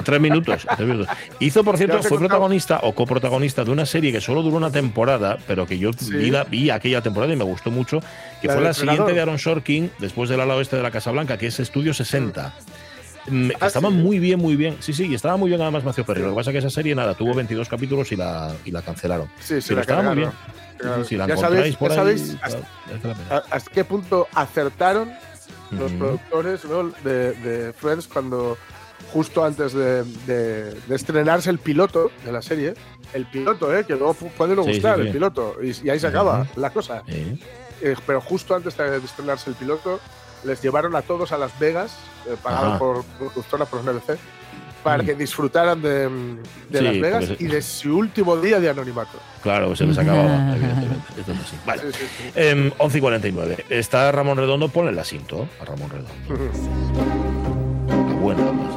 Tres 0.03 0.21
minutos, 0.21 0.65
tres 0.75 0.87
minutos. 0.87 1.15
Hizo, 1.39 1.63
por 1.63 1.77
cierto, 1.77 1.97
fue 1.97 2.09
contado. 2.09 2.27
protagonista 2.29 2.79
o 2.83 2.93
coprotagonista 2.93 3.63
de 3.63 3.71
una 3.71 3.85
serie 3.85 4.11
que 4.11 4.21
solo 4.21 4.41
duró 4.41 4.57
una 4.57 4.71
temporada, 4.71 5.37
pero 5.47 5.65
que 5.65 5.77
yo 5.77 5.91
Sí. 5.93 6.13
vi, 6.15 6.31
la- 6.31 6.43
vi 6.43 6.69
aquella 6.69 7.01
temporada 7.01 7.33
y 7.33 7.35
me 7.35 7.43
gustó 7.43 7.71
mucho, 7.71 7.99
que 8.41 8.47
La 8.47 8.53
fue 8.53 8.63
la 8.63 8.73
siguiente 8.73 9.13
de 9.13 9.21
Aaron 9.21 9.39
Sorkin, 9.39 9.91
después 9.99 10.29
del 10.29 10.39
ala 10.41 10.55
oeste 10.55 10.75
de 10.77 10.83
la 10.83 10.91
Casa 10.91 11.11
Blanca, 11.11 11.37
que 11.37 11.47
es 11.47 11.59
Estudio 11.59 11.93
60. 11.93 12.53
Mm, 13.27 13.49
Ah, 13.59 13.67
estaba 13.67 13.89
sí. 13.89 13.95
muy 13.95 14.19
bien, 14.19 14.39
muy 14.39 14.55
bien. 14.55 14.77
Sí, 14.81 14.93
sí, 14.93 15.07
y 15.07 15.15
estaba 15.15 15.35
muy 15.35 15.49
bien 15.49 15.59
además 15.61 15.83
Matthew 15.83 16.05
Perry. 16.05 16.21
Lo 16.21 16.29
que 16.29 16.35
pasa 16.35 16.51
es 16.51 16.53
que 16.53 16.59
esa 16.59 16.69
serie, 16.69 16.93
nada, 16.93 17.15
tuvo 17.15 17.33
22 17.33 17.67
capítulos 17.67 18.11
y 18.11 18.15
la, 18.15 18.53
y 18.65 18.71
la 18.71 18.83
cancelaron. 18.83 19.27
Sí, 19.39 19.61
sí, 19.61 19.69
Pero 19.69 19.75
la 19.77 19.81
estaba 19.81 20.01
muy 20.03 20.15
bien. 20.17 20.29
Sí, 20.79 20.87
sí, 20.97 21.03
sí, 21.09 21.15
la 21.17 21.25
ya 21.27 21.33
encontráis 21.33 21.57
sabéis, 21.59 21.75
por 21.77 21.89
ya 21.89 21.93
ahí, 22.01 22.17
sabéis 22.19 22.37
hasta, 22.41 23.37
hasta 23.49 23.71
qué 23.71 23.83
punto 23.85 24.27
acertaron 24.35 25.11
los 25.71 25.91
productores 25.93 26.63
¿no? 26.65 26.89
de, 27.03 27.33
de 27.33 27.73
Friends 27.73 28.07
cuando 28.07 28.57
justo 29.11 29.43
antes 29.43 29.73
de, 29.73 30.03
de- 30.25 30.73
de 30.73 30.95
estrenarse 30.95 31.49
el 31.49 31.59
piloto 31.59 32.11
de 32.23 32.31
la 32.31 32.41
serie, 32.41 32.73
el 33.13 33.25
piloto, 33.25 33.75
¿eh? 33.75 33.85
que 33.85 33.93
luego 33.95 34.13
pu- 34.15 34.31
puede 34.31 34.55
no 34.55 34.63
Sí, 34.63 34.73
gustar, 34.73 34.95
sí. 34.99 35.07
el 35.07 35.11
piloto, 35.11 35.55
y, 35.61 35.85
y 35.85 35.89
ahí 35.89 35.99
se 35.99 36.07
acaba 36.07 36.47
la 36.55 36.69
cosa. 36.71 37.03
Eh, 37.07 37.95
pero 38.07 38.21
justo 38.21 38.55
antes 38.55 38.75
de 38.77 38.97
estrenarse 38.97 39.49
el 39.49 39.55
piloto, 39.55 39.99
les 40.43 40.61
llevaron 40.61 40.95
a 40.95 41.01
todos 41.01 41.31
a 41.31 41.37
Las 41.37 41.57
Vegas, 41.59 41.95
eh, 42.27 42.35
pagado 42.41 42.77
por 42.79 43.03
productora 43.17 43.65
por 43.65 43.81
NBC, 43.83 44.17
para 44.85 45.01
Mm. 45.01 45.05
que 45.07 45.15
disfrutaran 45.15 45.81
de, 45.81 46.07
de 46.69 46.77
Sí, 46.77 46.83
Las 46.83 46.99
Vegas 47.01 47.25
porque 47.25 47.37
se- 47.37 47.43
y 47.43 47.47
de 47.47 47.61
su 47.63 47.97
último 47.97 48.37
día 48.37 48.59
de 48.59 48.69
anonimato. 48.69 49.17
Claro, 49.41 49.75
se 49.75 49.85
les 49.85 49.97
acababa, 49.97 50.25
evidentemente. 50.55 50.95
Esto 51.19 51.31
es 51.33 51.39
así. 51.39 51.55
Vale. 51.65 51.81
Sí, 51.81 51.87
sí, 51.91 52.05
sí. 52.17 52.23
Em, 52.35 52.71
11 52.77 52.97
y 52.99 53.01
49. 53.01 53.65
Está 53.69 54.11
Ramón 54.11 54.37
Redondo, 54.37 54.69
ponle 54.69 54.91
el 54.91 54.99
asiento 54.99 55.47
a 55.59 55.65
Ramón 55.65 55.89
Redondo. 55.89 56.13
Qué 58.07 58.13
buena, 58.13 58.43
además. 58.43 58.75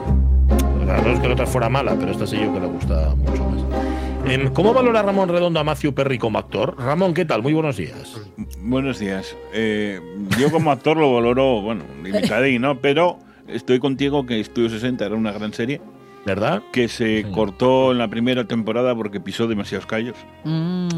La 0.87 0.95
verdad 0.95 1.13
es 1.13 1.21
que 1.21 1.27
la 1.29 1.35
otra 1.35 1.47
fuera 1.47 1.69
mala, 1.69 1.95
pero 2.01 2.11
esta 2.13 2.27
sí 2.27 2.39
yo 2.43 2.53
que 2.55 2.61
le 2.61 2.67
gusta 2.67 3.15
mucho 3.15 3.45
más. 3.45 4.31
Em, 4.31 4.51
¿Cómo 4.55 4.73
valora 4.73 5.03
Ramón 5.03 5.29
Redondo 5.29 5.61
a 5.61 5.65
Matthew 5.65 5.93
Perry 5.93 6.19
como 6.19 6.39
actor? 6.39 6.75
Ramón, 6.79 7.13
¿qué 7.13 7.27
tal? 7.27 7.43
Muy 7.43 7.53
buenos 7.53 7.77
días. 7.77 8.19
Buenos 8.61 8.99
días. 8.99 9.37
Eh, 9.53 10.01
yo 10.39 10.51
como 10.51 10.71
actor 10.71 10.97
lo 10.97 11.13
valoro, 11.15 11.61
bueno, 11.61 11.85
limitadín, 12.03 12.63
¿no? 12.63 12.81
Pero 12.81 13.19
estoy 13.47 13.79
contigo 13.79 14.25
que 14.27 14.41
Estudio 14.41 14.71
60 14.71 15.05
era 15.05 15.15
una 15.15 15.33
gran 15.33 15.53
serie. 15.53 15.81
¿Verdad? 16.27 16.63
Que 16.73 16.89
se 16.89 17.23
Sí. 17.23 17.31
cortó 17.33 17.93
en 17.93 17.99
la 17.99 18.09
primera 18.09 18.45
temporada 18.45 18.95
porque 18.95 19.19
pisó 19.21 19.47
demasiados 19.47 19.87
callos. 19.87 20.17
Mm. 20.45 20.89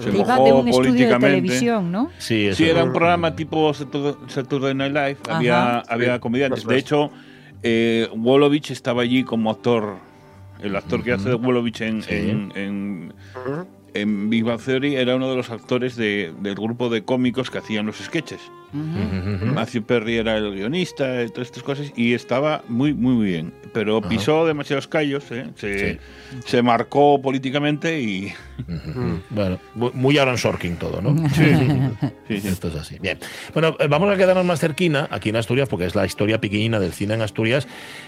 Se 0.00 0.10
mojó 0.10 0.44
de 0.44 0.52
un 0.52 0.68
estudio 0.68 0.70
de 0.70 0.70
políticamente. 0.70 1.36
televisión, 1.42 1.92
¿no? 1.92 2.10
Sí, 2.18 2.46
eso 2.48 2.56
Sí, 2.56 2.64
era 2.68 2.82
un 2.82 2.92
programa 2.92 3.36
tipo 3.36 3.72
Saturday 3.74 4.74
Night 4.74 4.92
Live. 4.92 5.16
Ajá. 5.28 5.36
Había, 5.36 5.78
había 5.80 6.14
Sí, 6.14 6.20
comediantes. 6.20 6.66
De 6.66 6.76
hecho, 6.78 7.10
eh, 7.62 8.08
Wolovich 8.16 8.70
estaba 8.70 9.02
allí 9.02 9.22
como 9.22 9.50
actor. 9.50 9.96
El 10.60 10.74
actor 10.74 11.04
que 11.04 11.12
hace 11.12 11.28
de 11.28 11.34
Wolovich 11.36 11.80
en, 11.82 12.02
Sí. 12.02 12.14
en, 12.14 12.52
en, 12.56 13.12
en 13.94 14.30
Big 14.30 14.44
Bang 14.44 14.60
Theory 14.60 14.96
era 14.96 15.16
uno 15.16 15.30
de 15.30 15.36
los 15.36 15.50
actores 15.50 15.96
de- 15.96 16.32
del 16.40 16.54
grupo 16.54 16.88
de 16.88 17.02
cómicos 17.04 17.50
que 17.50 17.58
hacían 17.58 17.86
los 17.86 17.96
sketches. 17.96 18.40
Ujú. 18.74 19.34
Ujú. 19.46 19.46
Matthew 19.54 19.82
Perry 19.84 20.16
era 20.18 20.36
el 20.36 20.52
guionista, 20.54 21.22
y 21.22 21.28
todas 21.30 21.46
estas 21.48 21.62
cosas, 21.62 21.90
y 21.96 22.12
estaba 22.12 22.62
muy, 22.68 22.92
muy 22.92 23.24
bien. 23.24 23.50
Pero 23.72 24.02
pisó 24.02 24.46
demasiados 24.46 24.86
callos, 24.86 25.24
¿eh? 25.30 25.46
se, 25.56 25.92
Sí. 25.94 25.98
se 26.44 26.62
marcó 26.62 27.20
políticamente 27.22 27.98
y. 28.02 28.26
Ujú. 28.68 29.20
Bueno, 29.30 29.58
mu- 29.74 29.90
muy 29.94 30.18
Aaron 30.18 30.36
Sorkin 30.36 30.76
todo, 30.76 31.00
¿no? 31.00 31.16
Sí, 31.30 31.44
sí. 32.28 32.48
Esto 32.48 32.68
es 32.68 32.74
así. 32.74 32.98
Bien. 33.00 33.18
Bueno, 33.54 33.74
eh, 33.78 33.86
vamos 33.88 34.12
a 34.12 34.18
quedarnos 34.18 34.44
más 34.44 34.60
cerquina, 34.60 35.08
aquí 35.10 35.30
en 35.30 35.36
Asturias, 35.36 35.68
porque 35.70 35.86
es 35.86 35.94
la 35.94 36.04
historia 36.04 36.38
pequeñina 36.38 36.78
del 36.78 36.92
cine 36.92 37.14
en 37.14 37.22
Asturias. 37.22 37.66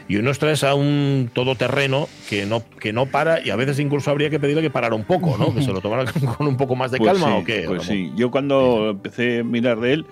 Y 0.08 0.16
hoy 0.16 0.22
nos 0.22 0.38
traes 0.38 0.62
a 0.62 0.74
un 0.74 1.30
todoterreno 1.32 2.06
que 2.28 2.44
no, 2.44 2.62
que 2.80 2.92
no 2.92 3.06
para, 3.06 3.40
y 3.44 3.48
a 3.48 3.56
veces 3.56 3.78
incluso 3.78 4.10
habría 4.10 4.28
que 4.28 4.38
pedirle 4.38 4.60
que 4.60 4.70
parara 4.70 4.94
un 4.94 5.04
poco, 5.04 5.38
¿no? 5.38 5.54
Que 5.54 5.62
se 5.70 5.74
lo 5.74 5.80
tomara 5.80 6.04
con, 6.36 6.46
un 6.46 6.56
poco 6.56 6.76
más 6.76 6.90
de 6.90 6.98
Pues 6.98 7.12
calma 7.12 7.26
sí, 7.28 7.32
o 7.40 7.44
qué. 7.44 7.64
Pues 7.66 7.82
sí. 7.84 8.12
Yo 8.16 8.30
cuando 8.30 8.90
empecé 8.90 9.40
a 9.40 9.44
mirar 9.44 9.80
de 9.80 9.92
él, 9.94 10.06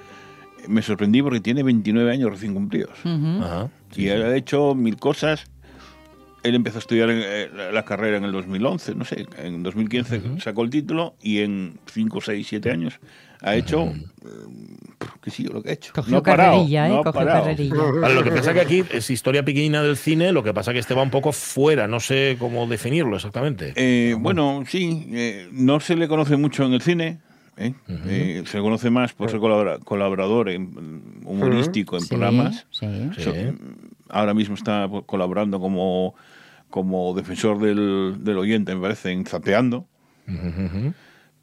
me 0.66 0.82
sorprendí 0.82 1.22
porque 1.22 1.40
tiene 1.40 1.62
29 1.62 2.10
años 2.12 2.30
recién 2.30 2.54
cumplidos. 2.54 2.98
Ujú. 3.04 3.42
Ajá. 3.44 3.68
Sí, 3.92 4.02
y 4.02 4.04
sí. 4.04 4.10
él 4.10 4.22
ha 4.24 4.36
hecho 4.36 4.74
mil 4.74 4.96
cosas. 4.96 5.44
Él 6.44 6.54
empezó 6.54 6.78
a 6.78 6.80
estudiar 6.80 7.08
eh, 7.10 7.50
la- 7.54 7.72
la 7.72 7.84
carrera 7.84 8.16
en 8.16 8.24
el 8.24 8.32
2011, 8.32 8.94
no 8.94 9.04
sé, 9.04 9.26
en 9.38 9.62
2015 9.64 10.20
sacó 10.40 10.62
el 10.62 10.70
título 10.70 11.14
y 11.20 11.40
en 11.40 11.78
5, 11.86 12.20
6, 12.20 12.46
7 12.48 12.70
años 12.70 13.00
ha 13.42 13.54
hecho, 13.54 13.84
eh, 13.84 15.06
qué 15.22 15.30
sí, 15.30 15.44
lo 15.44 15.62
que 15.62 15.70
ha 15.70 15.72
hecho. 15.74 15.92
Cogió 15.94 16.12
no 16.12 16.18
ha 16.18 16.22
parado, 16.22 16.52
carrerilla, 16.52 16.86
¿eh? 16.86 16.88
no 16.90 16.94
ha 17.00 17.04
Cogió 17.04 17.12
parado. 17.12 17.44
carrerilla. 17.44 17.74
Vale, 18.00 18.14
lo 18.14 18.24
que 18.24 18.30
pasa 18.30 18.52
que 18.54 18.60
aquí 18.60 18.84
es 18.92 19.10
historia 19.10 19.44
pequeñina 19.44 19.82
del 19.82 19.96
cine, 19.96 20.32
lo 20.32 20.42
que 20.42 20.52
pasa 20.54 20.72
que 20.72 20.78
este 20.80 20.94
va 20.94 21.02
un 21.02 21.10
poco 21.10 21.32
fuera, 21.32 21.86
no 21.88 22.00
sé 22.00 22.36
cómo 22.38 22.66
definirlo 22.66 23.16
exactamente. 23.16 23.72
Eh, 23.76 24.14
bueno, 24.18 24.64
sí, 24.66 25.08
eh, 25.12 25.48
no 25.52 25.80
se 25.80 25.96
le 25.96 26.08
conoce 26.08 26.36
mucho 26.36 26.64
en 26.64 26.72
el 26.72 26.82
cine. 26.82 27.20
¿eh? 27.56 27.74
Eh, 28.06 28.42
se 28.46 28.58
le 28.58 28.62
conoce 28.62 28.88
más 28.90 29.12
por 29.14 29.30
ser 29.30 29.40
colabora- 29.40 29.78
colaborador 29.80 30.48
en- 30.48 31.20
humorístico 31.24 31.96
en 31.96 32.02
Sí, 32.02 32.08
programas. 32.10 32.66
sí. 32.70 32.86
Sí. 33.16 33.22
So- 33.22 33.34
ahora 34.10 34.32
mismo 34.32 34.54
está 34.54 34.88
colaborando 35.06 35.58
como, 35.60 36.14
como 36.70 37.12
defensor 37.14 37.58
del, 37.60 38.16
del 38.24 38.38
oyente, 38.38 38.74
me 38.74 38.80
parece, 38.80 39.10
en 39.10 39.26
Zapeando. 39.26 39.86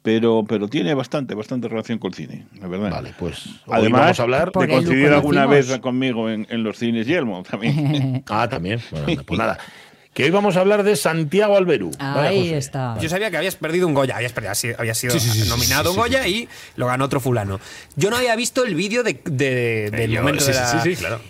Pero, 0.06 0.44
pero 0.48 0.68
tiene 0.68 0.94
bastante, 0.94 1.34
bastante 1.34 1.66
relación 1.66 1.98
con 1.98 2.12
el 2.12 2.14
cine, 2.14 2.46
la 2.60 2.68
verdad. 2.68 2.92
Vale, 2.92 3.12
pues 3.18 3.44
hoy 3.66 3.78
Además, 3.80 4.00
vamos 4.02 4.20
a 4.20 4.22
hablar 4.22 4.52
de 4.52 4.68
coincidir 4.68 5.08
alguna 5.08 5.46
vez 5.46 5.78
conmigo 5.80 6.30
en, 6.30 6.46
en 6.48 6.62
los 6.62 6.78
cines 6.78 7.08
Yelmo 7.08 7.42
también. 7.42 8.22
Ah, 8.28 8.48
también. 8.48 8.80
Bueno, 8.92 9.06
anda, 9.08 9.22
pues 9.24 9.36
nada. 9.38 9.58
Que 10.14 10.22
hoy 10.22 10.30
vamos 10.30 10.56
a 10.56 10.60
hablar 10.60 10.84
de 10.84 10.94
Santiago 10.94 11.56
Alberú. 11.56 11.90
Ahí 11.98 12.38
José. 12.44 12.56
está. 12.58 12.96
Yo 13.00 13.08
sabía 13.08 13.32
que 13.32 13.36
habías 13.36 13.56
perdido 13.56 13.88
un 13.88 13.94
Goya, 13.94 14.14
habías 14.16 14.30
perdido, 14.32 14.52
así- 14.52 14.70
había 14.78 14.94
sido 14.94 15.12
Sí, 15.12 15.18
sí, 15.18 15.28
sí, 15.30 15.42
sí, 15.42 15.48
nominado 15.48 15.82
sí, 15.82 15.88
un 15.88 15.94
sí, 15.94 16.00
Goya 16.12 16.28
y 16.28 16.48
lo 16.76 16.86
ganó 16.86 17.04
otro 17.06 17.18
fulano. 17.18 17.58
Yo 17.96 18.08
no 18.08 18.16
había 18.16 18.36
visto 18.36 18.64
el 18.64 18.76
vídeo 18.76 19.02
de, 19.02 19.20
de- 19.24 19.90
del 19.90 20.12
yo- 20.12 20.20
momento 20.22 20.44
sí, 20.44 20.52
de 20.52 20.54
la- 20.58 20.66
sí, 20.70 20.78
sí, 20.84 20.94
sí, 20.94 21.00
claro. 21.00 21.20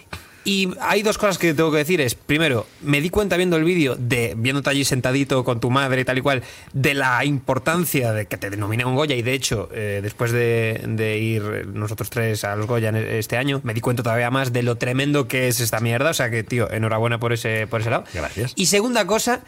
Y 0.46 0.70
hay 0.80 1.02
dos 1.02 1.18
cosas 1.18 1.38
que 1.38 1.54
tengo 1.54 1.72
que 1.72 1.78
decir. 1.78 2.00
Es, 2.00 2.14
primero, 2.14 2.68
me 2.80 3.00
di 3.00 3.10
cuenta 3.10 3.36
viendo 3.36 3.56
el 3.56 3.64
vídeo, 3.64 3.96
de 3.98 4.34
viéndote 4.36 4.70
allí 4.70 4.84
sentadito 4.84 5.42
con 5.42 5.58
tu 5.58 5.70
madre 5.70 6.02
y 6.02 6.04
tal 6.04 6.18
y 6.18 6.20
cual, 6.20 6.44
de 6.72 6.94
la 6.94 7.24
importancia 7.24 8.12
de 8.12 8.26
que 8.26 8.36
te 8.36 8.48
denomine 8.48 8.84
un 8.84 8.94
Goya. 8.94 9.16
Y 9.16 9.22
de 9.22 9.34
hecho, 9.34 9.68
eh, 9.74 9.98
después 10.00 10.30
de, 10.30 10.82
de 10.86 11.18
ir 11.18 11.66
nosotros 11.66 12.10
tres 12.10 12.44
a 12.44 12.54
los 12.54 12.68
Goya 12.68 12.90
este 12.90 13.36
año, 13.36 13.60
me 13.64 13.74
di 13.74 13.80
cuenta 13.80 14.04
todavía 14.04 14.30
más 14.30 14.52
de 14.52 14.62
lo 14.62 14.76
tremendo 14.76 15.26
que 15.26 15.48
es 15.48 15.58
esta 15.58 15.80
mierda. 15.80 16.10
O 16.10 16.14
sea 16.14 16.30
que, 16.30 16.44
tío, 16.44 16.70
enhorabuena 16.70 17.18
por 17.18 17.32
ese, 17.32 17.66
por 17.66 17.80
ese 17.80 17.90
lado. 17.90 18.04
Gracias. 18.14 18.52
Y 18.54 18.66
segunda 18.66 19.04
cosa, 19.04 19.42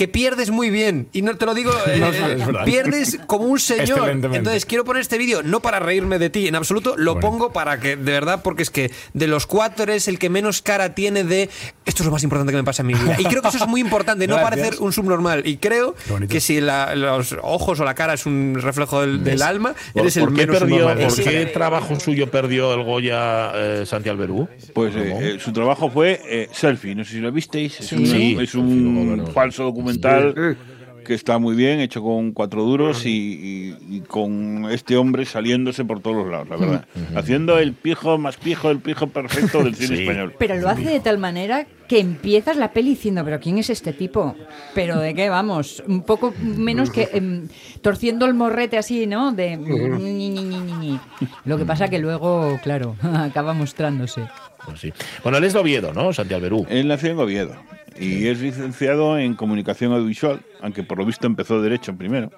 que 0.00 0.08
pierdes 0.08 0.50
muy 0.50 0.70
bien. 0.70 1.08
Y 1.12 1.20
no 1.20 1.36
te 1.36 1.44
lo 1.44 1.52
digo, 1.52 1.70
eh, 1.86 1.98
No, 1.98 2.10
verdad. 2.10 2.64
pierdes 2.64 3.18
como 3.26 3.44
un 3.44 3.60
señor. 3.60 4.08
Entonces 4.08 4.64
quiero 4.64 4.82
poner 4.82 5.02
este 5.02 5.18
vídeo 5.18 5.42
no 5.42 5.60
para 5.60 5.78
reírme 5.78 6.18
de 6.18 6.30
ti 6.30 6.48
en 6.48 6.54
absoluto, 6.54 6.94
lo 6.96 7.20
pongo 7.20 7.52
para 7.52 7.78
que, 7.80 7.96
de 7.96 8.12
verdad, 8.12 8.40
porque 8.42 8.62
es 8.62 8.70
que 8.70 8.90
de 9.12 9.26
los 9.26 9.46
cuatro 9.46 9.82
eres 9.82 10.08
el 10.08 10.18
que 10.18 10.30
menos 10.30 10.62
cara 10.62 10.94
tiene 10.94 11.22
de 11.22 11.50
esto 11.84 12.02
es 12.02 12.06
lo 12.06 12.12
más 12.12 12.22
importante 12.22 12.50
que 12.50 12.56
me 12.56 12.64
pasa 12.64 12.80
en 12.82 12.86
mi 12.86 12.94
vida. 12.94 13.16
Y 13.18 13.24
creo 13.24 13.42
que 13.42 13.48
eso 13.48 13.58
es 13.58 13.66
muy 13.66 13.82
importante, 13.82 14.26
no 14.26 14.36
Gracias. 14.36 14.50
parecer 14.58 14.80
un 14.82 14.92
subnormal. 14.94 15.46
Y 15.46 15.58
creo 15.58 15.94
que 16.30 16.40
si 16.40 16.62
la- 16.62 16.94
los 16.94 17.36
ojos 17.42 17.78
o 17.80 17.84
la 17.84 17.94
cara 17.94 18.14
es 18.14 18.24
un 18.24 18.56
reflejo 18.58 19.02
del, 19.02 19.22
del 19.22 19.42
alma, 19.42 19.74
¿Por, 19.92 20.00
eres 20.02 20.16
el 20.16 20.30
menos 20.30 20.56
perdió, 20.58 20.78
subnormal. 20.78 21.08
¿Por 21.08 21.24
qué 21.24 21.46
trabajo 21.46 22.00
suyo 22.00 22.30
perdió 22.30 22.72
el 22.72 22.84
Goya 22.84 23.52
eh, 23.54 23.82
Santi 23.84 24.08
Alberú? 24.08 24.48
Pues 24.72 24.94
eh, 24.96 25.34
eh, 25.34 25.38
su 25.38 25.52
trabajo 25.52 25.90
fue 25.90 26.22
eh, 26.24 26.48
Selfie, 26.52 26.94
no 26.94 27.04
sé 27.04 27.10
si 27.12 27.18
lo 27.18 27.30
visteis, 27.30 27.80
es 27.80 27.86
Sí. 27.88 27.96
un, 27.96 28.06
Sí. 28.06 28.38
es 28.40 28.54
un 28.54 29.28
falso 29.34 29.72
documental 29.98 30.56
que 31.04 31.14
está 31.14 31.38
muy 31.38 31.56
bien, 31.56 31.80
hecho 31.80 32.02
con 32.02 32.32
cuatro 32.32 32.62
duros 32.62 33.06
y, 33.06 33.08
y- 33.10 33.96
y 33.96 34.00
con 34.00 34.66
este 34.70 34.98
hombre 34.98 35.24
saliéndose 35.24 35.82
por 35.84 36.00
todos 36.00 36.14
los 36.18 36.28
lados, 36.30 36.48
la 36.50 36.56
verdad. 36.56 36.84
Haciendo 37.16 37.58
el 37.58 37.72
pijo 37.72 38.18
más 38.18 38.36
pijo, 38.36 38.70
el 38.70 38.80
pijo 38.80 39.06
perfecto 39.08 39.64
del 39.64 39.74
cine 39.74 39.96
Sí. 39.96 40.02
español. 40.02 40.34
Pero 40.38 40.56
lo 40.56 40.68
hace 40.68 40.82
de 40.84 41.00
tal 41.00 41.16
manera 41.16 41.66
que 41.88 42.00
empiezas 42.00 42.58
la 42.58 42.72
peli 42.72 42.90
diciendo, 42.90 43.24
pero 43.24 43.40
¿quién 43.40 43.56
es 43.58 43.70
este 43.70 43.94
tipo? 43.94 44.36
Pero 44.74 45.00
de 45.00 45.14
qué 45.14 45.30
vamos, 45.30 45.82
un 45.88 46.02
poco 46.02 46.34
menos 46.38 46.90
que 46.90 47.08
em, 47.14 47.48
torciendo 47.80 48.26
el 48.26 48.34
morrete 48.34 48.76
así, 48.76 49.06
¿no? 49.06 49.32
De 49.32 49.56
ñi, 49.56 50.28
ñi, 50.28 50.44
ñi, 50.44 50.72
ñi. 50.80 51.00
Lo 51.46 51.56
que 51.56 51.64
pasa 51.64 51.88
que 51.88 51.98
luego, 51.98 52.60
claro, 52.62 52.94
acaba 53.02 53.54
mostrándose. 53.54 54.20
Pues 54.66 54.78
sí. 54.80 54.92
Bueno, 55.22 55.38
él 55.38 55.44
es 55.44 55.54
de 55.54 55.58
Oviedo, 55.60 55.94
¿no? 55.94 56.12
Santi 56.12 56.34
Alberú. 56.34 56.66
Él 56.68 56.86
nació 56.86 57.10
en 57.12 57.18
Oviedo 57.18 57.56
y 58.00 58.26
es 58.28 58.40
licenciado 58.40 59.18
en 59.18 59.34
comunicación 59.34 59.92
audiovisual, 59.92 60.40
aunque 60.60 60.82
por 60.82 60.98
lo 60.98 61.04
visto 61.04 61.26
empezó 61.26 61.60
Derecho 61.62 61.94
primero. 61.96 62.30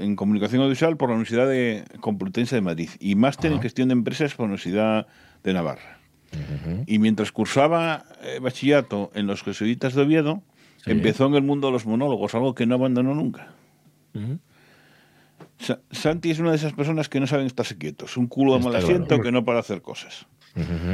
En 0.00 0.16
comunicación 0.16 0.60
audiovisual 0.62 0.96
por 0.96 1.08
la 1.08 1.14
Universidad 1.14 1.48
de 1.48 1.84
Complutense 2.00 2.54
de 2.56 2.60
Madrid 2.60 2.90
y 3.00 3.14
máster 3.14 3.50
en 3.52 3.60
gestión 3.62 3.88
de 3.88 3.92
empresas 3.92 4.34
por 4.34 4.44
la 4.44 4.48
Universidad 4.48 5.06
de 5.42 5.52
Navarra. 5.52 5.98
Y 6.86 6.98
mientras 6.98 7.32
cursaba 7.32 8.04
eh, 8.22 8.38
bachillerato 8.40 9.10
en 9.14 9.26
los 9.26 9.42
jesuitas 9.42 9.94
de 9.94 10.02
Oviedo, 10.02 10.42
empezó 10.92 11.26
en 11.26 11.34
el 11.34 11.42
mundo 11.42 11.68
de 11.68 11.72
los 11.72 11.86
monólogos, 11.86 12.34
algo 12.34 12.54
que 12.54 12.66
no 12.66 12.74
abandonó 12.74 13.14
nunca. 13.14 13.48
Sa- 15.58 15.80
Santi 15.90 16.30
es 16.30 16.38
una 16.38 16.50
de 16.50 16.56
esas 16.56 16.72
personas 16.72 17.08
que 17.08 17.20
no 17.20 17.26
saben 17.26 17.46
estarse 17.46 17.78
quietos, 17.78 18.16
un 18.16 18.26
culo 18.26 18.52
de 18.58 18.64
mal 18.64 18.72
asiento 18.84 19.20
que 19.22 19.32
no 19.32 19.44
para 19.44 19.60
hacer 19.60 19.80
cosas. 19.82 20.26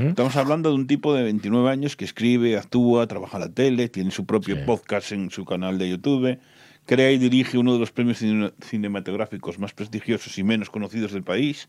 Estamos 0.08 0.36
hablando 0.36 0.68
de 0.70 0.74
un 0.74 0.86
tipo 0.86 1.14
de 1.14 1.22
29 1.22 1.70
años 1.70 1.96
que 1.96 2.04
escribe, 2.04 2.56
actúa, 2.58 3.06
trabaja 3.06 3.38
en 3.38 3.42
la 3.44 3.48
tele, 3.48 3.88
tiene 3.88 4.10
su 4.10 4.26
propio 4.26 4.64
podcast 4.66 5.12
en 5.12 5.30
su 5.30 5.44
canal 5.44 5.78
de 5.78 5.88
YouTube, 5.88 6.38
crea 6.86 7.10
y 7.12 7.18
dirige 7.18 7.56
uno 7.56 7.72
de 7.72 7.78
los 7.78 7.90
premios 7.90 8.18
cine- 8.20 8.52
cinematográficos 8.60 9.58
más 9.58 9.72
prestigiosos 9.72 10.36
y 10.38 10.42
menos 10.44 10.68
conocidos 10.70 11.12
del 11.12 11.22
país, 11.22 11.68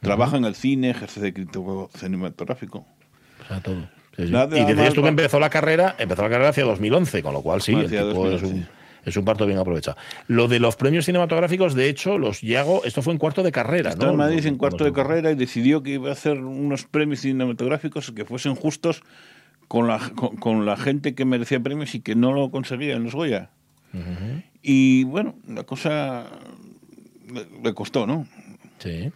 trabaja 0.00 0.36
en 0.36 0.44
el 0.44 0.54
cine, 0.54 0.90
ejerce 0.90 1.20
de 1.20 1.32
crítico 1.32 1.88
cinematográfico. 1.96 2.86
O 3.42 3.48
sea, 3.48 3.60
todo. 3.60 3.88
Sí, 4.16 4.26
sí. 4.26 4.30
Nada 4.32 4.58
y 4.58 4.64
decías 4.64 4.94
tú 4.94 5.02
que 5.02 5.08
empezó 5.08 5.40
la 5.40 5.50
carrera, 5.50 5.96
empezó 5.98 6.22
la 6.22 6.28
carrera 6.30 6.50
hacia 6.50 6.64
2011, 6.64 7.22
con 7.22 7.32
lo 7.32 7.42
cual 7.42 7.62
sí, 7.62 7.72
el 7.72 7.86
Hacia 7.86 8.02
tipo 8.06 8.28
2011. 8.28 8.36
es 8.46 8.52
un, 8.52 8.68
es 9.06 9.16
un 9.16 9.24
parto 9.24 9.46
bien 9.46 9.58
aprovechado. 9.58 9.96
Lo 10.28 10.48
de 10.48 10.58
los 10.60 10.76
premios 10.76 11.04
cinematográficos, 11.06 11.74
de 11.74 11.88
hecho, 11.88 12.18
los 12.18 12.40
Yago, 12.40 12.84
esto 12.84 13.02
fue 13.02 13.12
en 13.12 13.18
cuarto 13.18 13.42
de 13.42 13.52
carrera, 13.52 13.90
Estaba 13.90 14.06
¿no? 14.06 14.12
en 14.12 14.18
Madrid 14.18 14.46
en 14.46 14.56
cuarto 14.56 14.84
de 14.84 14.92
carrera 14.92 15.30
y 15.30 15.34
decidió 15.34 15.82
que 15.82 15.90
iba 15.92 16.08
a 16.08 16.12
hacer 16.12 16.38
unos 16.40 16.84
premios 16.84 17.20
cinematográficos 17.20 18.10
que 18.12 18.24
fuesen 18.24 18.54
justos 18.54 19.02
con 19.68 19.88
la, 19.88 19.98
con, 20.14 20.36
con 20.36 20.66
la 20.66 20.76
gente 20.76 21.14
que 21.14 21.24
merecía 21.24 21.60
premios 21.60 21.94
y 21.94 22.00
que 22.00 22.14
no 22.14 22.32
lo 22.32 22.50
conseguía 22.50 22.94
en 22.96 23.04
los 23.04 23.14
Goya. 23.14 23.50
Y 24.62 25.04
bueno, 25.04 25.36
la 25.46 25.62
cosa 25.64 26.26
le, 27.32 27.46
le 27.62 27.74
costó, 27.74 28.06
¿no? 28.06 28.26
Sí. 28.78 29.12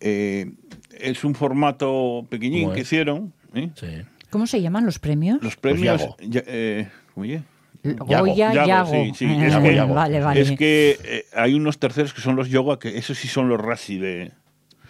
Eh, 0.00 0.52
es 1.00 1.24
un 1.24 1.34
formato 1.34 2.26
pequeñín 2.28 2.64
¿Cómo 2.64 2.74
que 2.74 2.80
hicieron. 2.82 3.32
¿eh? 3.54 3.70
Sí. 3.76 3.86
¿Cómo 4.30 4.46
se 4.46 4.60
llaman 4.60 4.84
los 4.84 4.98
premios? 4.98 5.42
Los 5.42 5.56
premios. 5.56 6.00
Yago. 6.00 6.16
ya- 6.20 6.42
eh, 6.46 6.88
¿cómo 7.14 7.24
ye? 7.24 7.42
Goya, 7.84 8.52
Yago. 8.66 8.90
sí, 8.90 9.12
sí. 9.14 9.24
Eh, 9.26 9.46
Es 9.46 9.56
que, 9.56 9.80
Vale, 9.82 10.20
vale. 10.20 10.40
es 10.40 10.52
que 10.52 10.98
eh, 11.04 11.24
hay 11.34 11.54
unos 11.54 11.78
terceros 11.78 12.14
que 12.14 12.20
son 12.22 12.34
los 12.36 12.48
yoga, 12.48 12.78
que 12.78 12.96
esos 12.96 13.18
sí 13.18 13.28
son 13.28 13.48
los 13.48 13.60
rasi 13.60 13.98
de. 13.98 14.32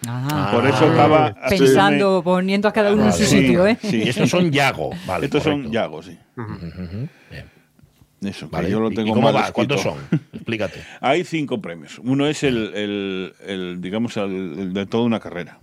Ah, 0.06 0.50
Por 0.52 0.66
eso 0.66 0.86
acaba 0.90 1.34
Pensando, 1.48 2.22
poniendo 2.22 2.68
a 2.68 2.72
cada 2.72 2.92
uno 2.92 3.06
en 3.06 3.12
su 3.12 3.24
sitio, 3.24 3.66
¿eh? 3.66 3.78
Sí, 3.80 4.02
Estos 4.02 4.28
son 4.30 4.50
Yago, 4.52 4.90
vale. 5.06 5.26
Estos 5.26 5.42
correcto. 5.42 5.64
son 5.64 5.72
Yago, 5.72 6.02
sí. 6.02 6.18
Bien. 7.30 7.50
Eso, 8.22 8.48
que 8.48 8.56
Vale, 8.56 8.70
yo 8.70 8.80
lo 8.80 8.90
¿y- 8.90 8.94
tengo 8.94 9.08
y 9.08 9.12
cómo 9.12 9.22
mal 9.32 9.36
va? 9.36 9.52
¿Cuántos 9.52 9.80
son? 9.82 9.96
Explícate. 10.32 10.80
Hay 11.00 11.24
cinco 11.24 11.60
premios. 11.60 11.98
Uno 12.02 12.26
es 12.26 12.42
el, 12.42 12.72
el- 12.74 13.34
el, 13.46 13.80
digamos, 13.80 14.16
el, 14.16 14.24
el 14.58 14.72
de 14.72 14.86
toda 14.86 15.04
una 15.04 15.20
carrera. 15.20 15.58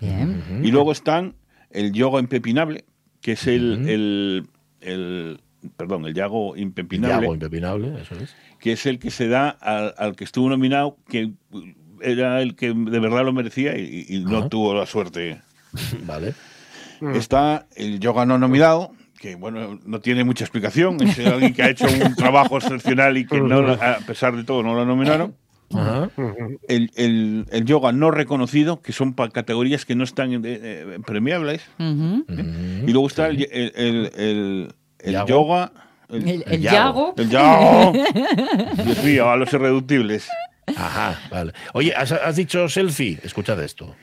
Bien. 0.00 0.60
Y 0.62 0.70
luego 0.70 0.92
están 0.92 1.34
el 1.70 1.92
yoga 1.92 2.20
impepinable, 2.20 2.84
que 3.20 3.32
es 3.32 3.46
el, 3.46 3.88
el, 3.88 4.46
el- 4.80 5.40
perdón, 5.76 6.06
el 6.06 6.14
yago 6.14 6.56
impepinable, 6.56 7.20
Yago 7.22 7.34
impepinable, 7.34 8.00
eso 8.02 8.14
es. 8.16 8.34
que 8.60 8.72
es 8.72 8.86
el 8.86 8.98
que 8.98 9.10
se 9.10 9.28
da 9.28 9.48
al, 9.50 9.94
al 9.98 10.16
que 10.16 10.24
estuvo 10.24 10.48
nominado, 10.48 10.96
que 11.08 11.32
era 12.02 12.42
el 12.42 12.54
que 12.56 12.72
de 12.74 12.98
verdad 13.00 13.24
lo 13.24 13.32
merecía 13.32 13.76
y, 13.78 14.04
y 14.08 14.20
no 14.20 14.38
Ajá. 14.38 14.48
tuvo 14.48 14.74
la 14.74 14.86
suerte. 14.86 15.40
Vale. 16.06 16.34
Está 17.14 17.66
el 17.76 18.00
yoga 18.00 18.24
no 18.26 18.38
nominado, 18.38 18.92
que 19.20 19.34
bueno, 19.34 19.78
no 19.84 20.00
tiene 20.00 20.24
mucha 20.24 20.44
explicación, 20.44 21.00
es 21.02 21.18
alguien 21.26 21.52
que 21.54 21.62
ha 21.62 21.70
hecho 21.70 21.86
un 21.86 22.14
trabajo 22.14 22.56
excepcional 22.58 23.16
y 23.18 23.26
que 23.26 23.40
no, 23.40 23.58
a 23.72 23.98
pesar 24.06 24.34
de 24.36 24.44
todo 24.44 24.62
no 24.62 24.74
lo 24.74 24.84
nominaron. 24.86 25.34
Ajá. 25.74 26.08
El, 26.68 26.92
el- 26.94 27.44
el 27.50 27.64
yoga 27.64 27.90
no 27.90 28.12
reconocido, 28.12 28.80
que 28.82 28.92
son 28.92 29.14
pa- 29.14 29.30
categorías 29.30 29.84
que 29.84 29.96
no 29.96 30.04
están 30.04 30.32
eh, 30.32 30.38
eh, 30.44 30.98
premiables. 31.04 31.60
Y 31.78 32.92
luego 32.92 33.08
está 33.08 33.26
el, 33.28 33.42
el, 33.50 34.72
el- 35.00 35.08
el- 35.08 35.08
el 35.08 35.12
Yago. 35.12 35.26
yoga. 35.28 35.72
El, 36.08 36.44
el 36.46 36.60
Yago. 36.60 37.14
El 37.16 37.28
yago. 37.30 37.92
Dios 38.84 39.04
mío, 39.04 39.28
a 39.30 39.36
los 39.36 39.52
irreductibles. 39.52 40.28
Ajá, 40.76 41.20
vale. 41.30 41.52
Oye, 41.74 41.94
¿has, 41.96 42.10
has 42.10 42.34
dicho 42.36 42.68
selfie? 42.68 43.18
Escuchad 43.22 43.60
esto. 43.62 43.94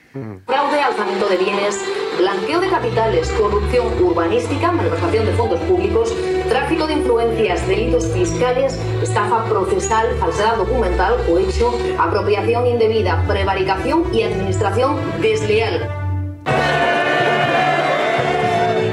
Fraude, 0.45 0.79
alzamiento 0.81 1.27
de 1.27 1.35
bienes, 1.37 1.77
blanqueo 2.17 2.61
de 2.61 2.69
capitales, 2.69 3.29
corrupción 3.37 3.87
urbanística, 4.01 4.71
malversación 4.71 5.25
de 5.25 5.33
fondos 5.33 5.59
públicos, 5.61 6.13
tráfico 6.47 6.87
de 6.87 6.93
influencias, 6.93 7.67
delitos 7.67 8.07
fiscales, 8.13 8.79
estafa 9.01 9.43
procesal, 9.45 10.07
falsedad 10.19 10.55
documental, 10.57 11.15
cohecho, 11.27 11.77
apropiación 11.99 12.65
indebida, 12.67 13.21
prevaricación 13.27 14.05
y 14.13 14.23
administración 14.23 14.97
desleal. 15.21 15.89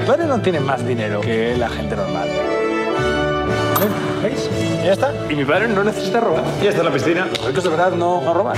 Padres 0.07 0.27
no 0.27 0.41
tienen 0.41 0.65
más 0.65 0.87
dinero 0.87 1.21
que 1.21 1.57
la 1.57 1.69
gente 1.69 1.97
normal. 1.97 2.29
¿Veis? 4.23 4.51
Ya 4.85 4.93
está. 4.93 5.13
Y 5.31 5.35
mi 5.35 5.45
padre 5.45 5.69
no 5.69 5.83
necesita 5.85 6.21
robar. 6.21 6.45
Ya 6.63 6.71
está 6.71 6.81
en 6.81 6.87
la 6.87 6.93
piscina. 6.93 7.27
Los 7.27 7.47
ricos 7.47 7.65
de 7.65 7.71
verdad 7.71 7.93
no, 7.93 8.21
no 8.23 8.35
roban. 8.35 8.57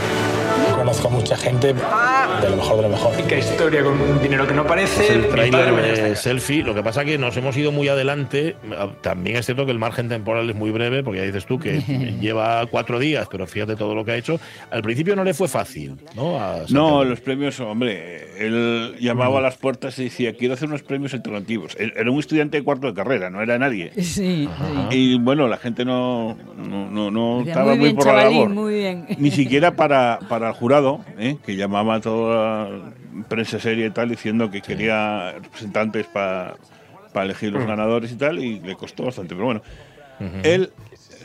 Conozco 0.77 1.09
mucha 1.11 1.37
gente 1.37 1.69
de 1.69 2.51
lo 2.51 2.57
mejor 2.57 2.77
de 2.77 2.83
lo 2.83 2.89
mejor. 2.89 3.13
¿Qué 3.29 3.39
historia 3.39 3.83
con 3.85 4.01
un 4.01 4.21
dinero 4.21 4.47
que 4.47 4.55
no 4.55 4.67
parece? 4.67 5.05
Es 5.05 5.11
el 5.11 5.21
me 5.31 5.83
de 5.83 6.17
selfie. 6.17 6.63
Lo 6.65 6.75
que 6.75 6.83
pasa 6.83 7.05
que 7.05 7.17
nos 7.19 7.37
hemos 7.37 7.57
ido 7.57 7.71
muy 7.71 7.89
adelante. 7.89 8.57
También 9.01 9.37
es 9.37 9.47
cierto 9.47 9.65
que 9.65 9.73
el 9.73 9.79
margen 9.79 10.09
temporal 10.09 10.49
es 10.51 10.57
muy 10.57 10.71
breve, 10.71 11.03
porque 11.05 11.21
ya 11.21 11.25
dices 11.27 11.47
tú 11.47 11.59
que 11.59 11.81
lleva 12.21 12.67
cuatro 12.67 12.99
días, 12.99 13.29
pero 13.31 13.47
fíjate 13.47 13.77
todo 13.77 13.95
lo 13.95 14.05
que 14.05 14.13
ha 14.13 14.17
hecho. 14.17 14.41
Al 14.71 14.83
principio 14.83 15.15
no 15.15 15.23
le 15.25 15.35
fue 15.35 15.47
fácil, 15.49 15.97
¿no? 16.17 16.39
A 16.41 16.53
No, 16.53 16.67
Santiago. 16.67 17.05
los 17.05 17.21
premios, 17.21 17.61
hombre, 17.61 18.27
él 18.45 18.97
llamaba 19.01 19.39
a 19.39 19.43
las 19.43 19.57
puertas 19.57 19.99
y 20.01 20.05
decía, 20.05 20.35
quiero 20.35 20.55
hacer 20.55 20.69
unos 20.69 20.83
premios 20.83 21.15
alternativos. 21.15 21.77
Era 21.79 22.11
un 22.11 22.19
estudiante 22.19 22.59
de 22.59 22.65
cuarto 22.65 22.87
de 22.89 22.95
carrera, 22.95 23.31
no 23.31 23.41
era 23.43 23.59
nadie. 23.59 23.93
Sí, 23.95 24.03
sí. 24.05 24.49
Y 24.91 25.13
Y 25.13 25.19
bueno, 25.19 25.47
la 25.53 25.59
gente 25.59 25.85
no, 25.85 26.37
no, 26.57 26.91
no, 26.91 27.11
no 27.11 27.39
Decía, 27.39 27.53
estaba 27.53 27.75
muy 27.77 27.93
por 27.95 28.07
la 28.07 28.25
labor. 28.25 28.49
muy 28.49 28.75
bien. 28.75 29.07
Ni 29.19 29.31
siquiera 29.41 29.77
para, 29.77 30.19
para 30.29 30.49
el 30.49 30.55
jurado, 30.55 31.01
¿eh? 31.19 31.37
que 31.45 31.55
llamaba 31.57 31.95
a 31.97 32.01
toda 32.01 32.69
la 32.69 32.93
prensa 33.29 33.61
seria 33.61 33.87
y 33.87 33.91
tal, 33.91 34.09
diciendo 34.09 34.51
que 34.51 34.61
quería 34.63 35.33
representantes 35.33 36.07
para 36.07 36.57
elegir 37.15 37.53
los 37.53 37.65
ganadores 37.67 38.11
y 38.13 38.17
tal, 38.17 38.39
y 38.39 38.59
le 38.61 38.75
costó 38.75 39.05
bastante. 39.05 39.35
Pero 39.35 39.45
bueno, 39.47 39.63
él 40.43 40.71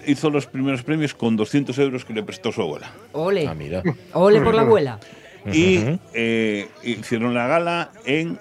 hizo 0.06 0.30
los 0.30 0.46
primeros 0.48 0.84
premios 0.84 1.14
con 1.14 1.36
200 1.38 1.78
euros 1.80 2.06
que 2.06 2.14
le 2.14 2.24
prestó 2.24 2.52
su 2.52 2.62
abuela. 2.62 2.92
Ole. 3.14 3.48
Ah, 3.48 3.54
mira. 3.54 3.82
Ole 4.14 4.42
por 4.42 4.54
la 4.56 4.62
abuela. 4.64 5.00
Y 5.54 5.80
eh, 6.14 6.68
hicieron 6.84 7.34
la 7.34 7.48
gala 7.48 7.92
en 8.06 8.38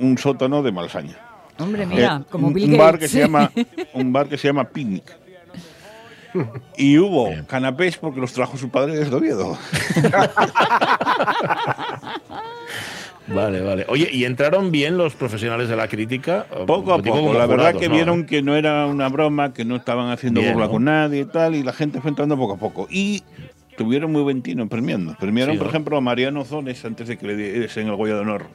un 0.00 0.18
sótano 0.18 0.62
de 0.62 0.72
Malasaña. 0.72 1.16
Hombre, 1.60 1.86
mira, 1.86 2.20
Eh, 2.22 2.26
como 2.30 2.48
un- 2.48 2.52
Bill 2.54 2.64
un 2.64 2.70
Gates. 2.72 2.84
bar 2.86 2.98
que 2.98 3.08
se 3.08 3.18
llama 3.20 3.50
un 3.94 4.12
bar 4.12 4.28
que 4.28 4.38
se 4.38 4.48
llama 4.48 4.64
Picnic. 4.64 5.04
Y 6.76 6.98
hubo 6.98 7.30
canapés 7.46 7.96
porque 7.96 8.20
los 8.20 8.32
trajo 8.32 8.56
su 8.56 8.68
padre 8.70 8.96
desde 8.96 9.14
Oviedo. 9.14 9.56
Vale, 13.28 13.60
vale. 13.60 13.84
Oye, 13.88 14.08
¿y 14.10 14.24
entraron 14.24 14.70
bien 14.70 14.96
los 14.96 15.14
profesionales 15.14 15.68
de 15.68 15.76
la 15.76 15.86
crítica? 15.86 16.46
Poco 16.66 16.94
a 16.94 17.02
poco. 17.02 17.34
La 17.34 17.44
verdad 17.46 17.74
que 17.74 17.88
¿no? 17.88 17.94
vieron 17.94 18.24
que 18.24 18.40
no 18.40 18.56
era 18.56 18.86
una 18.86 19.08
broma, 19.10 19.52
que 19.52 19.66
no 19.66 19.76
estaban 19.76 20.10
haciendo 20.10 20.40
Bien, 20.40 20.54
burla 20.54 20.66
¿no? 20.66 20.72
con 20.72 20.84
nadie 20.84 21.20
y 21.20 21.24
tal, 21.26 21.54
y 21.54 21.62
la 21.62 21.74
gente 21.74 22.00
fue 22.00 22.08
entrando 22.08 22.38
poco 22.38 22.54
a 22.54 22.56
poco. 22.56 22.86
Y 22.90 23.22
tuvieron 23.76 24.12
muy 24.12 24.22
buen 24.22 24.40
tino 24.40 24.66
premiando. 24.66 25.14
Premiaron, 25.20 25.54
Sí, 25.56 25.58
por 25.58 25.66
¿no? 25.66 25.70
ejemplo, 25.72 25.96
a 25.98 26.00
Mariano 26.00 26.42
Zones 26.46 26.82
antes 26.86 27.06
de 27.06 27.18
que 27.18 27.26
le 27.26 27.36
diesen 27.36 27.88
el 27.88 27.96
Goya 27.96 28.14
de 28.14 28.20
Honor. 28.20 28.46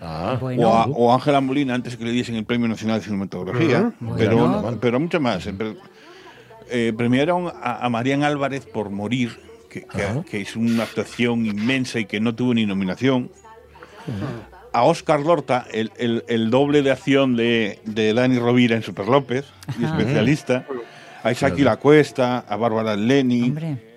Ah, 0.00 0.38
Bueno. 0.40 0.68
O 0.68 0.74
a- 0.74 0.84
O 0.86 1.10
a 1.10 1.14
Ángela 1.16 1.40
Molina 1.40 1.74
antes 1.74 1.94
de 1.94 1.98
que 1.98 2.04
le 2.04 2.12
diesen 2.12 2.36
el 2.36 2.44
Premio 2.44 2.68
Nacional 2.68 3.00
de 3.00 3.04
Cinematografía. 3.06 3.92
Ujú. 4.00 4.14
pero, 4.16 4.36
Bueno. 4.36 4.78
pero 4.80 5.00
mucho 5.00 5.18
más. 5.20 5.44
Eh, 6.70 6.92
premiaron 6.96 7.48
a, 7.48 7.84
a 7.84 7.88
Marian 7.88 8.22
Álvarez 8.22 8.64
por 8.66 8.90
Morir, 8.90 9.38
que, 9.68 9.82
que- 9.82 10.46
una 10.56 10.82
actuación 10.84 11.46
inmensa 11.46 11.98
y 12.00 12.04
que 12.06 12.20
no 12.20 12.34
tuvo 12.34 12.54
ni 12.54 12.66
nominación. 12.66 13.30
A 14.72 14.84
Oscar 14.84 15.20
Lorta, 15.20 15.66
el, 15.72 15.90
el- 15.98 16.24
el 16.28 16.50
doble 16.50 16.82
de 16.82 16.92
acción 16.92 17.36
de, 17.36 17.80
de 17.84 18.14
Dani 18.14 18.38
Rovira 18.38 18.76
en 18.76 18.82
Super 18.82 19.06
López, 19.08 19.44
y 19.80 19.84
especialista. 19.84 20.66
A 21.22 21.32
Isaki 21.32 21.62
La 21.62 21.76
Cuesta, 21.76 22.38
a 22.48 22.56
Bárbara 22.56 22.96
Leni. 22.96 23.42
Hombre. 23.42 23.89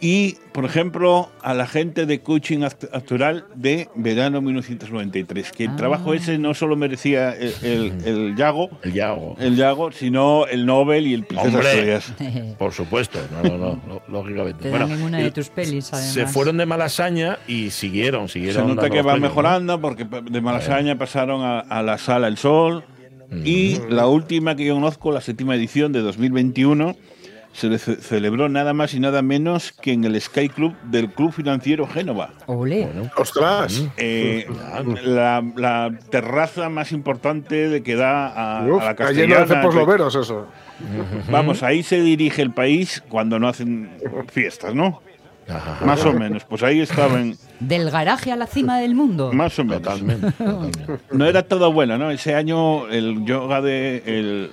Y, 0.00 0.36
por 0.52 0.64
ejemplo, 0.64 1.28
a 1.42 1.54
la 1.54 1.66
gente 1.66 2.06
de 2.06 2.20
coaching 2.20 2.58
act- 2.60 2.88
actoral 2.92 3.46
de 3.56 3.88
verano 3.96 4.40
1993, 4.40 5.50
que 5.50 5.64
el 5.64 5.74
trabajo 5.74 6.14
ese 6.14 6.38
no 6.38 6.54
solo 6.54 6.76
merecía 6.76 7.32
el, 7.34 7.52
el, 7.62 7.92
el 8.04 8.36
Yago, 8.36 8.70
el 8.84 8.92
Yago, 8.92 9.34
el 9.40 9.56
Yago, 9.56 9.90
sino 9.90 10.46
el 10.46 10.66
Nobel 10.66 11.06
y 11.08 11.14
el 11.14 11.24
Princesa 11.24 11.58
Asturias. 11.58 12.12
por 12.58 12.72
supuesto, 12.72 13.18
no, 13.42 13.58
no, 13.58 13.82
no, 13.88 14.02
lógicamente. 14.08 14.62
Te 14.62 14.70
Bueno, 14.70 14.86
dan 14.86 14.98
en 14.98 15.04
una 15.04 15.18
de 15.18 15.32
tus 15.32 15.48
pelis, 15.48 15.92
además. 15.92 16.12
se 16.12 16.26
fueron 16.26 16.58
de 16.58 16.66
Malasaña 16.66 17.38
y 17.48 17.70
siguieron, 17.70 18.28
siguieron. 18.28 18.68
Se 18.68 18.74
nota 18.74 18.88
que 18.90 18.98
va 19.02 19.12
premios, 19.14 19.20
¿no? 19.22 19.28
mejorando 19.28 19.80
porque 19.80 20.04
de 20.04 20.40
Malasaña 20.40 20.96
pasaron 20.96 21.42
a, 21.42 21.58
a 21.58 21.82
la 21.82 21.98
Sala 21.98 22.28
El 22.28 22.36
Sol 22.38 22.84
y 23.44 23.78
la 23.90 24.06
última 24.06 24.54
que 24.56 24.64
yo 24.64 24.74
conozco, 24.74 25.12
la 25.12 25.20
séptima 25.20 25.54
edición 25.54 25.92
de 25.92 26.00
2021, 26.00 26.96
se 27.52 27.68
le 27.68 27.78
ce- 27.78 27.96
celebró 27.96 28.48
nada 28.48 28.72
más 28.74 28.94
y 28.94 29.00
nada 29.00 29.20
menos 29.22 29.72
que 29.72 29.92
en 29.92 30.04
el 30.04 30.20
Sky 30.20 30.48
Club 30.48 30.74
del 30.84 31.10
Club 31.10 31.32
Financiero 31.32 31.86
Génova. 31.86 32.30
Ole. 32.46 32.88
¡Ostras! 33.16 33.84
Eh, 33.96 34.46
la, 35.04 35.42
la 35.56 35.90
terraza 36.10 36.68
más 36.68 36.92
importante 36.92 37.68
de 37.68 37.82
que 37.82 37.96
da 37.96 38.58
a, 38.60 38.64
Uf, 38.66 38.82
a 38.82 38.84
la 38.84 38.90
está 38.92 39.12
lleno 39.12 39.34
de 39.34 39.40
castellana. 39.46 39.74
loberos 39.74 40.14
eso. 40.14 40.46
Vamos, 41.30 41.62
ahí 41.64 41.82
se 41.82 42.00
dirige 42.00 42.42
el 42.42 42.52
país 42.52 43.02
cuando 43.08 43.38
no 43.40 43.48
hacen 43.48 43.90
fiestas, 44.30 44.74
¿no? 44.74 45.02
Más 45.82 46.04
o 46.04 46.12
menos. 46.12 46.44
Pues 46.44 46.62
ahí 46.62 46.80
estaban, 46.82 47.34
Del 47.58 47.90
garaje 47.90 48.30
a 48.30 48.36
la 48.36 48.46
cima 48.46 48.78
del 48.78 48.94
mundo. 48.94 49.32
más 49.32 49.58
o 49.58 49.64
menos. 49.64 49.98
No 51.10 51.24
era 51.24 51.42
todo 51.42 51.72
bueno, 51.72 51.96
¿no? 51.96 52.10
Ese 52.10 52.34
año 52.34 52.86
el 52.88 53.24
yoga 53.24 53.62
de 53.62 54.02
el, 54.06 54.50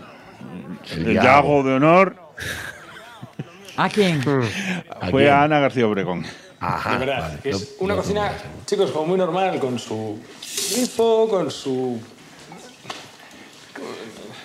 El 0.95 1.07
el 1.09 1.13
Yago. 1.15 1.23
Yago 1.25 1.63
de 1.63 1.73
honor 1.73 2.15
¿A 3.77 3.89
quién? 3.89 4.21
¿A 4.89 5.09
fue 5.09 5.23
quién? 5.23 5.33
a 5.33 5.43
Ana 5.43 5.59
García 5.59 5.87
Obregón. 5.87 6.25
Ajá. 6.59 6.93
de 6.93 7.05
verdad, 7.05 7.21
vale. 7.21 7.39
es 7.43 7.75
Lo- 7.77 7.85
una 7.85 7.95
lo- 7.95 8.01
cocina, 8.01 8.31
chicos, 8.65 8.91
como 8.91 9.07
muy 9.07 9.17
normal, 9.17 9.59
con 9.59 9.77
su 9.77 10.19
grifo, 10.73 11.27
con 11.29 11.51
su... 11.51 11.99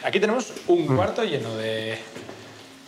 Aquí 0.02 0.18
tenemos 0.18 0.52
un 0.66 0.86
cuarto 0.96 1.22
lleno 1.24 1.56
de 1.56 1.98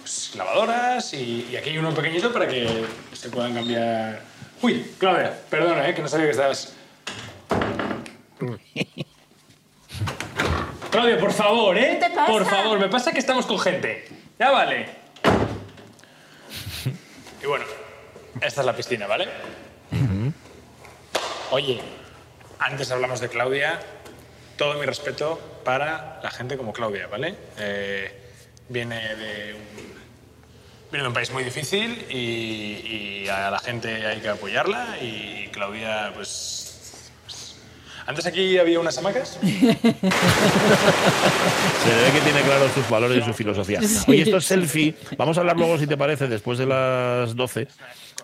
pues, 0.00 0.34
lavadoras 0.34 1.12
y, 1.14 1.48
y 1.50 1.56
aquí 1.56 1.70
hay 1.70 1.78
uno 1.78 1.94
pequeñito 1.94 2.32
para 2.32 2.48
que 2.48 2.84
se 3.12 3.28
puedan 3.30 3.54
cambiar... 3.54 4.22
Uy, 4.60 4.92
Claudia, 4.98 5.32
perdona, 5.48 5.88
eh, 5.88 5.94
que 5.94 6.02
no 6.02 6.08
sabía 6.08 6.26
que 6.26 6.32
estabas... 6.32 6.72
Claudia, 10.90 11.18
por 11.18 11.32
favor, 11.32 11.78
¿eh? 11.78 11.98
¿Qué 12.00 12.08
te 12.08 12.14
pasa? 12.14 12.26
Por 12.30 12.44
favor, 12.44 12.78
me 12.78 12.88
pasa 12.88 13.12
que 13.12 13.18
estamos 13.18 13.46
con 13.46 13.58
gente. 13.58 14.08
Ya 14.38 14.50
vale. 14.50 15.01
Y 17.42 17.46
bueno, 17.46 17.64
esta 18.40 18.60
es 18.60 18.66
la 18.66 18.76
piscina, 18.76 19.06
¿vale? 19.06 19.28
Oye, 21.50 21.80
antes 22.58 22.90
hablamos 22.90 23.20
de 23.20 23.28
Claudia. 23.28 23.80
Todo 24.56 24.74
mi 24.74 24.86
respeto 24.86 25.40
para 25.64 26.20
la 26.22 26.30
gente 26.30 26.56
como 26.56 26.72
Claudia, 26.72 27.08
¿vale? 27.08 27.34
Eh, 27.58 28.10
viene 28.68 29.16
de 29.16 29.54
un, 29.54 29.60
viene 30.90 31.02
de 31.02 31.08
un 31.08 31.14
país 31.14 31.30
muy 31.32 31.42
difícil 31.42 32.06
y, 32.08 33.24
y 33.24 33.28
a 33.28 33.50
la 33.50 33.58
gente 33.58 34.06
hay 34.06 34.20
que 34.20 34.28
apoyarla. 34.28 34.98
Y 35.00 35.48
Claudia, 35.52 36.12
pues. 36.14 36.61
Antes 38.06 38.26
aquí 38.26 38.58
había 38.58 38.80
unas 38.80 38.98
hamacas. 38.98 39.38
Se 39.44 39.48
ve 39.48 39.66
que 42.12 42.20
tiene 42.20 42.42
claro 42.42 42.68
sus 42.74 42.88
valores 42.88 43.22
y 43.22 43.24
su 43.24 43.32
filosofía. 43.32 43.80
Sí. 43.82 44.04
Oye, 44.08 44.22
esto 44.22 44.38
es 44.38 44.44
selfie. 44.44 44.94
Vamos 45.16 45.36
a 45.36 45.40
hablar 45.40 45.56
luego, 45.56 45.78
si 45.78 45.86
te 45.86 45.96
parece, 45.96 46.26
después 46.28 46.58
de 46.58 46.66
las 46.66 47.36
12, 47.36 47.68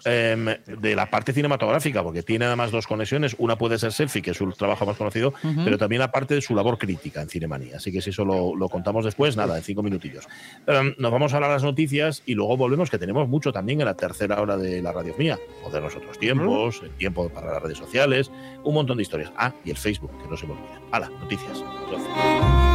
em, 0.09 0.47
de 0.67 0.95
la 0.97 1.11
parte 1.11 1.33
cinematográfica, 1.33 2.03
porque 2.03 2.23
tiene 2.23 2.47
además 2.47 2.71
dos 2.71 2.87
conexiones. 2.87 3.35
Una 3.39 3.57
puede 3.57 3.79
ser 3.79 3.93
selfie, 3.93 4.23
que 4.23 4.31
es 4.33 4.37
su 4.37 4.51
trabajo 4.53 4.87
más 4.87 4.97
conocido, 4.97 5.35
Ujú. 5.45 5.65
pero 5.65 5.79
también 5.79 6.03
aparte 6.03 6.35
de 6.35 6.41
su 6.41 6.55
labor 6.55 6.79
crítica 6.79 7.21
en 7.23 7.29
Cinemanía. 7.29 7.77
Así 7.77 7.93
que 7.93 8.01
si 8.01 8.11
eso 8.11 8.25
lo, 8.25 8.55
lo 8.57 8.69
contamos 8.69 9.05
después, 9.05 9.37
nada, 9.37 9.57
en 9.57 9.63
cinco 9.63 9.83
minutillos. 9.83 10.27
Em, 10.67 10.95
nos 10.99 11.13
vamos 11.13 11.33
a 11.33 11.37
hablar 11.37 11.51
las 11.51 11.63
noticias 11.65 12.23
y 12.27 12.35
luego 12.35 12.57
volvemos, 12.57 12.91
que 12.91 12.99
tenemos 12.99 13.29
mucho 13.29 13.53
también 13.53 13.81
en 13.81 13.87
la 13.87 13.95
tercera 13.95 14.41
hora 14.41 14.57
de 14.57 14.83
la 14.83 14.93
radio 14.93 15.15
mía. 15.19 15.39
O 15.65 15.71
de 15.71 15.81
los 15.81 15.95
otros 15.97 16.19
tiempos, 16.19 16.81
el 16.83 16.91
tiempo 16.91 17.29
para 17.29 17.53
las 17.53 17.63
redes 17.63 17.79
sociales, 17.79 18.31
un 18.65 18.75
montón 18.75 18.97
de 18.97 19.03
historias. 19.03 19.33
Ah, 19.37 19.53
y 19.65 19.71
el 19.71 19.77
Facebook, 19.77 20.11
que 20.23 20.29
no 20.29 20.37
se 20.37 20.47
me 20.47 20.53
olvide. 20.53 20.69
Hala, 20.91 21.09
noticias. 21.21 21.59
12. 21.91 22.68